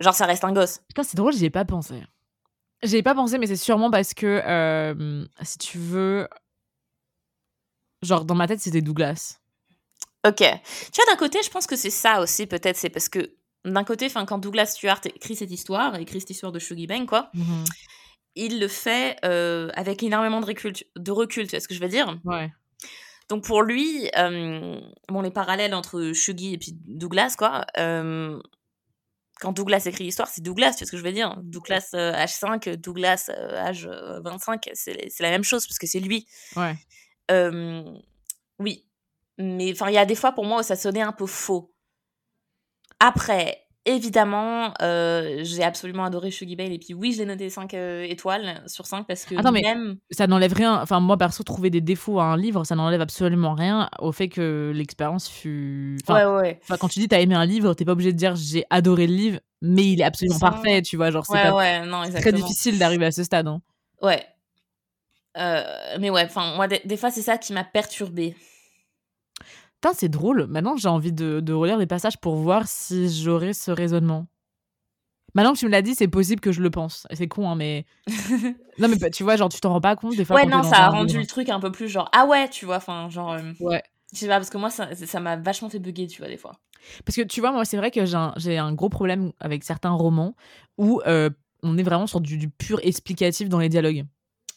Genre, 0.00 0.14
ça 0.14 0.26
reste 0.26 0.42
un 0.42 0.52
gosse. 0.52 0.80
putain, 0.88 1.04
c'est 1.04 1.16
drôle, 1.16 1.32
j'y 1.34 1.44
ai 1.44 1.50
pas 1.50 1.64
pensé. 1.64 2.02
J'y 2.82 2.96
ai 2.96 3.02
pas 3.02 3.14
pensé, 3.14 3.38
mais 3.38 3.46
c'est 3.46 3.56
sûrement 3.56 3.90
parce 3.90 4.14
que, 4.14 4.42
euh, 4.44 5.24
si 5.42 5.58
tu 5.58 5.78
veux, 5.78 6.28
genre 8.02 8.24
dans 8.24 8.34
ma 8.34 8.46
tête, 8.46 8.60
c'était 8.60 8.82
Douglas. 8.82 9.40
Ok. 10.26 10.38
Tu 10.38 10.44
vois, 10.44 11.12
d'un 11.12 11.16
côté, 11.18 11.38
je 11.42 11.50
pense 11.50 11.66
que 11.66 11.76
c'est 11.76 11.90
ça 11.90 12.20
aussi, 12.20 12.46
peut-être. 12.46 12.76
C'est 12.76 12.90
parce 12.90 13.08
que, 13.08 13.34
d'un 13.64 13.84
côté, 13.84 14.06
enfin, 14.06 14.26
quand 14.26 14.38
Douglas 14.38 14.66
Stewart 14.66 15.00
écrit 15.04 15.36
cette 15.36 15.50
histoire, 15.50 15.96
écrit 15.96 16.20
cette 16.20 16.30
histoire 16.30 16.52
de 16.52 16.58
Shuggy 16.58 16.86
Bang, 16.86 17.06
quoi, 17.06 17.30
il 18.34 18.60
le 18.60 18.68
fait 18.68 19.16
euh, 19.24 19.70
avec 19.74 20.02
énormément 20.02 20.40
de 20.40 20.46
recul, 20.46 20.74
de 20.96 21.10
recul, 21.10 21.44
tu 21.46 21.52
vois 21.52 21.60
ce 21.60 21.68
que 21.68 21.74
je 21.74 21.80
veux 21.80 21.88
dire? 21.88 22.18
Ouais. 22.24 22.52
Donc 23.28 23.44
pour 23.44 23.62
lui, 23.62 24.08
euh, 24.16 24.78
bon, 25.08 25.20
les 25.22 25.30
parallèles 25.32 25.74
entre 25.74 26.12
Shuggy 26.12 26.54
et 26.54 26.58
puis 26.58 26.76
Douglas, 26.86 27.34
quoi. 27.36 27.64
euh, 27.78 28.40
quand 29.40 29.52
Douglas 29.52 29.82
écrit 29.86 30.04
l'histoire, 30.04 30.28
c'est 30.28 30.42
Douglas, 30.42 30.72
tu 30.72 30.78
vois 30.78 30.86
ce 30.86 30.90
que 30.92 30.96
je 30.96 31.02
veux 31.02 31.12
dire 31.12 31.36
Douglas 31.42 31.90
euh, 31.94 32.12
H5, 32.12 32.76
Douglas 32.76 33.30
euh, 33.30 33.70
H 33.70 33.86
25, 34.22 34.70
c'est 34.72 35.08
c'est 35.10 35.22
la 35.22 35.30
même 35.30 35.44
chose 35.44 35.66
parce 35.66 35.78
que 35.78 35.86
c'est 35.86 36.00
lui. 36.00 36.26
Ouais. 36.56 36.74
Euh, 37.30 37.84
oui, 38.58 38.86
mais 39.38 39.72
enfin, 39.72 39.88
il 39.88 39.94
y 39.94 39.98
a 39.98 40.06
des 40.06 40.14
fois 40.14 40.32
pour 40.32 40.44
moi 40.44 40.60
où 40.60 40.62
ça 40.62 40.76
sonnait 40.76 41.02
un 41.02 41.12
peu 41.12 41.26
faux. 41.26 41.72
Après, 42.98 43.65
évidemment, 43.86 44.74
euh, 44.82 45.38
j'ai 45.42 45.62
absolument 45.62 46.04
adoré 46.04 46.30
Shuggy 46.30 46.56
Bale 46.56 46.72
et 46.72 46.78
puis 46.78 46.92
oui, 46.92 47.12
je 47.12 47.18
l'ai 47.18 47.24
noté 47.26 47.48
5 47.48 47.72
étoiles 47.74 48.62
sur 48.66 48.84
5 48.86 49.06
parce 49.06 49.24
que 49.24 49.34
Attends, 49.38 49.52
mais 49.52 49.62
même 49.62 49.96
Ça 50.10 50.26
n'enlève 50.26 50.52
rien. 50.52 50.80
Enfin, 50.82 51.00
moi, 51.00 51.16
perso, 51.16 51.42
trouver 51.42 51.70
des 51.70 51.80
défauts 51.80 52.20
à 52.20 52.24
un 52.24 52.36
livre, 52.36 52.64
ça 52.64 52.74
n'enlève 52.74 53.00
absolument 53.00 53.54
rien 53.54 53.88
au 53.98 54.12
fait 54.12 54.28
que 54.28 54.72
l'expérience 54.74 55.28
fut. 55.28 55.98
Enfin, 56.06 56.28
ouais, 56.34 56.40
ouais, 56.40 56.60
enfin, 56.62 56.76
quand 56.76 56.88
tu 56.88 56.98
dis 56.98 57.08
t'as 57.08 57.20
aimé 57.20 57.34
un 57.34 57.46
livre, 57.46 57.72
t'es 57.74 57.84
pas 57.84 57.92
obligé 57.92 58.12
de 58.12 58.18
dire 58.18 58.36
j'ai 58.36 58.64
adoré 58.70 59.06
le 59.06 59.14
livre, 59.14 59.40
mais 59.62 59.84
il 59.92 60.00
est 60.00 60.04
absolument 60.04 60.38
parfait, 60.38 60.82
tu 60.82 60.96
vois. 60.96 61.10
Genre, 61.10 61.24
c'est 61.24 61.32
Ouais, 61.32 61.42
pas 61.44 61.54
ouais, 61.56 61.86
non, 61.86 62.02
très 62.20 62.32
difficile 62.32 62.78
d'arriver 62.78 63.06
à 63.06 63.12
ce 63.12 63.24
stade. 63.24 63.46
hein. 63.48 63.62
Ouais. 64.02 64.24
Euh, 65.38 65.62
mais 66.00 66.10
ouais, 66.10 66.24
enfin, 66.24 66.54
moi, 66.56 66.66
des, 66.66 66.80
des 66.84 66.96
fois, 66.96 67.10
c'est 67.10 67.22
ça 67.22 67.36
qui 67.38 67.52
m'a 67.52 67.64
perturbée. 67.64 68.34
Putain, 69.80 69.94
c'est 69.94 70.08
drôle. 70.08 70.46
Maintenant, 70.46 70.76
j'ai 70.76 70.88
envie 70.88 71.12
de, 71.12 71.40
de 71.40 71.52
relire 71.52 71.78
des 71.78 71.86
passages 71.86 72.18
pour 72.18 72.36
voir 72.36 72.66
si 72.66 73.08
j'aurais 73.08 73.52
ce 73.52 73.70
raisonnement. 73.70 74.26
Maintenant 75.34 75.52
que 75.52 75.58
tu 75.58 75.66
me 75.66 75.70
l'as 75.70 75.82
dit, 75.82 75.94
c'est 75.94 76.08
possible 76.08 76.40
que 76.40 76.50
je 76.50 76.62
le 76.62 76.70
pense. 76.70 77.06
C'est 77.12 77.28
con, 77.28 77.50
hein, 77.50 77.56
mais. 77.56 77.84
non, 78.78 78.88
mais 78.88 78.96
bah, 78.96 79.10
tu 79.10 79.22
vois, 79.22 79.36
genre, 79.36 79.50
tu 79.50 79.60
t'en 79.60 79.70
rends 79.70 79.82
pas 79.82 79.94
compte 79.94 80.16
des 80.16 80.24
fois. 80.24 80.36
Ouais, 80.36 80.46
non, 80.46 80.62
ça 80.62 80.86
a 80.86 80.88
rendu 80.88 81.18
le 81.18 81.26
truc 81.26 81.50
un 81.50 81.60
peu 81.60 81.70
plus 81.70 81.88
genre, 81.88 82.08
ah 82.12 82.24
ouais, 82.24 82.48
tu 82.48 82.64
vois, 82.64 82.76
enfin, 82.76 83.10
genre, 83.10 83.32
euh, 83.32 83.52
Ouais. 83.60 83.82
je 84.14 84.18
sais 84.18 84.28
pas, 84.28 84.36
parce 84.36 84.48
que 84.48 84.56
moi, 84.56 84.70
ça 84.70 84.94
ça 84.94 85.20
m'a 85.20 85.36
vachement 85.36 85.68
fait 85.68 85.78
bugger, 85.78 86.06
tu 86.06 86.22
vois, 86.22 86.28
des 86.28 86.38
fois. 86.38 86.52
Parce 87.04 87.16
que 87.16 87.22
tu 87.22 87.40
vois, 87.40 87.52
moi, 87.52 87.66
c'est 87.66 87.76
vrai 87.76 87.90
que 87.90 88.06
j'ai 88.06 88.56
un, 88.56 88.72
gros 88.72 88.88
problème 88.88 89.32
avec 89.38 89.62
certains 89.62 89.90
romans 89.90 90.34
où 90.78 91.02
euh, 91.06 91.28
on 91.62 91.76
est 91.76 91.82
vraiment 91.82 92.06
sur 92.06 92.22
du, 92.22 92.38
du 92.38 92.48
pur 92.48 92.80
explicatif 92.82 93.50
dans 93.50 93.58
les 93.58 93.68
dialogues. 93.68 94.06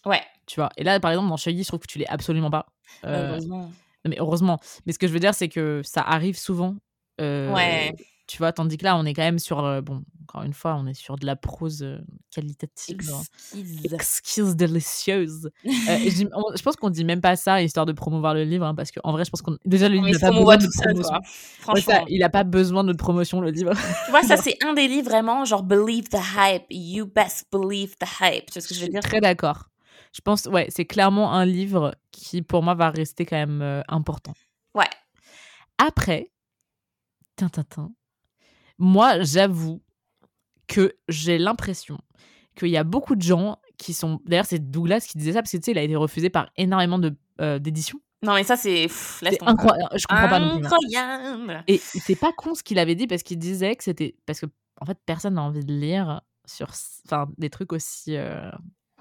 Ouais, 0.05 0.21
Tu 0.47 0.61
vois? 0.61 0.69
Et 0.77 0.85
là, 0.85 0.97
par 1.01 1.11
exemple, 1.11 1.27
dans 1.27 1.35
Shaggy, 1.35 1.63
je 1.63 1.67
trouve 1.67 1.81
que 1.81 1.87
tu 1.87 1.99
l'es 1.99 2.07
absolument 2.07 2.51
pas. 2.51 2.67
Euh, 3.03 3.31
heureusement. 3.31 3.69
Non, 4.05 4.09
mais 4.11 4.17
heureusement. 4.19 4.59
Mais 4.85 4.93
ce 4.93 4.99
que 4.99 5.07
je 5.07 5.13
veux 5.13 5.19
dire, 5.19 5.33
c'est 5.33 5.49
que 5.49 5.81
ça 5.83 6.01
arrive 6.01 6.37
souvent. 6.37 6.75
euh, 7.21 7.53
Ouais. 7.53 7.93
Tu 8.27 8.37
vois, 8.37 8.51
tandis 8.53 8.77
que 8.77 8.83
là, 8.83 8.95
on 8.95 9.05
est 9.05 9.13
quand 9.15 9.23
même 9.23 9.39
sur. 9.39 9.65
euh, 9.65 9.81
bon, 9.81 10.03
encore 10.23 10.43
une 10.43 10.53
fois, 10.53 10.75
on 10.75 10.85
est 10.85 10.93
sur 10.93 11.15
de 11.15 11.25
la 11.25 11.35
prose 11.35 11.83
qualitative. 12.31 12.97
Exquise. 12.99 13.93
Exquise, 13.93 14.55
délicieuse. 14.55 15.49
Euh, 15.65 15.97
je, 16.05 16.25
on- 16.33 16.55
je 16.55 16.61
pense 16.61 16.75
qu'on 16.75 16.91
dit 16.91 17.03
même 17.05 17.21
pas 17.21 17.35
ça 17.35 17.61
histoire 17.63 17.87
de 17.87 17.91
promouvoir 17.91 18.35
le 18.35 18.43
livre, 18.43 18.65
hein, 18.65 18.75
parce 18.75 18.91
qu'en 18.91 19.11
vrai, 19.11 19.25
je 19.25 19.31
pense 19.31 19.41
qu'on. 19.41 19.57
Déjà, 19.65 19.89
le 19.89 19.95
livre 19.95 20.11
n'a 20.11 20.19
pas 20.19 20.31
besoin 20.31 20.57
de 20.57 20.65
tout 20.65 20.71
seul. 20.71 20.95
Ouais, 20.95 21.01
ça, 21.03 21.19
Franchement. 21.59 22.05
il 22.07 22.21
a 22.23 22.29
pas 22.29 22.43
besoin 22.43 22.83
de 22.83 22.89
notre 22.89 22.99
promotion, 22.99 23.41
le 23.41 23.49
livre. 23.49 23.73
Tu 24.05 24.11
vois, 24.11 24.21
ça, 24.23 24.37
c'est 24.37 24.63
un 24.63 24.73
des 24.73 24.87
livres 24.87 25.09
vraiment, 25.09 25.43
genre, 25.45 25.63
believe 25.63 26.07
the 26.09 26.19
hype. 26.37 26.65
You 26.69 27.05
best 27.07 27.47
believe 27.51 27.95
the 27.97 28.05
hype. 28.21 28.45
Tu 28.45 28.53
vois 28.53 28.61
ce 28.61 28.67
que 28.67 28.73
je 28.75 28.79
Je 28.79 28.85
veux 28.85 28.85
suis 28.85 28.91
dire? 28.91 29.01
très 29.01 29.21
d'accord. 29.21 29.69
Je 30.11 30.21
pense, 30.21 30.45
ouais, 30.45 30.67
c'est 30.69 30.85
clairement 30.85 31.33
un 31.33 31.45
livre 31.45 31.95
qui, 32.11 32.41
pour 32.41 32.63
moi, 32.63 32.73
va 32.73 32.89
rester 32.89 33.25
quand 33.25 33.35
même 33.37 33.61
euh, 33.61 33.81
important. 33.87 34.33
Ouais. 34.73 34.89
Après, 35.77 36.31
tintintin, 37.35 37.91
moi, 38.77 39.21
j'avoue 39.21 39.81
que 40.67 40.95
j'ai 41.07 41.37
l'impression 41.37 41.99
qu'il 42.55 42.69
y 42.69 42.77
a 42.77 42.83
beaucoup 42.83 43.15
de 43.15 43.21
gens 43.21 43.59
qui 43.77 43.93
sont. 43.93 44.19
D'ailleurs, 44.25 44.45
c'est 44.45 44.59
Douglas 44.71 45.05
qui 45.09 45.17
disait 45.17 45.33
ça 45.33 45.41
parce 45.41 45.51
que 45.51 45.57
tu 45.57 45.63
sais, 45.63 45.71
il 45.71 45.77
a 45.77 45.83
été 45.83 45.95
refusé 45.95 46.29
par 46.29 46.49
énormément 46.57 46.99
de, 46.99 47.15
euh, 47.41 47.59
d'éditions. 47.59 47.99
Non, 48.21 48.33
mais 48.33 48.43
ça, 48.43 48.57
c'est. 48.57 48.87
incroyable. 49.41 49.97
Je 49.97 50.05
comprends 50.07 50.27
pas 50.29 50.39
non 50.39 50.57
plus. 50.59 50.65
hein. 50.65 50.69
Incroyable. 50.71 51.63
Et 51.67 51.77
c'est 51.77 52.17
pas 52.17 52.33
con 52.33 52.53
ce 52.55 52.63
qu'il 52.63 52.77
avait 52.79 52.95
dit 52.95 53.07
parce 53.07 53.23
qu'il 53.23 53.37
disait 53.39 53.75
que 53.75 53.83
c'était. 53.83 54.15
Parce 54.25 54.41
que, 54.41 54.47
en 54.81 54.85
fait, 54.85 54.97
personne 55.05 55.35
n'a 55.35 55.43
envie 55.43 55.63
de 55.63 55.71
lire 55.73 56.21
sur 56.45 56.67
enfin, 57.05 57.29
des 57.37 57.49
trucs 57.49 57.71
aussi 57.71 58.17
euh, 58.17 58.51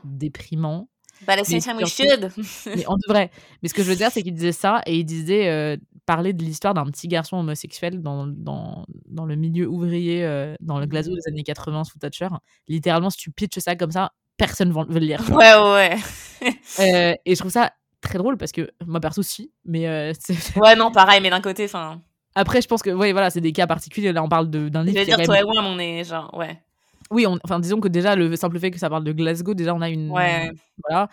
déprimants. 0.04 0.88
But 1.22 1.30
at 1.38 1.42
the 1.42 1.46
same 1.46 1.60
time, 1.60 1.76
we 1.76 1.88
should. 1.88 2.30
Mais 2.76 2.84
on 2.88 2.96
devrait. 3.06 3.30
Mais 3.62 3.68
ce 3.68 3.74
que 3.74 3.82
je 3.82 3.88
veux 3.88 3.96
dire, 3.96 4.10
c'est 4.10 4.22
qu'il 4.22 4.34
disait 4.34 4.52
ça 4.52 4.82
et 4.86 4.96
il 4.98 5.04
disait 5.04 5.48
euh, 5.48 5.76
parler 6.06 6.32
de 6.32 6.42
l'histoire 6.44 6.74
d'un 6.74 6.84
petit 6.86 7.08
garçon 7.08 7.36
homosexuel 7.38 8.00
dans, 8.02 8.26
dans, 8.26 8.84
dans 9.06 9.26
le 9.26 9.36
milieu 9.36 9.66
ouvrier, 9.68 10.24
euh, 10.24 10.54
dans 10.60 10.78
le 10.78 10.86
Glasgow 10.86 11.14
des 11.14 11.28
années 11.28 11.42
80 11.42 11.84
sous 11.84 11.98
Thatcher. 11.98 12.28
Littéralement, 12.68 13.10
si 13.10 13.18
tu 13.18 13.30
pitches 13.30 13.58
ça 13.58 13.74
comme 13.76 13.90
ça, 13.90 14.12
personne 14.36 14.72
va- 14.72 14.84
veut 14.88 15.00
le 15.00 15.06
lire. 15.06 15.22
Ouais, 15.30 15.54
ouais. 15.72 15.96
Euh, 16.78 17.14
et 17.26 17.34
je 17.34 17.40
trouve 17.40 17.50
ça 17.50 17.72
très 18.00 18.16
drôle 18.16 18.36
parce 18.36 18.52
que 18.52 18.70
moi, 18.86 19.00
perso, 19.00 19.22
si. 19.22 19.50
Mais 19.64 19.88
euh, 19.88 20.12
Ouais, 20.56 20.76
non, 20.76 20.92
pareil, 20.92 21.20
mais 21.20 21.30
d'un 21.30 21.40
côté, 21.40 21.64
enfin. 21.64 22.00
après, 22.36 22.62
je 22.62 22.68
pense 22.68 22.80
que 22.80 22.90
ouais, 22.90 23.10
voilà, 23.10 23.28
c'est 23.30 23.40
des 23.40 23.50
cas 23.52 23.66
particuliers. 23.66 24.12
Là, 24.12 24.22
on 24.22 24.28
parle 24.28 24.48
d'un 24.48 24.82
Je 24.82 24.86
livre. 24.86 25.00
veux 25.00 25.04
qui 25.04 25.12
a 25.12 25.16
dire, 25.16 25.24
toi 25.26 25.40
et 25.40 25.42
moi, 25.42 25.54
on 25.64 25.78
est 25.80 26.04
genre, 26.04 26.32
ouais. 26.38 26.62
Oui, 27.11 27.26
on- 27.26 27.38
enfin, 27.44 27.59
disons 27.61 27.80
que 27.80 27.88
déjà, 27.88 28.14
le 28.16 28.34
simple 28.36 28.59
fait 28.59 28.70
que 28.70 28.78
ça 28.78 28.90
parle 28.90 29.04
de 29.04 29.12
Glasgow, 29.12 29.54
déjà, 29.54 29.74
on 29.74 29.80
a 29.80 29.88
une. 29.88 30.11
Ouais. 30.11 30.50
Voilà. 30.86 31.09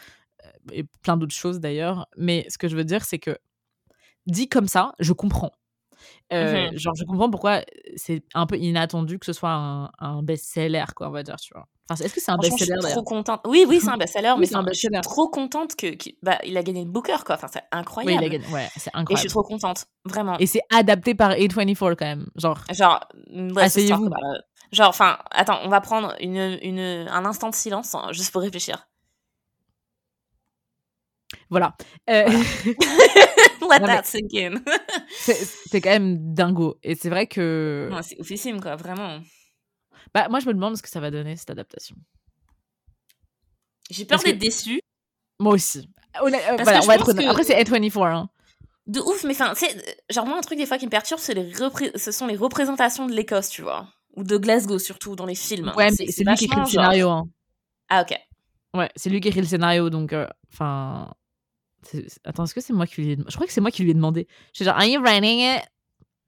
Euh, 0.45 0.49
Et 0.71 0.83
plein 1.03 1.17
d'autres 1.17 1.33
choses 1.35 1.59
d'ailleurs. 1.59 2.07
Mais 2.17 2.45
ce 2.49 2.57
que 2.57 2.67
je 2.67 2.75
veux 2.75 2.83
dire, 2.83 3.03
c'est 3.05 3.19
que 3.19 3.37
dit 4.27 4.47
comme 4.49 4.67
ça, 4.67 4.93
je 4.99 5.13
comprends. 5.13 5.51
Euh, 6.33 6.69
Mhm. 6.71 6.77
Genre, 6.77 6.93
je 6.95 7.03
comprends 7.05 7.29
pourquoi 7.29 7.61
c'est 7.95 8.23
un 8.33 8.45
peu 8.45 8.57
inattendu 8.57 9.19
que 9.19 9.25
ce 9.25 9.33
soit 9.33 9.51
un, 9.51 9.91
un 9.99 10.21
best-seller, 10.23 10.85
quoi, 10.95 11.07
on 11.07 11.11
va 11.11 11.23
dire, 11.23 11.35
tu 11.37 11.53
vois. 11.53 11.65
Enfin, 11.87 12.03
est-ce 12.03 12.13
que 12.15 12.19
c'est 12.19 12.31
un 12.31 12.35
Franchement, 12.35 12.57
je 12.57 12.63
suis 12.63 12.73
best-seller 12.73 12.93
trop 12.93 13.03
contente. 13.03 13.41
Oui, 13.45 13.63
oui, 13.67 13.79
c'est 13.79 13.89
un 13.89 13.97
best-seller, 13.97 14.31
Oui, 14.33 14.39
mais 14.39 14.45
c'est 14.47 14.55
un 14.55 14.61
enfin, 14.61 14.69
je 14.73 14.77
suis 14.79 14.89
best-seller. 14.89 15.01
trop 15.13 15.29
contente 15.29 15.75
que, 15.75 15.87
qu'il- 15.93 16.15
bah, 16.23 16.39
il 16.43 16.57
a 16.57 16.63
gagné 16.63 16.83
le 16.83 16.89
Booker, 16.89 17.17
quoi. 17.25 17.35
Enfin, 17.35 17.47
c'est 17.51 17.59
Oui, 17.59 17.65
incroyable. 17.79 18.23
il 18.23 18.25
a 18.25 18.29
gagné. 18.29 18.47
Ouais, 18.53 18.67
c'est 18.75 18.75
Et 18.75 18.75
je 18.75 18.79
suis 18.81 18.89
incroyable. 18.93 19.29
trop 19.29 19.43
contente, 19.43 19.85
vraiment. 20.03 20.37
Et 20.39 20.47
c'est 20.47 20.61
adapté 20.73 21.13
par 21.13 21.31
A24 21.33 21.95
quand 21.95 22.05
même. 22.05 22.25
Genre, 22.35 22.59
Genre, 22.71 23.07
mm, 23.31 23.47
histoire, 23.47 23.65
Asseyez-vous. 23.65 24.09
quoi. 24.09 24.17
Genre, 24.71 24.89
enfin, 24.89 25.19
attends, 25.31 25.59
on 25.63 25.69
va 25.69 25.81
prendre 25.81 26.15
une, 26.19 26.57
une, 26.61 26.79
un 27.09 27.25
instant 27.25 27.49
de 27.49 27.55
silence, 27.55 27.93
hein, 27.95 28.09
juste 28.11 28.31
pour 28.31 28.41
réfléchir. 28.41 28.87
voilà. 31.49 31.75
Euh, 32.09 32.27
Let 32.65 33.79
Non, 33.79 33.87
mais- 33.87 33.95
that 33.97 34.03
sink 34.03 34.33
in. 34.35 34.55
c'est 35.17 35.81
quand 35.81 35.89
même 35.89 36.33
dingo. 36.33 36.77
Et 36.83 36.95
c'est 36.95 37.09
vrai 37.09 37.27
que. 37.27 37.89
C'est 38.03 38.19
oufissime, 38.19 38.61
quoi, 38.61 38.75
vraiment. 38.75 39.19
Bah, 40.13 40.27
moi, 40.29 40.39
je 40.39 40.47
me 40.47 40.53
demande 40.53 40.77
ce 40.77 40.81
que 40.83 40.89
ça 40.89 40.99
va 40.99 41.11
donner, 41.11 41.35
cette 41.35 41.49
adaptation. 41.49 41.95
J'ai 43.89 44.05
peur 44.05 44.17
Parce 44.17 44.23
que- 44.23 44.29
d'être 44.29 44.39
déçue. 44.39 44.81
Moi 45.39 45.53
aussi. 45.53 45.89
Euh, 46.15 46.19
voilà, 46.21 46.37
on 46.53 46.57
je 46.81 46.87
va 46.87 46.95
être 46.95 47.13
que- 47.13 47.27
Après, 47.29 47.43
c'est 47.43 47.61
A24. 47.61 48.05
Hein. 48.15 48.29
De 48.87 48.99
ouf, 49.01 49.23
mais 49.23 49.33
enfin, 49.33 49.53
genre, 50.11 50.27
moi, 50.27 50.37
un 50.37 50.41
truc 50.41 50.57
des 50.59 50.65
fois 50.67 50.77
qui 50.77 50.85
me 50.85 50.91
perturbe, 50.91 51.19
les 51.29 51.51
repré- 51.53 51.97
ce 51.97 52.11
sont 52.11 52.27
les 52.27 52.35
représentations 52.37 53.07
de 53.07 53.13
l'Écosse, 53.13 53.49
tu 53.49 53.63
vois. 53.63 53.87
Ou 54.15 54.23
de 54.23 54.37
Glasgow, 54.37 54.79
surtout, 54.79 55.15
dans 55.15 55.25
les 55.25 55.35
films. 55.35 55.71
Ouais, 55.75 55.89
mais 55.99 56.07
c'est 56.07 56.23
lui 56.23 56.35
qui 56.35 56.45
écrit 56.45 56.59
le 56.59 56.65
scénario. 56.65 57.09
Hein. 57.09 57.25
Ah, 57.89 58.01
ok. 58.01 58.17
Ouais, 58.73 58.89
c'est 58.95 59.09
lui 59.09 59.19
qui 59.21 59.27
écrit 59.29 59.41
le 59.41 59.47
scénario, 59.47 59.89
donc 59.89 60.13
euh, 60.13 60.27
enfin. 60.53 61.13
c'est- 61.83 62.09
c'est- 62.09 62.19
Attends, 62.25 62.43
est-ce 62.45 62.53
que 62.55 62.61
c'est 62.61 62.73
moi 62.73 62.87
qui 62.87 63.01
lui 63.01 63.11
ai... 63.13 63.17
Je 63.27 63.35
crois 63.35 63.45
que 63.47 63.53
c'est 63.53 63.61
moi 63.61 63.71
qui 63.71 63.83
lui 63.83 63.91
ai 63.91 63.93
demandé. 63.93 64.27
Je 64.53 64.57
suis 64.57 64.65
genre, 64.65 64.75
are 64.75 64.85
you 64.85 65.01
writing 65.01 65.39
it? 65.39 65.61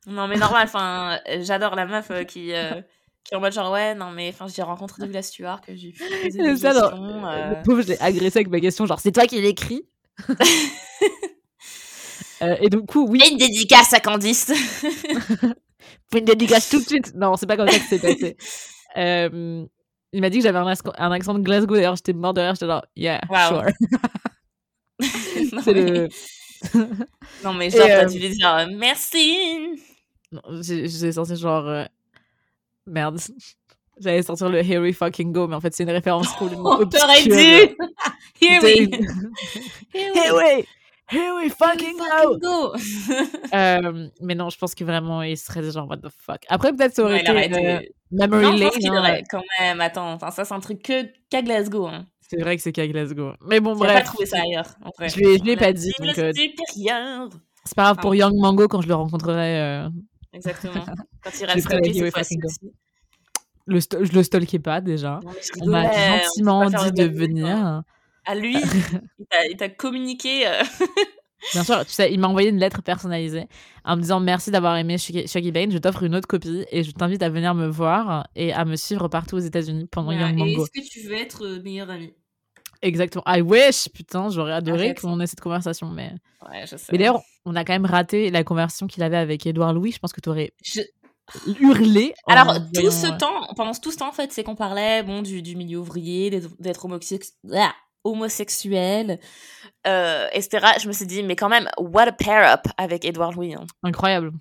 Non, 0.06 0.28
mais 0.28 0.38
normal, 0.38 0.64
enfin, 0.68 1.20
euh, 1.30 1.40
j'adore 1.44 1.76
la 1.76 1.86
meuf 1.86 2.12
euh, 2.12 2.24
qui, 2.24 2.54
euh, 2.54 2.82
Qui 3.24 3.34
est 3.34 3.38
en 3.38 3.42
mode 3.42 3.52
genre, 3.52 3.74
ouais, 3.74 3.94
non, 3.96 4.12
mais 4.12 4.30
enfin, 4.30 4.48
j'ai 4.48 4.62
rencontré 4.62 5.02
Douglas 5.04 5.24
Stewart, 5.24 5.60
que 5.60 5.76
j'ai 5.76 5.94
C'est 5.98 6.32
des 6.42 6.56
ça, 6.62 6.74
non. 6.74 6.82
questions. 6.82 7.22
Le 7.50 7.64
pauvre, 7.64 7.82
je 7.82 7.88
l'ai 7.90 8.00
agressé 8.02 8.40
avec 8.40 8.48
ma 8.50 8.62
question, 8.62 8.86
genre, 8.86 9.00
c'est 9.02 9.12
toi 9.12 9.26
qui 9.28 9.42
l'écris? 9.42 9.86
Et 12.62 12.70
du 12.70 12.80
coup, 12.84 13.06
oui, 13.10 13.22
Et 13.26 13.32
une 13.32 13.38
dédicace 13.38 13.94
à 13.94 14.00
Candice. 14.00 14.52
Fais 16.12 16.20
une 16.20 16.26
dédicace 16.26 16.70
tout 16.70 16.80
de 16.80 16.86
suite. 16.88 17.14
Non, 17.16 17.36
c'est 17.36 17.46
pas 17.48 17.58
comme 17.58 17.68
ça 17.70 17.80
que 17.80 17.86
c'est 17.90 18.00
passé. 18.00 18.38
Euh, 18.96 19.64
il 20.12 20.22
m'a 20.22 20.30
dit 20.32 20.38
que 20.40 20.44
j'avais 20.44 20.58
un, 20.58 20.66
accent- 20.66 20.94
un 20.98 21.12
accent 21.12 21.36
de 21.36 21.40
Glasgow. 21.44 21.76
D'ailleurs, 21.76 21.96
j'étais 21.98 22.14
mort 22.14 22.34
de 22.34 22.42
rire. 22.42 22.56
J'étais 22.56 22.66
genre, 22.66 22.84
yeah, 22.96 23.22
Wow. 23.30 23.62
sure. 23.62 23.64
non, 25.54 25.62
C'est 25.62 25.74
mais... 25.74 25.92
le... 25.92 26.08
non, 27.44 27.54
mais 27.54 27.70
genre, 27.70 27.86
t'as 27.86 28.04
euh, 28.04 28.06
dû 28.06 28.18
lui 28.18 28.30
dire 28.30 28.56
euh, 28.56 28.66
merci. 28.76 29.36
Non, 30.32 30.42
J'ai 30.62 31.12
sorti 31.12 31.36
genre... 31.36 31.68
euh, 31.68 31.84
Merde. 32.88 33.20
J'allais 34.00 34.24
sortir 34.24 34.50
le 34.50 34.60
Here 34.64 34.80
we 34.82 34.96
fucking 34.96 35.32
go, 35.32 35.48
mais 35.48 35.56
en 35.56 35.62
fait, 35.62 35.76
c'est 35.76 35.84
une 35.84 35.92
référence 35.92 36.30
complètement 36.34 36.78
On 36.80 36.86
t'aurait 36.88 37.24
dû. 37.24 37.30
Here 38.42 38.64
we. 38.64 38.90
Here 39.94 40.34
we, 40.36 40.66
here 41.12 41.34
we 41.36 41.50
fucking 41.52 41.98
go. 41.98 42.04
fucking 42.06 42.40
go. 42.40 42.74
Euh, 43.54 44.08
mais 44.22 44.36
non, 44.36 44.50
je 44.50 44.58
pense 44.58 44.76
que 44.76 44.84
vraiment, 44.84 45.22
il 45.24 45.38
serait 45.38 45.64
genre, 45.72 45.88
what 45.90 45.98
the 45.98 46.10
fuck. 46.10 46.42
Après, 46.50 46.74
peut-être 46.74 46.94
ça 46.96 47.04
aurait 47.04 47.14
Ouais, 47.16 47.24
il 47.26 47.32
aurait 47.32 47.46
été 47.48 47.56
euh, 47.68 47.80
été- 47.80 47.96
Memory 48.12 48.44
Non, 48.44 48.52
je 48.54 48.58
Lane. 48.60 48.70
pense 48.70 48.78
qu'il 48.78 48.90
hein. 48.92 49.00
aurait 49.00 49.24
quand 49.30 49.42
même. 49.60 49.82
Attends, 49.82 50.12
enfin, 50.14 50.32
ça, 50.32 50.46
c'est 50.46 50.54
un 50.54 50.60
truc 50.60 50.82
que 50.82 51.04
qu'à 51.30 51.42
Glasgow. 51.42 51.88
Hein. 51.88 52.06
C'est 52.22 52.42
vrai 52.42 52.58
que 52.58 52.62
c'est 52.62 52.72
qu'à 52.74 52.88
Glasgow. 52.88 53.32
Mais 53.48 53.60
bon, 53.60 53.76
bref. 53.76 53.94
pas 53.94 54.02
trouver 54.02 54.26
ça 54.26 54.40
ailleurs. 54.42 54.76
En 54.84 54.90
vrai. 54.98 55.10
Je 55.10 55.18
l'ai- 55.20 55.38
je 55.38 55.58
pas 55.58 55.72
dit, 55.74 55.92
donc, 56.00 56.18
euh. 56.18 56.32
C'est 56.34 57.76
pas 57.76 57.84
grave 57.84 57.98
pour 57.98 58.12
Ah. 58.12 58.16
Young 58.16 58.34
Mango 58.38 58.68
quand 58.68 58.82
je 58.82 58.88
le 58.88 58.96
rencontrerai. 58.96 59.60
euh, 59.62 59.90
Exactement. 60.34 60.84
Quand 61.24 61.32
il 61.34 61.40
Je 61.40 61.46
reste 61.46 61.70
cette 61.70 62.14
fois-ci 62.14 62.38
le 63.70 63.80
sto- 63.82 64.04
je 64.04 64.14
le 64.14 64.24
stalkais 64.24 64.60
pas 64.60 64.80
déjà. 64.82 65.20
Non, 65.24 65.32
je 65.42 65.50
On 65.62 65.68
m'a 65.68 65.92
gentiment 65.92 66.66
dit 66.70 66.92
de 66.94 67.04
hein. 67.04 67.12
venir. 67.14 67.82
À 68.28 68.36
lui, 68.36 68.56
il 69.50 69.58
t'a- 69.58 69.70
communiqué. 69.70 70.46
euh, 70.48 70.62
Bien 71.54 71.64
sûr, 71.64 71.86
tu 71.86 71.92
sais, 71.92 72.12
il 72.12 72.20
m'a 72.20 72.28
envoyé 72.28 72.50
une 72.50 72.58
lettre 72.60 72.82
personnalisée 72.82 73.46
en 73.86 73.96
me 73.96 74.02
disant 74.02 74.20
merci 74.20 74.50
d'avoir 74.52 74.76
aimé 74.76 74.98
Shaggy 74.98 75.52
Bane, 75.52 75.72
je 75.72 75.78
t'offre 75.78 76.04
une 76.04 76.16
autre 76.16 76.28
copie 76.28 76.66
et 76.72 76.84
je 76.84 76.92
t'invite 76.92 77.22
à 77.24 77.30
venir 77.30 77.54
me 77.54 77.68
voir 77.68 78.28
et 78.36 78.52
à 78.54 78.66
me 78.66 78.76
suivre 78.76 79.08
partout 79.08 79.36
aux 79.36 79.40
États-Unis 79.40 79.86
pendant 79.92 80.12
voilà. 80.12 80.28
Young 80.30 80.40
Et 80.40 80.44
Mango. 80.56 80.66
est-ce 80.66 80.82
que 80.82 80.88
tu 80.88 81.08
veux 81.08 81.14
être 81.16 81.46
euh, 81.46 81.62
meilleur 81.62 81.90
ami? 81.90 82.12
Exactement. 82.82 83.24
I 83.28 83.42
wish, 83.42 83.88
putain, 83.94 84.30
j'aurais 84.30 84.54
adoré 84.54 84.94
qu'on 84.96 85.20
ait 85.20 85.28
cette 85.28 85.42
conversation. 85.42 85.88
Mais, 85.90 86.12
Ouais, 86.48 86.66
je 86.70 86.76
sais. 86.76 86.92
mais 86.92 86.98
d'ailleurs, 86.98 87.22
on 87.46 87.56
a 87.56 87.64
quand 87.64 87.74
même 87.74 87.86
raté 87.86 88.30
la 88.30 88.44
conversation 88.44 88.86
qu'il 88.88 89.02
avait 89.04 89.18
avec 89.18 89.46
Édouard 89.46 89.74
Louis. 89.74 89.92
Je 89.92 90.00
pense 90.00 90.14
que 90.14 90.22
tu 90.22 90.30
aurais 90.30 90.52
Je- 90.64 90.82
hurlé. 91.60 92.14
en 92.26 92.34
Alors, 92.34 92.56
tout 92.74 92.92
ce 92.92 93.08
euh, 93.08 93.18
temps, 93.18 93.48
pendant 93.56 93.74
tout 93.74 93.92
ce 93.92 93.98
temps, 93.98 94.10
en 94.10 94.12
fait, 94.14 94.32
c'est 94.32 94.44
qu'on 94.44 94.56
parlait 94.56 95.02
bon, 95.04 95.22
du, 95.22 95.42
du 95.42 95.56
milieu 95.56 95.80
ouvrier, 95.80 96.30
d'être 96.30 96.50
d'être 96.60 96.88
homosex- 96.88 97.34
ah, 97.54 97.74
homosexuel, 98.08 99.20
euh, 99.86 100.28
etc. 100.34 100.66
Je 100.82 100.88
me 100.88 100.94
suis 100.94 101.06
dit, 101.06 101.24
mais 101.24 101.36
quand 101.36 101.50
même, 101.50 101.68
what 101.78 102.04
a 102.08 102.12
pair-up 102.12 102.62
avec 102.78 103.06
Edouard 103.06 103.34
Louis. 103.34 103.54
hein. 103.56 103.66
Incroyable. 103.84 104.32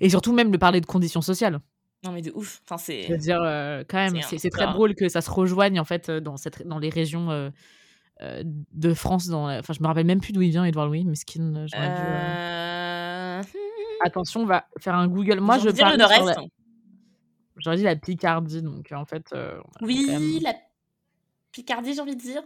Et 0.00 0.10
surtout, 0.10 0.32
même 0.32 0.50
de 0.50 0.56
parler 0.58 0.80
de 0.80 0.86
conditions 0.86 1.22
sociales. 1.22 1.58
Non, 2.04 2.12
mais 2.12 2.22
de 2.22 2.30
ouf. 2.34 2.60
Enfin, 2.64 2.78
c'est. 2.78 3.02
Je 3.04 3.12
veux 3.12 3.18
dire, 3.18 3.40
euh, 3.42 3.82
quand 3.88 3.98
même, 3.98 4.14
C'est 4.38 4.50
très 4.50 4.64
drôle 4.72 4.94
que 4.94 5.08
ça 5.08 5.20
se 5.20 5.30
rejoigne 5.30 5.78
en 5.80 5.84
fait 5.84 6.08
euh, 6.08 6.20
dans, 6.20 6.36
cette, 6.36 6.66
dans 6.66 6.78
les 6.78 6.88
régions 6.88 7.30
euh, 7.30 7.50
de 8.72 8.94
France. 8.94 9.26
Dans, 9.28 9.46
la- 9.48 9.58
enfin, 9.58 9.72
je 9.74 9.80
me 9.82 9.86
rappelle 9.86 10.06
même 10.06 10.20
plus 10.20 10.32
d'où 10.32 10.40
il 10.42 10.50
vient, 10.50 10.64
Edouard 10.64 10.86
Louis, 10.86 11.04
Miskin. 11.04 11.54
euh, 11.56 11.66
j'aurais 11.66 11.88
dû. 11.88 12.02
Attention, 14.04 14.40
on 14.42 14.46
va 14.46 14.64
faire 14.78 14.94
un 14.94 15.08
Google. 15.08 15.40
Moi, 15.40 15.56
j'ai 15.58 15.62
je 15.64 15.66
envie 15.68 15.72
de 15.72 15.76
dire 15.76 15.90
le 15.92 15.98
parie 15.98 16.14
sur 16.14 16.24
nord-est. 16.24 16.38
la- 16.40 16.46
J'aurais 17.58 17.76
dit 17.76 17.82
la 17.82 17.96
Picardie, 17.96 18.62
donc 18.62 18.90
en 18.92 19.04
fait. 19.04 19.34
Oui, 19.82 20.06
même- 20.08 20.42
la 20.42 20.54
Picardie, 21.52 21.92
j'ai 21.94 22.00
envie 22.00 22.16
de 22.16 22.20
dire. 22.20 22.42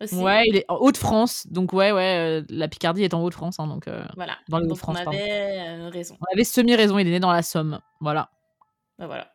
Aussi. 0.00 0.14
Ouais, 0.14 0.44
il 0.46 0.56
est 0.56 0.64
en 0.68 0.76
Haute-France, 0.76 1.48
donc 1.48 1.72
ouais, 1.72 1.90
ouais, 1.90 2.40
euh, 2.40 2.44
la 2.50 2.68
Picardie 2.68 3.02
est 3.02 3.14
en 3.14 3.22
Haute-France, 3.22 3.58
hein, 3.58 3.66
donc 3.66 3.88
euh, 3.88 4.04
Voilà. 4.14 4.38
dans 4.48 4.58
les 4.58 4.68
Donc, 4.68 4.78
on 4.86 4.94
avait 4.94 5.66
euh, 5.66 5.88
raison. 5.88 6.16
On 6.20 6.32
avait 6.32 6.44
semi-raison, 6.44 6.98
il 6.98 7.08
est 7.08 7.10
né 7.10 7.20
dans 7.20 7.32
la 7.32 7.42
Somme, 7.42 7.80
voilà. 8.00 8.30
Bah, 8.98 9.06
voilà. 9.06 9.32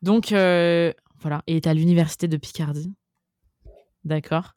Donc 0.00 0.30
voilà, 0.30 1.42
il 1.46 1.56
est 1.56 1.66
à 1.66 1.74
l'université 1.74 2.28
de 2.28 2.36
Picardie. 2.38 2.94
D'accord. 4.04 4.54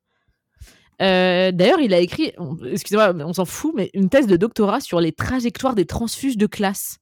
D'ailleurs, 0.99 1.81
il 1.81 1.93
a 1.93 1.99
écrit, 1.99 2.31
excusez-moi, 2.65 3.13
on 3.25 3.33
s'en 3.33 3.43
fout, 3.43 3.73
mais 3.75 3.89
une 3.93 4.07
thèse 4.07 4.27
de 4.27 4.37
doctorat 4.37 4.79
sur 4.79 5.01
les 5.01 5.11
trajectoires 5.11 5.75
des 5.75 5.85
transfuges 5.85 6.37
de 6.37 6.47
classe. 6.47 6.99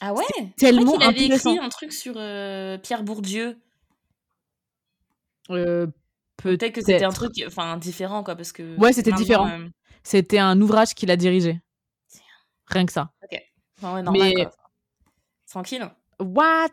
Ah 0.00 0.14
ouais? 0.14 0.24
Tellement 0.56 0.96
Il 0.98 1.02
avait 1.02 1.26
écrit 1.26 1.58
un 1.58 1.68
truc 1.68 1.92
sur 1.92 2.14
Pierre 2.14 3.02
Bourdieu. 3.02 3.58
Euh, 5.50 5.86
Peut-être 6.42 6.72
que 6.74 6.80
c'était 6.80 7.04
un 7.04 7.10
truc 7.10 7.32
enfin, 7.46 7.76
différent, 7.76 8.22
quoi, 8.24 8.34
parce 8.36 8.52
que... 8.52 8.76
Ouais, 8.78 8.92
c'était 8.92 9.12
différent. 9.12 9.48
euh, 9.48 9.68
C'était 10.02 10.38
un 10.38 10.60
ouvrage 10.60 10.94
qu'il 10.94 11.10
a 11.10 11.16
dirigé. 11.16 11.60
Rien 12.66 12.86
que 12.86 12.92
ça. 12.92 13.10
enfin, 13.78 13.94
ouais, 13.94 14.02
normal, 14.02 14.22
Mais- 14.22 14.34
quoi. 14.44 14.52
Tranquille. 15.48 15.86
What? 16.20 16.68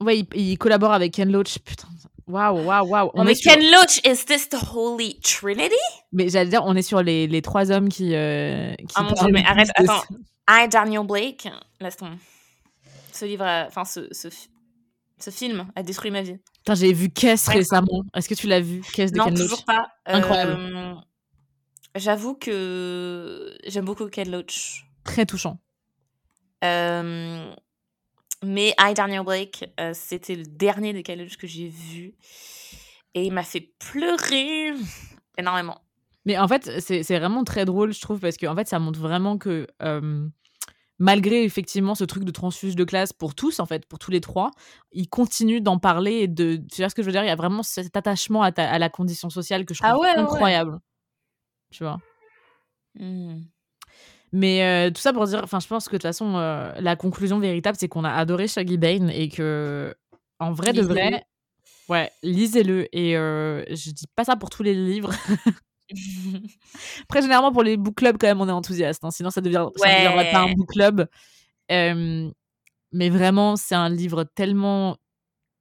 Ouais, 0.00 0.20
il, 0.20 0.26
il 0.34 0.58
collabore 0.58 0.92
avec 0.92 1.12
Ken 1.14 1.30
Loach. 1.32 1.58
Putain, 1.58 1.88
waouh, 2.26 2.62
waouh, 2.64 2.86
waouh. 2.88 3.10
On 3.14 3.24
mais 3.24 3.34
sur- 3.34 3.50
Ken 3.52 3.60
Loach, 3.70 3.98
is 4.06 4.24
this 4.26 4.48
the 4.48 4.56
Holy 4.72 5.18
Trinity? 5.20 5.74
Mais 6.12 6.28
j'allais 6.28 6.50
dire, 6.50 6.62
on 6.64 6.76
est 6.76 6.82
sur 6.82 7.02
les, 7.02 7.26
les 7.26 7.42
trois 7.42 7.70
hommes 7.72 7.88
qui. 7.88 8.14
euh, 8.14 8.74
qui 8.76 8.86
Ah, 8.94 9.02
mon 9.02 9.12
Dieu, 9.12 9.28
mais 9.32 9.44
arrête, 9.44 9.70
attends. 9.74 10.02
I, 10.48 10.68
Daniel 10.68 11.06
Blake, 11.06 11.48
laisse 11.80 11.96
tomber. 11.96 12.16
Ce 13.12 13.24
livre, 13.24 13.44
enfin, 13.66 13.84
ce, 13.84 14.08
ce 14.12 15.30
film 15.30 15.66
a 15.74 15.82
détruit 15.82 16.10
ma 16.10 16.22
vie. 16.22 16.36
Putain, 16.64 16.74
j'ai 16.76 16.92
vu 16.94 17.10
Ouais. 17.22 17.34
récemment. 17.56 18.04
Est-ce 18.14 18.26
que 18.26 18.34
tu 18.34 18.46
l'as 18.46 18.60
vu 18.60 18.80
Kess 18.80 19.12
de 19.12 19.18
Non, 19.18 19.24
Ken 19.24 19.34
Loach? 19.34 19.42
toujours 19.42 19.64
pas. 19.66 19.88
Incroyable. 20.06 20.52
Euh, 20.58 20.94
J'avoue 21.94 22.34
que 22.34 23.54
j'aime 23.66 23.84
beaucoup 23.84 24.08
Ken 24.08 24.30
Loach. 24.30 24.86
Très 25.04 25.26
touchant. 25.26 25.58
Euh, 26.64 27.54
mais 28.42 28.74
I, 28.80 28.94
Daniel 28.94 29.22
Blake, 29.24 29.70
euh, 29.78 29.92
c'était 29.94 30.36
le 30.36 30.44
dernier 30.44 30.94
de 30.94 31.02
Ken 31.02 31.18
Loach 31.18 31.36
que 31.36 31.46
j'ai 31.46 31.68
vu. 31.68 32.14
Et 33.12 33.24
il 33.26 33.32
m'a 33.32 33.42
fait 33.44 33.74
pleurer 33.78 34.72
énormément. 35.38 35.82
Mais 36.24 36.38
en 36.38 36.48
fait, 36.48 36.80
c'est 36.80 37.02
vraiment 37.18 37.44
très 37.44 37.66
drôle, 37.66 37.92
je 37.92 38.00
trouve, 38.00 38.18
parce 38.20 38.38
que 38.38 38.46
en 38.46 38.56
fait, 38.56 38.66
ça 38.66 38.78
montre 38.78 38.98
vraiment 38.98 39.36
que 39.36 39.66
malgré 40.98 41.44
effectivement 41.44 41.94
ce 41.94 42.04
truc 42.04 42.24
de 42.24 42.30
transfuge 42.30 42.76
de 42.76 42.84
classe 42.84 43.12
pour 43.12 43.34
tous, 43.34 43.60
en 43.60 43.66
fait, 43.66 43.86
pour 43.86 43.98
tous 43.98 44.10
les 44.10 44.20
trois, 44.20 44.50
ils 44.92 45.08
continuent 45.08 45.60
d'en 45.62 45.78
parler 45.78 46.12
et 46.12 46.28
de. 46.28 46.56
Tu 46.70 46.82
vois 46.82 46.88
ce 46.88 46.94
que 46.94 47.02
je 47.02 47.06
veux 47.06 47.12
dire? 47.12 47.22
Il 47.24 47.28
y 47.28 47.30
a 47.30 47.36
vraiment 47.36 47.62
cet 47.62 47.96
attachement 47.96 48.42
à, 48.42 48.52
ta- 48.52 48.70
à 48.70 48.78
la 48.78 48.88
condition 48.88 49.30
sociale 49.30 49.64
que 49.66 49.74
je 49.74 49.80
trouve 49.80 49.92
Ah 49.92 49.98
ouais, 49.98 50.14
ouais. 50.14 50.20
incroyable. 50.22 50.78
Tu 51.70 51.82
vois? 51.84 51.98
Hmm. 52.98 53.40
Mais 54.32 54.64
euh, 54.64 54.90
tout 54.90 55.00
ça 55.00 55.12
pour 55.12 55.24
dire, 55.26 55.40
enfin, 55.44 55.60
je 55.60 55.66
pense 55.68 55.86
que 55.86 55.92
de 55.92 55.98
toute 55.98 56.02
façon, 56.02 56.36
euh, 56.36 56.72
la 56.80 56.96
conclusion 56.96 57.38
véritable, 57.38 57.76
c'est 57.78 57.88
qu'on 57.88 58.04
a 58.04 58.12
adoré 58.12 58.48
Shaggy 58.48 58.78
Bane 58.78 59.10
et 59.10 59.28
que, 59.28 59.94
en 60.40 60.52
vrai 60.52 60.72
de 60.72 60.82
vrai, 60.82 61.24
ouais, 61.88 62.10
lisez-le. 62.24 62.88
Et 62.96 63.16
euh, 63.16 63.64
je 63.68 63.90
dis 63.90 64.06
pas 64.16 64.24
ça 64.24 64.34
pour 64.36 64.50
tous 64.50 64.62
les 64.64 64.74
livres. 64.74 65.12
Après, 67.04 67.22
généralement, 67.22 67.52
pour 67.52 67.62
les 67.62 67.76
book 67.76 67.94
clubs, 67.96 68.16
quand 68.18 68.26
même, 68.26 68.40
on 68.40 68.48
est 68.48 68.52
enthousiaste. 68.52 69.04
hein, 69.04 69.10
sinon, 69.10 69.30
ça 69.30 69.40
devient, 69.40 69.66
ça 69.76 69.88
Ouais. 69.88 69.96
deviendrait 69.96 70.30
pas 70.30 70.40
un 70.40 70.52
book 70.52 70.68
club. 70.70 71.06
Euh, 71.70 72.30
mais 72.92 73.10
vraiment, 73.10 73.56
c'est 73.56 73.74
un 73.74 73.88
livre 73.88 74.24
tellement, 74.24 74.96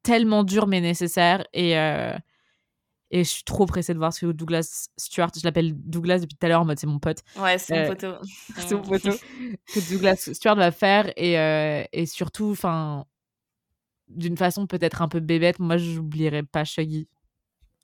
tellement 0.04 0.44
dur, 0.44 0.68
mais 0.68 0.82
nécessaire. 0.82 1.46
Et, 1.54 1.78
euh, 1.78 2.16
et 3.12 3.24
je 3.24 3.30
suis 3.30 3.44
trop 3.44 3.66
pressée 3.66 3.94
de 3.94 4.00
voir 4.00 4.14
ce 4.14 4.26
que 4.26 4.32
Douglas 4.32 4.88
Stewart, 4.98 5.30
je 5.36 5.44
l'appelle 5.44 5.74
Douglas 5.76 6.20
depuis 6.20 6.36
tout 6.36 6.46
à 6.46 6.50
l'heure, 6.50 6.62
en 6.62 6.66
mode 6.66 6.80
c'est 6.80 6.88
mon 6.88 7.00
pote 7.00 7.20
Ouais, 7.40 7.58
c'est 7.60 7.76
Euh, 7.76 7.82
mon 7.88 7.90
poteau. 7.96 8.14
c'est 8.58 8.76
mon 8.76 8.84
photo 8.84 9.12
que 9.72 9.80
Douglas 9.80 10.30
Stewart 10.34 10.56
va 10.56 10.72
faire 10.72 11.12
et, 11.16 11.38
euh, 11.38 11.84
et 11.94 12.06
surtout 12.08 12.52
enfin 12.52 13.06
d'une 14.08 14.38
façon 14.38 14.68
peut-être 14.68 15.02
un 15.02 15.08
peu 15.08 15.20
bébête 15.20 15.60
moi 15.60 15.78
j'oublierai 15.78 16.44
pas 16.44 16.64
Shaggy 16.66 17.08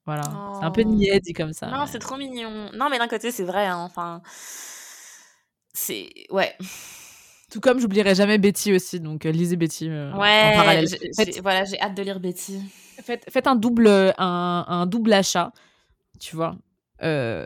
voilà 0.09 0.23
c'est 0.59 0.65
un 0.65 0.71
peu 0.71 0.81
Oh. 0.85 0.89
niais 0.89 1.19
dit 1.19 1.33
comme 1.33 1.53
ça 1.53 1.67
Non, 1.67 1.79
mais- 1.81 1.87
c'est 1.87 1.99
trop 1.99 2.17
mignon. 2.17 2.69
Non, 2.73 2.89
mais 2.89 2.97
d'un 2.99 3.07
côté, 3.07 3.31
c'est 3.31 3.43
vrai. 3.43 3.65
hein, 3.67 3.77
Enfin, 3.79 4.21
c'est 5.73 6.09
ouais, 6.31 6.55
tout 7.51 7.59
comme 7.61 7.79
j'oublierai 7.79 8.15
jamais 8.15 8.37
Betty 8.37 8.73
aussi 8.73 8.99
donc 8.99 9.25
euh, 9.25 9.31
lisez 9.31 9.55
Betty 9.55 9.87
euh, 9.89 10.11
en 10.11 10.19
ouais. 10.19 10.53
parallèle 10.55 10.87
j'ai- 10.87 11.11
faites, 11.15 11.39
Voilà, 11.41 11.63
j'ai 11.63 11.79
hâte 11.79 11.95
de 11.95 12.01
lire 12.03 12.19
Betty. 12.19 12.59
faites, 13.01 13.25
faites 13.29 13.47
un 13.47 13.55
double 13.55 13.87
un, 14.17 14.65
un 14.67 14.85
double 14.85 15.13
achat 15.13 15.51
tu 16.19 16.35
vois 16.35 16.55
euh, 17.01 17.45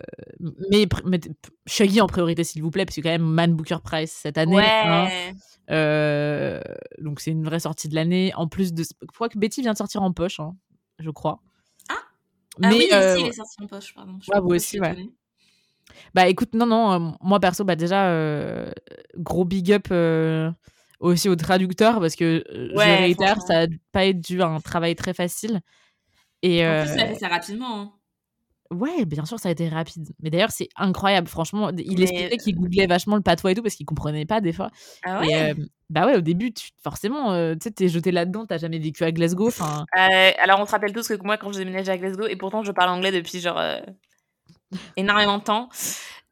mais, 0.71 0.87
mettez 1.05 1.29
Shaggy 1.67 2.01
en 2.01 2.07
priorité 2.07 2.43
s'il 2.43 2.63
vous 2.63 2.71
plaît 2.71 2.85
parce 2.85 2.95
que 2.95 3.01
quand 3.01 3.09
même 3.09 3.21
Man 3.23 3.53
Booker 3.53 3.77
Prize 3.83 4.09
cette 4.11 4.37
année 4.39 4.59
hein. 4.59 5.05
Ouais. 5.05 5.33
Euh, 5.69 6.59
donc 6.99 7.19
c'est 7.21 7.31
une 7.31 7.45
vraie 7.45 7.59
sortie 7.61 7.87
de 7.87 7.95
l'année. 7.95 8.33
En 8.35 8.47
plus 8.49 8.73
de, 8.73 8.83
je 8.83 9.07
crois 9.13 9.29
que 9.29 9.37
Betty 9.37 9.61
vient 9.61 9.71
de 9.71 9.77
sortir 9.77 10.01
en 10.01 10.11
poche, 10.11 10.39
hein, 10.41 10.55
je 10.99 11.09
crois. 11.09 11.39
Ah 12.61 12.69
mais 12.69 12.75
oui, 12.75 12.87
euh, 12.93 13.15
si, 13.15 13.21
il 13.21 13.27
est 13.27 13.31
sorti 13.33 13.55
en 13.63 13.67
poche, 13.67 13.93
pardon. 13.93 14.19
Je 14.21 14.31
Ouais, 14.31 14.39
vous 14.39 14.49
aussi, 14.49 14.79
ouais. 14.79 14.89
étonnée. 14.91 15.13
bah 16.13 16.27
écoute, 16.27 16.53
non 16.53 16.65
non, 16.65 16.91
euh, 16.93 17.11
moi 17.21 17.39
perso, 17.39 17.63
bah 17.63 17.75
déjà 17.75 18.07
euh, 18.09 18.71
gros 19.17 19.45
big 19.45 19.71
up 19.71 19.87
euh, 19.91 20.51
aussi 20.99 21.29
aux 21.29 21.35
traducteurs 21.35 21.99
parce 21.99 22.15
que 22.15 22.43
Ouais, 22.75 22.85
je 22.85 22.89
réitère, 22.89 23.41
ça 23.41 23.63
a 23.63 23.67
pas 23.91 24.05
été 24.05 24.19
dû 24.19 24.41
à 24.41 24.47
un 24.47 24.59
travail 24.59 24.95
très 24.95 25.13
facile. 25.13 25.61
Et 26.43 26.65
En 26.67 26.75
plus, 26.75 26.93
il 26.95 27.01
a 27.01 27.07
fait 27.07 27.15
ça 27.15 27.27
rapidement. 27.29 27.79
hein. 27.81 27.93
Ouais, 28.73 29.05
bien 29.05 29.25
sûr, 29.25 29.39
ça 29.39 29.49
a 29.49 29.51
été 29.51 29.69
rapide. 29.69 30.09
Mais 30.21 30.29
d'ailleurs, 30.29 30.51
c'est 30.51 30.69
incroyable. 30.75 31.27
Franchement, 31.27 31.69
il 31.77 31.97
Mais- 31.97 32.03
expliquait 32.03 32.37
qu'il 32.37 32.55
googlait 32.55 32.87
vachement 32.87 33.15
le 33.15 33.21
patois 33.21 33.51
et 33.51 33.55
tout 33.55 33.61
parce 33.63 33.75
qu'il 33.75 33.85
comprenait 33.85 34.25
pas 34.25 34.41
des 34.41 34.53
fois. 34.53 34.69
Ah 35.03 35.23
Et, 35.23 35.27
ouais? 35.27 35.51
euh, 35.51 35.65
bah 35.89 36.05
ouais, 36.05 36.15
au 36.17 36.21
début, 36.21 36.53
tu, 36.53 36.69
forcément, 36.83 37.31
euh, 37.33 37.53
tu 37.53 37.59
sais, 37.63 37.71
t'es 37.71 37.87
jeté 37.87 38.11
là-dedans, 38.11 38.45
t'as 38.45 38.57
jamais 38.57 38.79
vécu 38.79 39.03
à 39.03 39.11
Glasgow. 39.11 39.49
Euh, 39.49 40.31
alors, 40.41 40.59
on 40.59 40.65
se 40.65 40.71
rappelle 40.71 40.93
tous 40.93 41.07
que 41.07 41.23
moi, 41.23 41.37
quand 41.37 41.51
je 41.51 41.59
déménageais 41.59 41.91
à 41.91 41.97
Glasgow, 41.97 42.27
et 42.27 42.35
pourtant, 42.35 42.63
je 42.63 42.71
parle 42.71 42.89
anglais 42.89 43.11
depuis 43.11 43.39
genre 43.39 43.61
énormément 44.97 45.37
de 45.37 45.43
temps, 45.43 45.69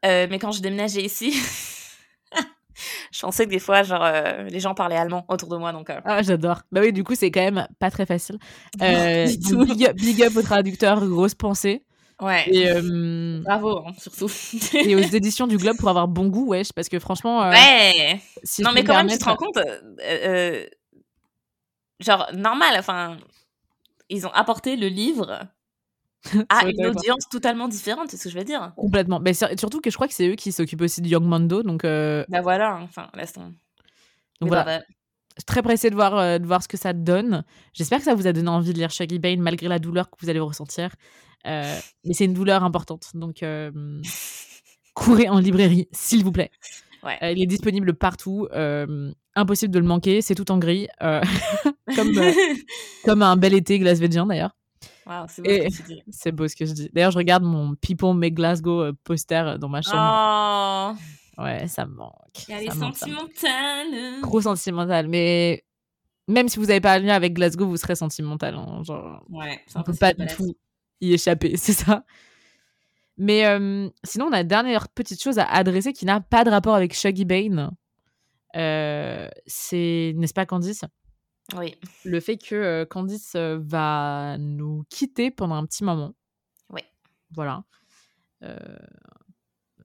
mais 0.03 0.39
quand 0.39 0.51
je 0.51 0.61
déménageais 0.61 1.03
ici, 1.03 1.33
je 3.11 3.19
pensais 3.21 3.45
que 3.45 3.51
des 3.51 3.59
fois, 3.59 3.83
genre, 3.83 4.03
euh, 4.03 4.43
les 4.43 4.59
gens 4.59 4.73
parlaient 4.73 4.97
allemand 4.97 5.25
autour 5.27 5.49
de 5.49 5.57
moi, 5.57 5.71
donc. 5.73 5.89
euh, 5.89 5.99
ah, 6.05 6.21
j'adore. 6.23 6.61
Bah 6.71 6.81
oui, 6.81 6.91
du 6.93 7.03
coup, 7.03 7.13
c'est 7.15 7.29
quand 7.31 7.41
même 7.43 7.67
pas 7.79 7.91
très 7.91 8.05
facile. 8.05 8.37
Euh, 8.81 9.25
big, 9.25 9.85
up, 9.85 9.95
big 9.97 10.23
up 10.23 10.35
aux 10.35 10.41
traducteurs, 10.41 11.05
grosse 11.07 11.35
pensée. 11.35 11.83
Ouais. 12.21 12.47
Et, 12.53 12.69
euh, 12.71 13.41
Bravo, 13.43 13.79
hein, 13.79 13.93
surtout. 13.97 14.29
et 14.77 14.95
aux 14.95 14.99
éditions 14.99 15.47
du 15.47 15.57
Globe 15.57 15.77
pour 15.77 15.89
avoir 15.89 16.07
bon 16.07 16.27
goût, 16.27 16.47
wesh, 16.49 16.71
parce 16.71 16.87
que 16.87 16.99
franchement, 16.99 17.43
euh, 17.43 17.51
ouais. 17.51 18.21
si 18.43 18.61
non, 18.61 18.71
mais 18.73 18.83
quand 18.83 18.93
me 18.93 18.99
même, 18.99 19.09
tu 19.09 19.17
te 19.17 19.25
rends 19.25 19.35
compte, 19.35 19.57
euh, 19.57 20.65
genre, 21.99 22.29
normal, 22.33 22.75
enfin, 22.77 23.17
ils 24.09 24.25
ont 24.27 24.31
apporté 24.33 24.75
le 24.75 24.87
livre 24.87 25.39
à 26.49 26.67
une 26.67 26.85
audience 26.85 27.27
totalement 27.31 27.67
différente, 27.67 28.11
c'est 28.11 28.17
ce 28.17 28.25
que 28.25 28.29
je 28.29 28.37
veux 28.37 28.43
dire. 28.43 28.71
Complètement. 28.77 29.19
Mais 29.19 29.33
sur- 29.33 29.49
surtout 29.59 29.81
que 29.81 29.89
je 29.89 29.95
crois 29.95 30.07
que 30.07 30.13
c'est 30.13 30.27
eux 30.27 30.35
qui 30.35 30.51
s'occupent 30.51 30.81
aussi 30.81 31.01
de 31.01 31.07
Young 31.07 31.25
Mando, 31.25 31.63
donc, 31.63 31.83
Bah 31.83 32.41
voilà, 32.41 32.79
enfin, 32.83 33.09
laisse 33.15 33.33
tomber. 33.33 33.47
donc 33.47 33.55
Mais 34.43 34.47
voilà. 34.49 34.63
bah, 34.63 34.79
bah, 34.79 34.85
suis 35.37 35.45
très 35.45 35.61
pressée 35.61 35.89
de 35.89 35.95
voir, 35.95 36.17
euh, 36.17 36.37
de 36.37 36.45
voir 36.45 36.61
ce 36.61 36.67
que 36.67 36.77
ça 36.77 36.93
donne. 36.93 37.43
J'espère 37.73 37.99
que 37.99 38.05
ça 38.05 38.15
vous 38.15 38.27
a 38.27 38.33
donné 38.33 38.49
envie 38.49 38.73
de 38.73 38.77
lire 38.77 38.89
Shaggy 38.89 39.19
Bane 39.19 39.39
malgré 39.39 39.67
la 39.67 39.79
douleur 39.79 40.09
que 40.09 40.17
vous 40.19 40.29
allez 40.29 40.39
ressentir. 40.39 40.95
Euh, 41.47 41.75
mais 42.05 42.13
c'est 42.13 42.25
une 42.25 42.33
douleur 42.33 42.63
importante, 42.63 43.07
donc 43.15 43.41
euh, 43.41 43.71
courez 44.93 45.27
en 45.27 45.39
librairie, 45.39 45.87
s'il 45.91 46.23
vous 46.23 46.31
plaît. 46.31 46.51
Ouais. 47.03 47.17
Il 47.33 47.41
est 47.41 47.47
disponible 47.47 47.95
partout. 47.95 48.47
impossible 49.35 49.73
de 49.73 49.79
le 49.79 49.85
manquer. 49.85 50.21
C'est 50.21 50.35
tout 50.35 50.51
en 50.51 50.59
gris, 50.59 50.87
comme, 50.99 52.11
comme 53.05 53.21
un 53.23 53.37
bel 53.37 53.55
été 53.55 53.79
glasvégien 53.79 54.27
d'ailleurs. 54.27 54.55
Waouh, 55.07 55.25
c'est 55.27 55.41
beau 55.41 55.49
ce 55.49 55.81
que 55.81 56.29
beau 56.31 56.47
ce 56.47 56.55
je 56.59 56.73
dis. 56.73 56.89
D'ailleurs, 56.93 57.11
je 57.11 57.17
regarde 57.17 57.43
mon 57.43 57.73
People 57.75 58.13
Make 58.13 58.35
Glasgow 58.35 58.93
poster 59.03 59.57
dans 59.59 59.69
ma 59.69 59.81
chambre. 59.81 60.95
Oh, 60.95 61.20
Ouais, 61.43 61.67
ça 61.67 61.85
me 61.85 61.93
manque. 61.95 62.13
il 62.47 62.51
y 62.51 62.53
a 62.57 62.61
les 62.61 62.69
sentimentales. 62.71 64.21
Trop 64.21 64.41
sentimental, 64.41 65.07
mais 65.07 65.63
même 66.27 66.47
si 66.49 66.59
vous 66.59 66.65
n'avez 66.67 66.81
pas 66.81 66.93
un 66.93 66.99
lien 66.99 67.13
avec 67.15 67.33
Glasgow, 67.33 67.67
vous 67.67 67.77
serez 67.77 67.95
sentimental. 67.95 68.55
hein, 68.55 68.83
Genre, 68.83 69.23
Ouais, 69.29 69.59
on 69.75 69.83
peut 69.83 69.93
pas 69.93 70.13
du 70.13 70.25
tout 70.27 70.55
y 71.01 71.13
échapper, 71.13 71.57
c'est 71.57 71.73
ça. 71.73 72.03
Mais 73.17 73.45
euh, 73.45 73.89
sinon, 74.03 74.27
on 74.27 74.31
a 74.31 74.41
une 74.41 74.47
dernière 74.47 74.87
petite 74.89 75.21
chose 75.21 75.37
à 75.39 75.45
adresser 75.45 75.93
qui 75.93 76.05
n'a 76.05 76.21
pas 76.21 76.43
de 76.43 76.49
rapport 76.49 76.75
avec 76.75 76.93
Shaggy 76.93 77.25
Bane. 77.25 77.71
Euh, 78.55 79.29
c'est, 79.45 80.13
n'est-ce 80.15 80.33
pas, 80.33 80.45
Candice? 80.45 80.83
Oui, 81.55 81.75
Le 82.05 82.19
fait 82.21 82.37
que 82.37 82.55
euh, 82.55 82.85
Candice 82.85 83.33
euh, 83.35 83.59
va 83.61 84.37
nous 84.39 84.83
quitter 84.89 85.31
pendant 85.31 85.55
un 85.55 85.65
petit 85.65 85.83
moment. 85.83 86.13
Oui. 86.69 86.81
Voilà. 87.31 87.63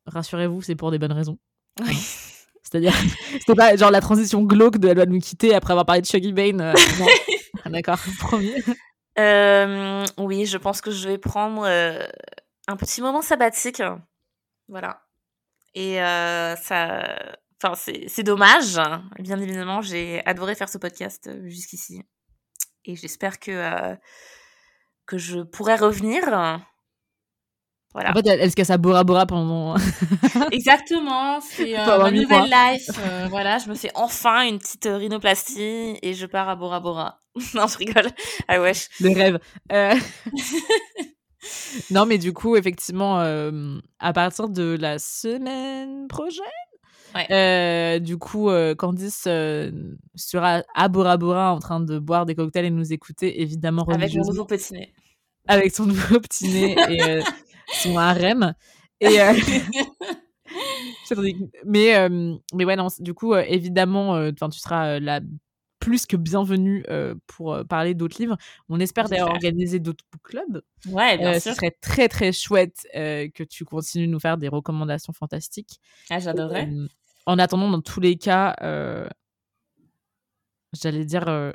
Rassurez-vous, 0.06 0.62
c'est 0.62 0.76
pour 0.76 0.90
des 0.90 0.98
bonnes 0.98 1.12
raisons. 1.12 1.38
Oui. 1.80 1.96
C'est-à-dire, 2.62 2.94
c'était 3.38 3.54
pas 3.54 3.76
genre 3.76 3.92
la 3.92 4.00
transition 4.00 4.42
glauque 4.42 4.78
de 4.78 4.88
elle 4.88 4.96
va 4.96 5.06
nous 5.06 5.20
quitter 5.20 5.54
après 5.54 5.72
avoir 5.72 5.86
parlé 5.86 6.00
de 6.02 6.06
Shaggy 6.06 6.32
Bane. 6.32 6.60
euh. 6.60 6.74
Ah, 7.64 7.70
D'accord, 7.70 7.98
promis. 8.18 8.54
Euh, 9.18 10.04
oui, 10.18 10.46
je 10.46 10.58
pense 10.58 10.80
que 10.80 10.90
je 10.90 11.08
vais 11.08 11.18
prendre 11.18 11.64
euh, 11.64 12.06
un 12.68 12.76
petit 12.76 13.00
moment 13.00 13.22
sabbatique. 13.22 13.82
Voilà. 14.68 15.02
Et 15.74 16.00
euh, 16.02 16.54
ça. 16.56 17.16
Enfin, 17.62 17.74
c'est 17.74 18.04
c'est 18.08 18.22
dommage. 18.22 18.78
Bien 19.18 19.40
évidemment, 19.40 19.80
j'ai 19.80 20.24
adoré 20.26 20.54
faire 20.54 20.68
ce 20.68 20.78
podcast 20.78 21.28
euh, 21.28 21.48
jusqu'ici. 21.48 22.02
Et 22.84 22.94
j'espère 22.94 23.38
que, 23.40 23.50
euh, 23.50 23.96
que 25.06 25.18
je 25.18 25.40
pourrai 25.40 25.76
revenir. 25.76 26.22
Voilà. 27.96 28.10
En 28.10 28.12
fait, 28.12 28.26
elle, 28.26 28.40
elle 28.42 28.50
se 28.50 28.56
casse 28.56 28.68
à 28.68 28.76
Bora 28.76 29.04
Bora 29.04 29.24
pendant. 29.24 29.74
Exactement, 30.52 31.40
c'est 31.40 31.78
euh, 31.78 31.98
ma 31.98 32.10
nouvelle 32.10 32.26
quoi. 32.50 32.72
life. 32.74 32.90
euh, 32.98 33.26
voilà, 33.30 33.56
je 33.56 33.70
me 33.70 33.74
fais 33.74 33.90
enfin 33.94 34.46
une 34.46 34.58
petite 34.58 34.84
rhinoplastie 34.90 35.96
et 36.02 36.12
je 36.12 36.26
pars 36.26 36.46
à 36.50 36.56
Bora 36.56 36.80
Bora. 36.80 37.22
non, 37.54 37.66
je 37.66 37.78
rigole. 37.78 38.10
Ah 38.48 38.60
wesh. 38.60 38.88
Le 39.00 39.14
rêve. 39.14 39.38
Euh, 39.72 39.94
non, 41.90 42.04
mais 42.06 42.18
du 42.18 42.32
coup, 42.34 42.56
effectivement, 42.56 43.20
euh, 43.20 43.78
à 43.98 44.12
partir 44.12 44.48
de 44.50 44.76
la 44.78 44.98
semaine 44.98 46.06
prochaine, 46.08 46.44
Ouais. 47.14 47.98
du 48.00 48.18
coup, 48.18 48.50
Candice 48.76 49.22
sera 50.16 50.62
à 50.74 50.88
Bora 50.88 51.16
Bora 51.16 51.54
en 51.54 51.60
train 51.60 51.80
de 51.80 51.98
boire 51.98 52.26
des 52.26 52.34
cocktails 52.34 52.66
et 52.66 52.70
nous 52.70 52.92
écouter, 52.92 53.40
évidemment, 53.40 53.84
Avec 53.84 54.00
religieusement, 54.00 54.32
nouveau 54.34 54.44
petit 54.44 54.74
nez. 54.74 54.92
avec 55.48 55.74
son 55.74 55.86
nouveau 55.86 56.20
petit 56.20 56.48
nez 56.48 56.76
et 56.90 57.02
euh, 57.04 57.22
son 57.72 57.96
harem. 57.96 58.54
Et, 59.00 59.20
euh, 59.20 59.32
mais, 61.64 61.96
euh, 61.96 62.34
mais 62.54 62.64
ouais, 62.64 62.76
non, 62.76 62.88
du 62.98 63.14
coup, 63.14 63.34
euh, 63.34 63.44
évidemment, 63.46 64.30
tu 64.32 64.58
seras 64.58 64.98
la 65.00 65.20
plus 65.78 66.06
que 66.06 66.16
bienvenue 66.16 66.84
euh, 66.88 67.14
pour 67.26 67.58
parler 67.68 67.94
d'autres 67.94 68.16
livres. 68.20 68.36
On 68.68 68.80
espère 68.80 69.08
d'ailleurs 69.08 69.30
organiser 69.30 69.78
d'autres 69.78 70.04
book 70.10 70.22
clubs. 70.22 70.62
Ouais, 70.88 71.18
bien 71.18 71.34
Euh, 71.34 71.40
sûr. 71.40 71.52
ce 71.52 71.54
serait 71.54 71.76
très 71.80 72.08
très 72.08 72.32
chouette 72.32 72.86
euh, 72.96 73.28
que 73.32 73.44
tu 73.44 73.64
continues 73.64 74.06
de 74.06 74.12
nous 74.12 74.18
faire 74.20 74.38
des 74.38 74.48
recommandations 74.48 75.12
fantastiques. 75.12 75.78
Ah, 76.10 76.18
j'adorerais. 76.18 76.68
En 77.26 77.38
attendant, 77.38 77.70
dans 77.70 77.82
tous 77.82 78.00
les 78.00 78.16
cas, 78.16 78.56
j'allais 80.72 81.04
dire 81.04 81.52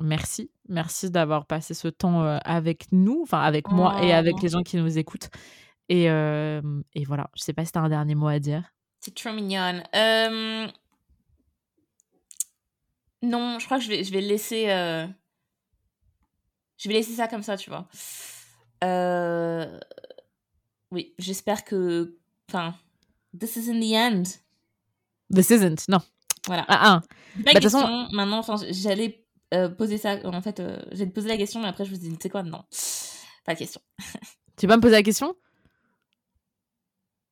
merci. 0.00 0.50
Merci 0.68 1.10
d'avoir 1.10 1.46
passé 1.46 1.72
ce 1.74 1.88
temps 1.88 2.22
euh, 2.24 2.38
avec 2.44 2.86
nous, 2.92 3.20
enfin 3.22 3.40
avec 3.40 3.68
moi 3.70 4.02
et 4.04 4.12
avec 4.12 4.34
Oh. 4.36 4.40
les 4.42 4.48
gens 4.50 4.62
qui 4.62 4.76
nous 4.76 4.98
écoutent. 4.98 5.28
Et, 5.88 6.10
euh, 6.10 6.60
et 6.94 7.04
voilà, 7.04 7.30
je 7.34 7.42
sais 7.42 7.54
pas 7.54 7.64
si 7.64 7.72
t'as 7.72 7.80
un 7.80 7.88
dernier 7.88 8.14
mot 8.14 8.28
à 8.28 8.38
dire. 8.38 8.64
C'est 9.00 9.14
trop 9.14 9.32
mignonne. 9.32 9.82
Non, 13.22 13.58
je 13.58 13.64
crois 13.64 13.78
que 13.78 13.84
je 13.84 13.88
vais, 13.88 14.04
je 14.04 14.12
vais 14.12 14.20
laisser. 14.20 14.70
euh, 14.70 15.06
Je 16.76 16.88
vais 16.88 16.94
laisser 16.94 17.14
ça 17.14 17.26
comme 17.28 17.42
ça, 17.42 17.56
tu 17.56 17.70
vois. 17.70 17.88
Euh, 18.84 19.78
Oui, 20.92 21.14
j'espère 21.18 21.64
que. 21.64 22.16
Enfin, 22.48 22.74
this 23.38 23.56
is 23.56 23.70
in 23.70 23.80
the 23.80 23.92
end. 23.94 24.22
This 25.34 25.50
isn't, 25.50 25.88
non. 25.88 25.98
Voilà. 26.46 26.64
Ah, 26.68 26.78
ah. 26.80 27.00
Bah, 27.36 27.42
de 27.42 27.42
toute 27.50 27.60
question. 27.62 27.80
façon- 27.80 28.08
Maintenant, 28.12 28.42
j'allais 28.70 29.26
euh, 29.54 29.68
poser 29.68 29.98
ça. 29.98 30.16
En 30.24 30.40
fait, 30.42 30.60
euh, 30.60 30.78
te 30.90 31.04
poser 31.06 31.28
la 31.28 31.36
question, 31.36 31.60
mais 31.60 31.68
après, 31.68 31.84
je 31.84 31.90
me 31.90 31.96
suis 31.96 32.08
dit, 32.08 32.16
tu 32.16 32.22
sais 32.22 32.28
quoi, 32.30 32.42
non. 32.42 32.62
Pas 33.44 33.54
de 33.54 33.58
question. 33.58 33.80
Tu 34.56 34.66
vas 34.66 34.76
me 34.76 34.82
poser 34.82 34.96
la 34.96 35.02
question? 35.04 35.34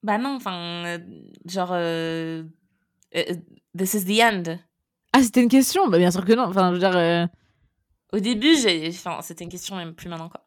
Bah 0.02 0.16
non, 0.18 0.36
enfin, 0.36 0.84
euh, 0.86 0.98
genre. 1.46 1.70
euh, 1.72 2.44
euh, 3.16 3.34
this 3.76 3.94
is 3.94 4.04
the 4.04 4.20
end. 4.22 4.58
Ah, 5.12 5.22
c'était 5.22 5.42
une 5.42 5.48
question? 5.48 5.88
Bah, 5.88 5.98
Bien 5.98 6.10
sûr 6.12 6.24
que 6.24 6.32
non. 6.34 6.44
Enfin, 6.44 6.68
je 6.68 6.74
veux 6.74 6.78
dire. 6.78 6.96
euh, 6.96 7.26
Au 8.12 8.20
début, 8.20 8.54
j'ai. 8.56 8.88
Enfin, 8.90 9.18
c'était 9.22 9.42
une 9.44 9.50
question, 9.50 9.74
même 9.74 9.94
plus 9.94 10.08
maintenant, 10.08 10.28
quoi. 10.28 10.42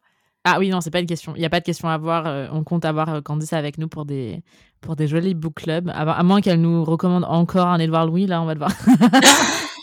Ah 0.46 0.58
oui, 0.58 0.70
non, 0.70 0.80
c'est 0.80 0.90
pas 0.92 1.02
une 1.02 1.06
question. 1.06 1.34
Il 1.36 1.40
n'y 1.40 1.46
a 1.46 1.50
pas 1.50 1.60
de 1.60 1.66
question 1.66 1.90
à 1.90 1.94
avoir. 1.96 2.26
euh, 2.28 2.48
on 2.54 2.64
compte 2.64 2.86
avoir 2.86 3.10
euh, 3.16 3.22
Candice 3.22 3.52
avec 3.52 3.78
nous 3.78 3.90
pour 3.90 4.06
des, 4.06 4.42
pour 4.80 4.96
des 4.96 5.08
jolis 5.10 5.34
book 5.34 5.56
clubs. 5.56 5.90
À, 5.90 6.10
à 6.14 6.24
moins 6.24 6.40
qu'elle 6.40 6.62
nous 6.62 6.86
recommande 6.86 7.26
encore 7.26 7.68
un 7.68 7.80
Edouard 7.80 8.06
Louis, 8.08 8.26
là, 8.26 8.42
on 8.42 8.46
va 8.46 8.54
le 8.54 8.60
voir. 8.60 8.72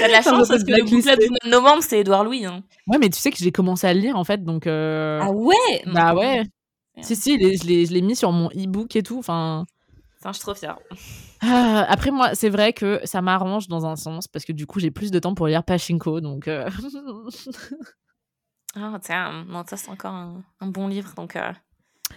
T'as 0.00 0.06
de 0.08 0.12
la 0.12 0.22
chance 0.22 0.48
parce 0.48 0.64
que 0.64 0.70
le 0.70 0.76
blacklisté. 0.76 1.16
du 1.16 1.28
mois 1.28 1.38
de 1.44 1.50
novembre, 1.50 1.82
c'est 1.82 2.00
Édouard 2.00 2.24
Louis. 2.24 2.44
Hein. 2.46 2.62
ouais, 2.88 2.98
mais 2.98 3.08
tu 3.10 3.18
sais 3.20 3.30
que 3.30 3.36
j'ai 3.38 3.52
commencé 3.52 3.86
à 3.86 3.94
le 3.94 4.00
lire, 4.00 4.16
en 4.16 4.24
fait, 4.24 4.42
donc. 4.44 4.66
euh, 4.66 5.20
Ah 5.22 5.30
ouais? 5.30 5.82
Bah 5.86 6.14
ouais. 6.14 6.42
Si, 7.02 7.16
si, 7.16 7.38
je 7.38 7.66
l'ai- 7.66 8.02
mis 8.02 8.16
sur 8.16 8.32
mon 8.32 8.48
e-book 8.50 8.94
et 8.96 9.02
tout. 9.02 9.18
Enfin. 9.18 9.64
Enfin, 10.18 10.30
je 10.32 10.34
suis 10.34 10.42
trop 10.42 10.54
fière. 10.54 10.78
Ah, 11.40 11.86
après, 11.88 12.10
moi, 12.10 12.34
c'est 12.34 12.50
vrai 12.50 12.74
que 12.74 13.00
ça 13.04 13.22
m'arrange 13.22 13.68
dans 13.68 13.86
un 13.86 13.96
sens, 13.96 14.28
parce 14.28 14.44
que 14.44 14.52
du 14.52 14.66
coup, 14.66 14.80
j'ai 14.80 14.90
plus 14.90 15.10
de 15.10 15.18
temps 15.18 15.34
pour 15.34 15.46
lire 15.46 15.64
Pachinko, 15.64 16.20
donc. 16.20 16.46
euh, 16.48 16.68
Ah, 18.76 18.98
tiens, 19.02 19.44
non, 19.48 19.64
ça, 19.66 19.76
c'est 19.76 19.90
encore 19.90 20.14
un, 20.14 20.42
un 20.60 20.66
bon 20.68 20.86
livre, 20.88 21.12
donc. 21.16 21.36
euh, 21.36 21.52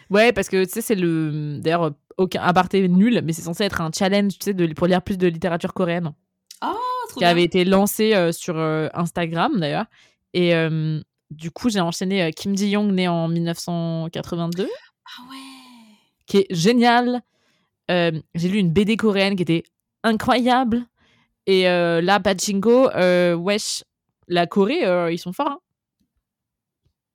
Ouais, 0.09 0.31
parce 0.33 0.49
que 0.49 0.63
tu 0.65 0.71
sais, 0.71 0.81
c'est 0.81 0.95
le. 0.95 1.57
D'ailleurs, 1.59 1.91
aucun 2.17 2.41
aparté 2.41 2.87
nul, 2.87 3.21
mais 3.23 3.33
c'est 3.33 3.41
censé 3.41 3.63
être 3.63 3.81
un 3.81 3.91
challenge, 3.91 4.33
tu 4.33 4.45
sais, 4.45 4.53
de... 4.53 4.71
pour 4.73 4.87
lire 4.87 5.01
plus 5.01 5.17
de 5.17 5.27
littérature 5.27 5.73
coréenne, 5.73 6.13
Oh, 6.63 6.75
qui 7.13 7.19
bien. 7.19 7.29
avait 7.29 7.43
été 7.43 7.65
lancé 7.65 8.13
euh, 8.13 8.31
sur 8.31 8.57
euh, 8.57 8.87
Instagram 8.93 9.59
d'ailleurs. 9.59 9.85
Et 10.33 10.55
euh, 10.55 10.99
du 11.31 11.51
coup, 11.51 11.69
j'ai 11.69 11.79
enchaîné 11.81 12.23
euh, 12.23 12.31
Kim 12.31 12.57
Ji-young, 12.57 12.91
né 12.91 13.07
en 13.07 13.27
1982, 13.27 14.67
Ah 15.05 15.21
ouais 15.29 15.37
qui 16.25 16.37
est 16.37 16.47
génial. 16.49 17.21
J'ai 17.89 18.47
lu 18.49 18.57
une 18.57 18.71
BD 18.71 18.97
coréenne 18.97 19.35
qui 19.35 19.43
était 19.43 19.63
incroyable. 20.03 20.85
Et 21.45 21.63
là, 21.63 22.19
Pachinko, 22.19 22.89
wesh, 23.37 23.83
la 24.27 24.47
Corée, 24.47 25.11
ils 25.11 25.19
sont 25.19 25.33
forts. 25.33 25.49
Hein. 25.49 25.59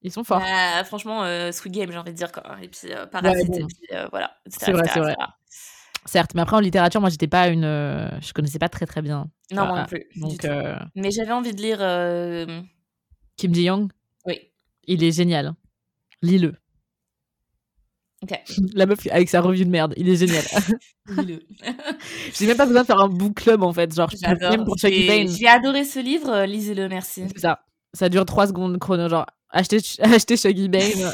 Ils 0.03 0.12
sont 0.12 0.22
forts. 0.22 0.41
Bah, 0.41 0.84
franchement, 0.84 1.24
Squid 1.51 1.72
Game, 1.72 1.91
j'ai 1.91 1.99
envie 1.99 2.12
de 2.12 2.16
dire. 2.16 2.30
Quoi. 2.30 2.45
Et 2.62 2.68
puis 2.68 2.89
Parasite, 3.11 3.49
bon. 3.49 3.57
et 3.57 3.64
puis 3.64 3.97
voilà. 4.11 4.36
C'est 4.47 4.72
vrai, 4.72 4.84
c'est 4.93 5.01
vrai. 5.01 5.12
etc. 5.14 5.26
Certes, 6.07 6.32
mais 6.34 6.40
après 6.42 6.57
en 6.57 6.61
littérature, 6.61 7.01
moi, 7.01 7.11
j'étais 7.11 7.26
pas 7.28 7.49
une. 7.49 7.64
euh, 7.64 8.09
je 8.20 8.32
connaissais 8.32 8.59
pas 8.59 8.68
très 8.68 8.86
très 8.86 9.03
bien. 9.03 9.28
Non, 9.53 9.66
moi 9.66 9.80
non 9.80 9.86
plus. 9.86 10.07
du 10.14 10.20
Donc, 10.20 10.38
tout. 10.38 10.46
euh, 10.46 10.76
Mais 10.94 11.11
j'avais 11.11 11.32
envie 11.32 11.53
de 11.55 11.61
lire. 11.61 11.78
euh, 11.80 12.62
Kim 13.36 13.55
Ji 13.55 13.62
Young, 13.64 13.90
Oui. 14.26 14.40
il 14.86 15.05
est 15.05 15.12
génial. 15.12 15.55
Lis-le. 16.22 16.55
Ok. 18.22 18.30
La 18.74 18.86
meuf 18.86 19.07
avec 19.11 19.28
sa 19.28 19.40
revue 19.40 19.64
de 19.64 19.70
merde, 19.70 19.94
il 19.96 20.09
est 20.09 20.16
génial. 20.16 20.44
Lis-le. 21.09 21.40
J'ai 22.34 22.46
même 22.46 22.57
pas 22.57 22.66
besoin 22.66 22.82
de 22.82 22.86
faire 22.86 23.01
un 23.01 23.09
book 23.09 23.34
club 23.34 23.62
en 23.62 23.72
fait. 23.72 23.94
Genre, 23.94 24.11
je 24.11 24.64
pour 24.64 24.76
Chucky 24.78 25.03
J'ai 25.03 25.07
Bane. 25.24 25.28
j'ai 25.28 25.46
adoré 25.46 25.84
ce 25.84 25.99
livre. 26.01 26.44
Lisez-le, 26.44 26.88
merci. 26.88 27.24
C'est 27.28 27.38
ça. 27.40 27.61
Ça 27.94 28.09
dure 28.09 28.24
3 28.24 28.49
secondes 28.49 28.78
chrono. 28.78 29.09
Genre, 29.09 29.26
achetez, 29.51 29.78
achetez 30.01 30.36
Shuggy 30.36 30.68
Bane. 30.68 31.12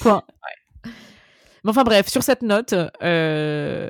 Point. 0.00 0.22
Mais 1.64 1.70
enfin 1.70 1.84
bref, 1.84 2.08
sur 2.08 2.22
cette 2.22 2.42
note, 2.42 2.74
euh, 3.02 3.88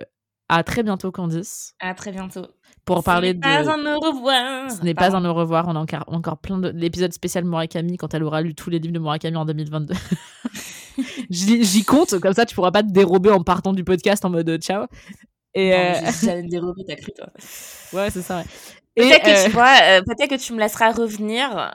à 0.49 0.63
très 0.65 0.83
bientôt 0.83 1.13
Candice 1.13 1.75
À 1.81 1.95
très 1.95 2.11
bientôt. 2.11 2.47
pour 2.85 3.05
parler 3.05 3.29
Ce 3.31 3.35
de. 3.35 3.39
n'est 3.39 3.65
pas 3.65 3.71
un 3.71 3.95
au 3.95 3.99
revoir. 4.01 4.71
Ce 4.71 4.83
n'est 4.83 4.95
pas 4.95 5.15
un 5.17 5.25
au 5.25 5.35
revoir. 5.35 5.69
On 5.69 5.77
a 5.77 5.79
encore, 5.79 6.05
encore 6.09 6.39
plein 6.39 6.59
de 6.59 6.71
l'épisode 6.71 7.13
spécial 7.13 7.45
Murakami 7.45 7.97
quand 7.97 8.13
elle 8.15 8.25
aura 8.25 8.43
lu 8.43 8.55
tous 8.55 8.71
les 8.71 8.79
livres 8.79 8.95
de 8.95 8.99
Murakami 8.99 9.37
en 9.37 9.45
2022. 9.45 9.95
J'y 11.31 11.85
compte, 11.85 12.19
comme 12.21 12.35
ça 12.35 12.45
tu 12.47 12.55
pourras 12.55 12.73
pas 12.73 12.83
te 12.83 12.91
dérober 12.91 13.31
en 13.31 13.43
partant 13.43 13.73
du 13.73 13.85
podcast 13.85 14.25
en 14.25 14.31
mode 14.31 14.49
euh, 14.49 14.59
ciao. 14.59 14.87
Et 15.55 15.75
euh, 15.75 15.95
J'allais 16.23 16.43
me 16.43 16.49
dérober, 16.49 16.83
t'as 16.87 16.97
cru, 16.97 17.13
toi. 17.17 17.29
ouais, 17.93 18.11
c'est 18.11 18.23
ça. 18.23 18.39
ouais. 18.39 18.45
Peut-être 18.97 19.25
que, 19.25 19.31
euh, 19.31 19.45
tu 19.47 19.51
vois, 19.53 19.75
euh, 19.83 20.03
peut-être 20.03 20.31
que 20.31 20.41
tu 20.41 20.53
me 20.53 20.59
laisseras 20.61 20.93
revenir. 20.93 21.75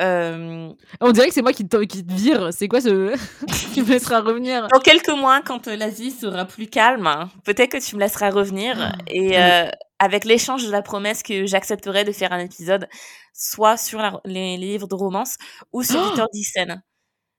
Euh, 0.00 0.68
on 1.00 1.10
dirait 1.12 1.28
que 1.28 1.34
c'est 1.34 1.42
moi 1.42 1.52
qui 1.52 1.66
te, 1.66 1.76
qui 1.84 2.04
te 2.04 2.12
vire. 2.12 2.48
C'est 2.52 2.68
quoi 2.68 2.80
ce. 2.80 3.14
qui 3.74 3.82
me 3.82 3.88
laissera 3.88 4.20
revenir? 4.20 4.68
Dans 4.68 4.80
quelques 4.80 5.08
mois, 5.10 5.40
quand 5.44 5.68
euh, 5.68 5.76
l'Asie 5.76 6.10
sera 6.10 6.44
plus 6.44 6.66
calme, 6.66 7.06
hein, 7.06 7.30
peut-être 7.44 7.72
que 7.72 7.84
tu 7.84 7.94
me 7.96 8.00
laisseras 8.00 8.30
revenir. 8.30 8.76
Ah, 8.78 8.92
et 9.08 9.38
euh, 9.38 9.68
avec 9.98 10.24
l'échange 10.24 10.66
de 10.66 10.70
la 10.70 10.82
promesse 10.82 11.22
que 11.22 11.46
j'accepterai 11.46 12.04
de 12.04 12.12
faire 12.12 12.32
un 12.32 12.38
épisode, 12.40 12.86
soit 13.32 13.76
sur 13.76 13.98
la- 14.00 14.20
les, 14.24 14.56
les 14.56 14.66
livres 14.72 14.88
de 14.88 14.94
romance 14.94 15.36
ou 15.72 15.82
sur 15.82 15.98
Oh 16.00 16.06
Victor 16.08 16.28
Dixon. 16.32 16.76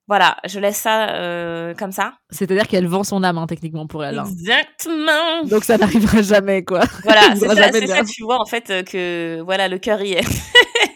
Voilà, 0.10 0.38
je 0.46 0.60
laisse 0.62 0.78
ça 0.78 1.10
euh, 1.16 1.74
comme 1.74 1.92
ça. 1.92 2.14
C'est-à-dire 2.30 2.66
qu'elle 2.70 2.88
vend 2.88 3.04
son 3.04 3.24
âme, 3.26 3.38
hein, 3.38 3.46
techniquement, 3.46 3.88
pour 3.88 4.06
elle. 4.06 4.18
hein. 4.20 4.24
Exactement. 4.26 5.44
Donc 5.44 5.66
ça 5.66 5.78
n'arrivera 5.78 6.22
jamais, 6.22 6.64
quoi. 6.64 6.80
Voilà, 7.04 7.22
c'est 7.36 7.46
ça, 7.46 7.72
ça, 7.96 8.04
tu 8.06 8.24
vois, 8.24 8.40
en 8.40 8.46
fait, 8.46 8.86
que 8.90 9.42
voilà, 9.42 9.68
le 9.68 9.78
cœur 9.80 10.02
y 10.02 10.14
est. 10.14 10.22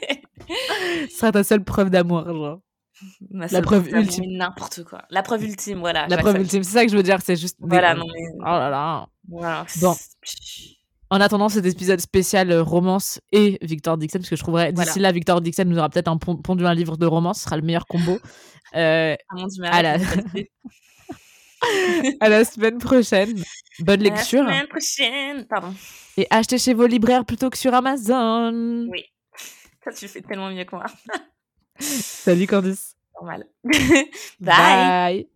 Ce 1.10 1.18
sera 1.18 1.32
ta 1.32 1.44
seule 1.44 1.64
preuve 1.64 1.90
d'amour, 1.90 2.26
genre. 2.26 2.60
Ma 3.32 3.48
La 3.48 3.62
preuve 3.62 3.90
ultime. 3.90 4.26
N'importe 4.38 4.84
quoi. 4.84 5.02
La 5.10 5.24
preuve 5.24 5.44
ultime, 5.44 5.80
voilà. 5.80 6.08
La 6.08 6.18
preuve 6.18 6.40
ultime, 6.40 6.64
c'est 6.64 6.74
ça 6.74 6.86
que 6.86 6.92
je 6.92 6.98
veux 6.98 7.04
dire, 7.04 7.18
c'est 7.24 7.36
juste. 7.36 7.58
des- 7.60 7.68
Voilà, 7.68 7.96
non 7.96 8.06
mais. 8.14 8.22
Oh 8.40 8.44
là 8.44 8.70
là. 8.70 9.08
Voilà. 9.28 9.66
Bon. 9.82 9.96
En 11.10 11.20
attendant 11.20 11.50
cet 11.50 11.66
épisode 11.66 12.00
spécial 12.00 12.52
euh, 12.52 12.64
romance 12.64 13.20
et 13.32 13.58
Victor 13.64 13.98
Dixon, 13.98 14.20
parce 14.20 14.30
que 14.30 14.36
je 14.36 14.44
trouverais 14.44 14.72
d'ici 14.72 14.86
Voilà. 14.94 15.10
là, 15.10 15.12
Victor 15.12 15.42
Dixon 15.42 15.66
nous 15.66 15.78
aura 15.78 15.90
peut-être 15.90 16.08
un 16.08 16.18
pon- 16.18 16.38
pondu 16.38 16.66
un 16.66 16.74
livre 16.74 16.96
de 16.96 17.06
romance, 17.06 17.40
ce 17.40 17.44
sera 17.46 17.58
le 17.58 17.64
meilleur 17.64 17.86
combo. 17.88 18.20
Euh, 18.74 19.16
Ah, 19.30 19.36
mon 19.36 19.48
Dieu, 19.48 19.66
À 19.66 19.82
la- 19.82 19.98
à 22.22 22.30
la 22.30 22.46
semaine 22.46 22.78
prochaine. 22.78 23.34
Bonne 23.80 24.00
À 24.00 24.04
la 24.04 24.10
lecture. 24.16 24.46
semaine 24.46 24.68
prochaine. 24.68 25.46
Pardon. 25.50 25.74
Et 26.16 26.26
achetez 26.30 26.58
chez 26.58 26.74
vos 26.74 26.86
libraires 26.88 27.26
plutôt 27.26 27.50
que 27.50 27.58
sur 27.58 27.74
Amazon. 27.74 28.88
Oui. 28.90 29.04
Ça, 29.84 29.92
tu 29.92 30.08
fais 30.08 30.22
tellement 30.22 30.52
mieux 30.52 30.64
que 30.64 30.76
moi. 30.76 30.86
Salut 31.80 32.48
Candice. 32.48 32.96
Normal. 33.16 33.48
Bye. 33.64 34.08
Bye. 34.40 35.28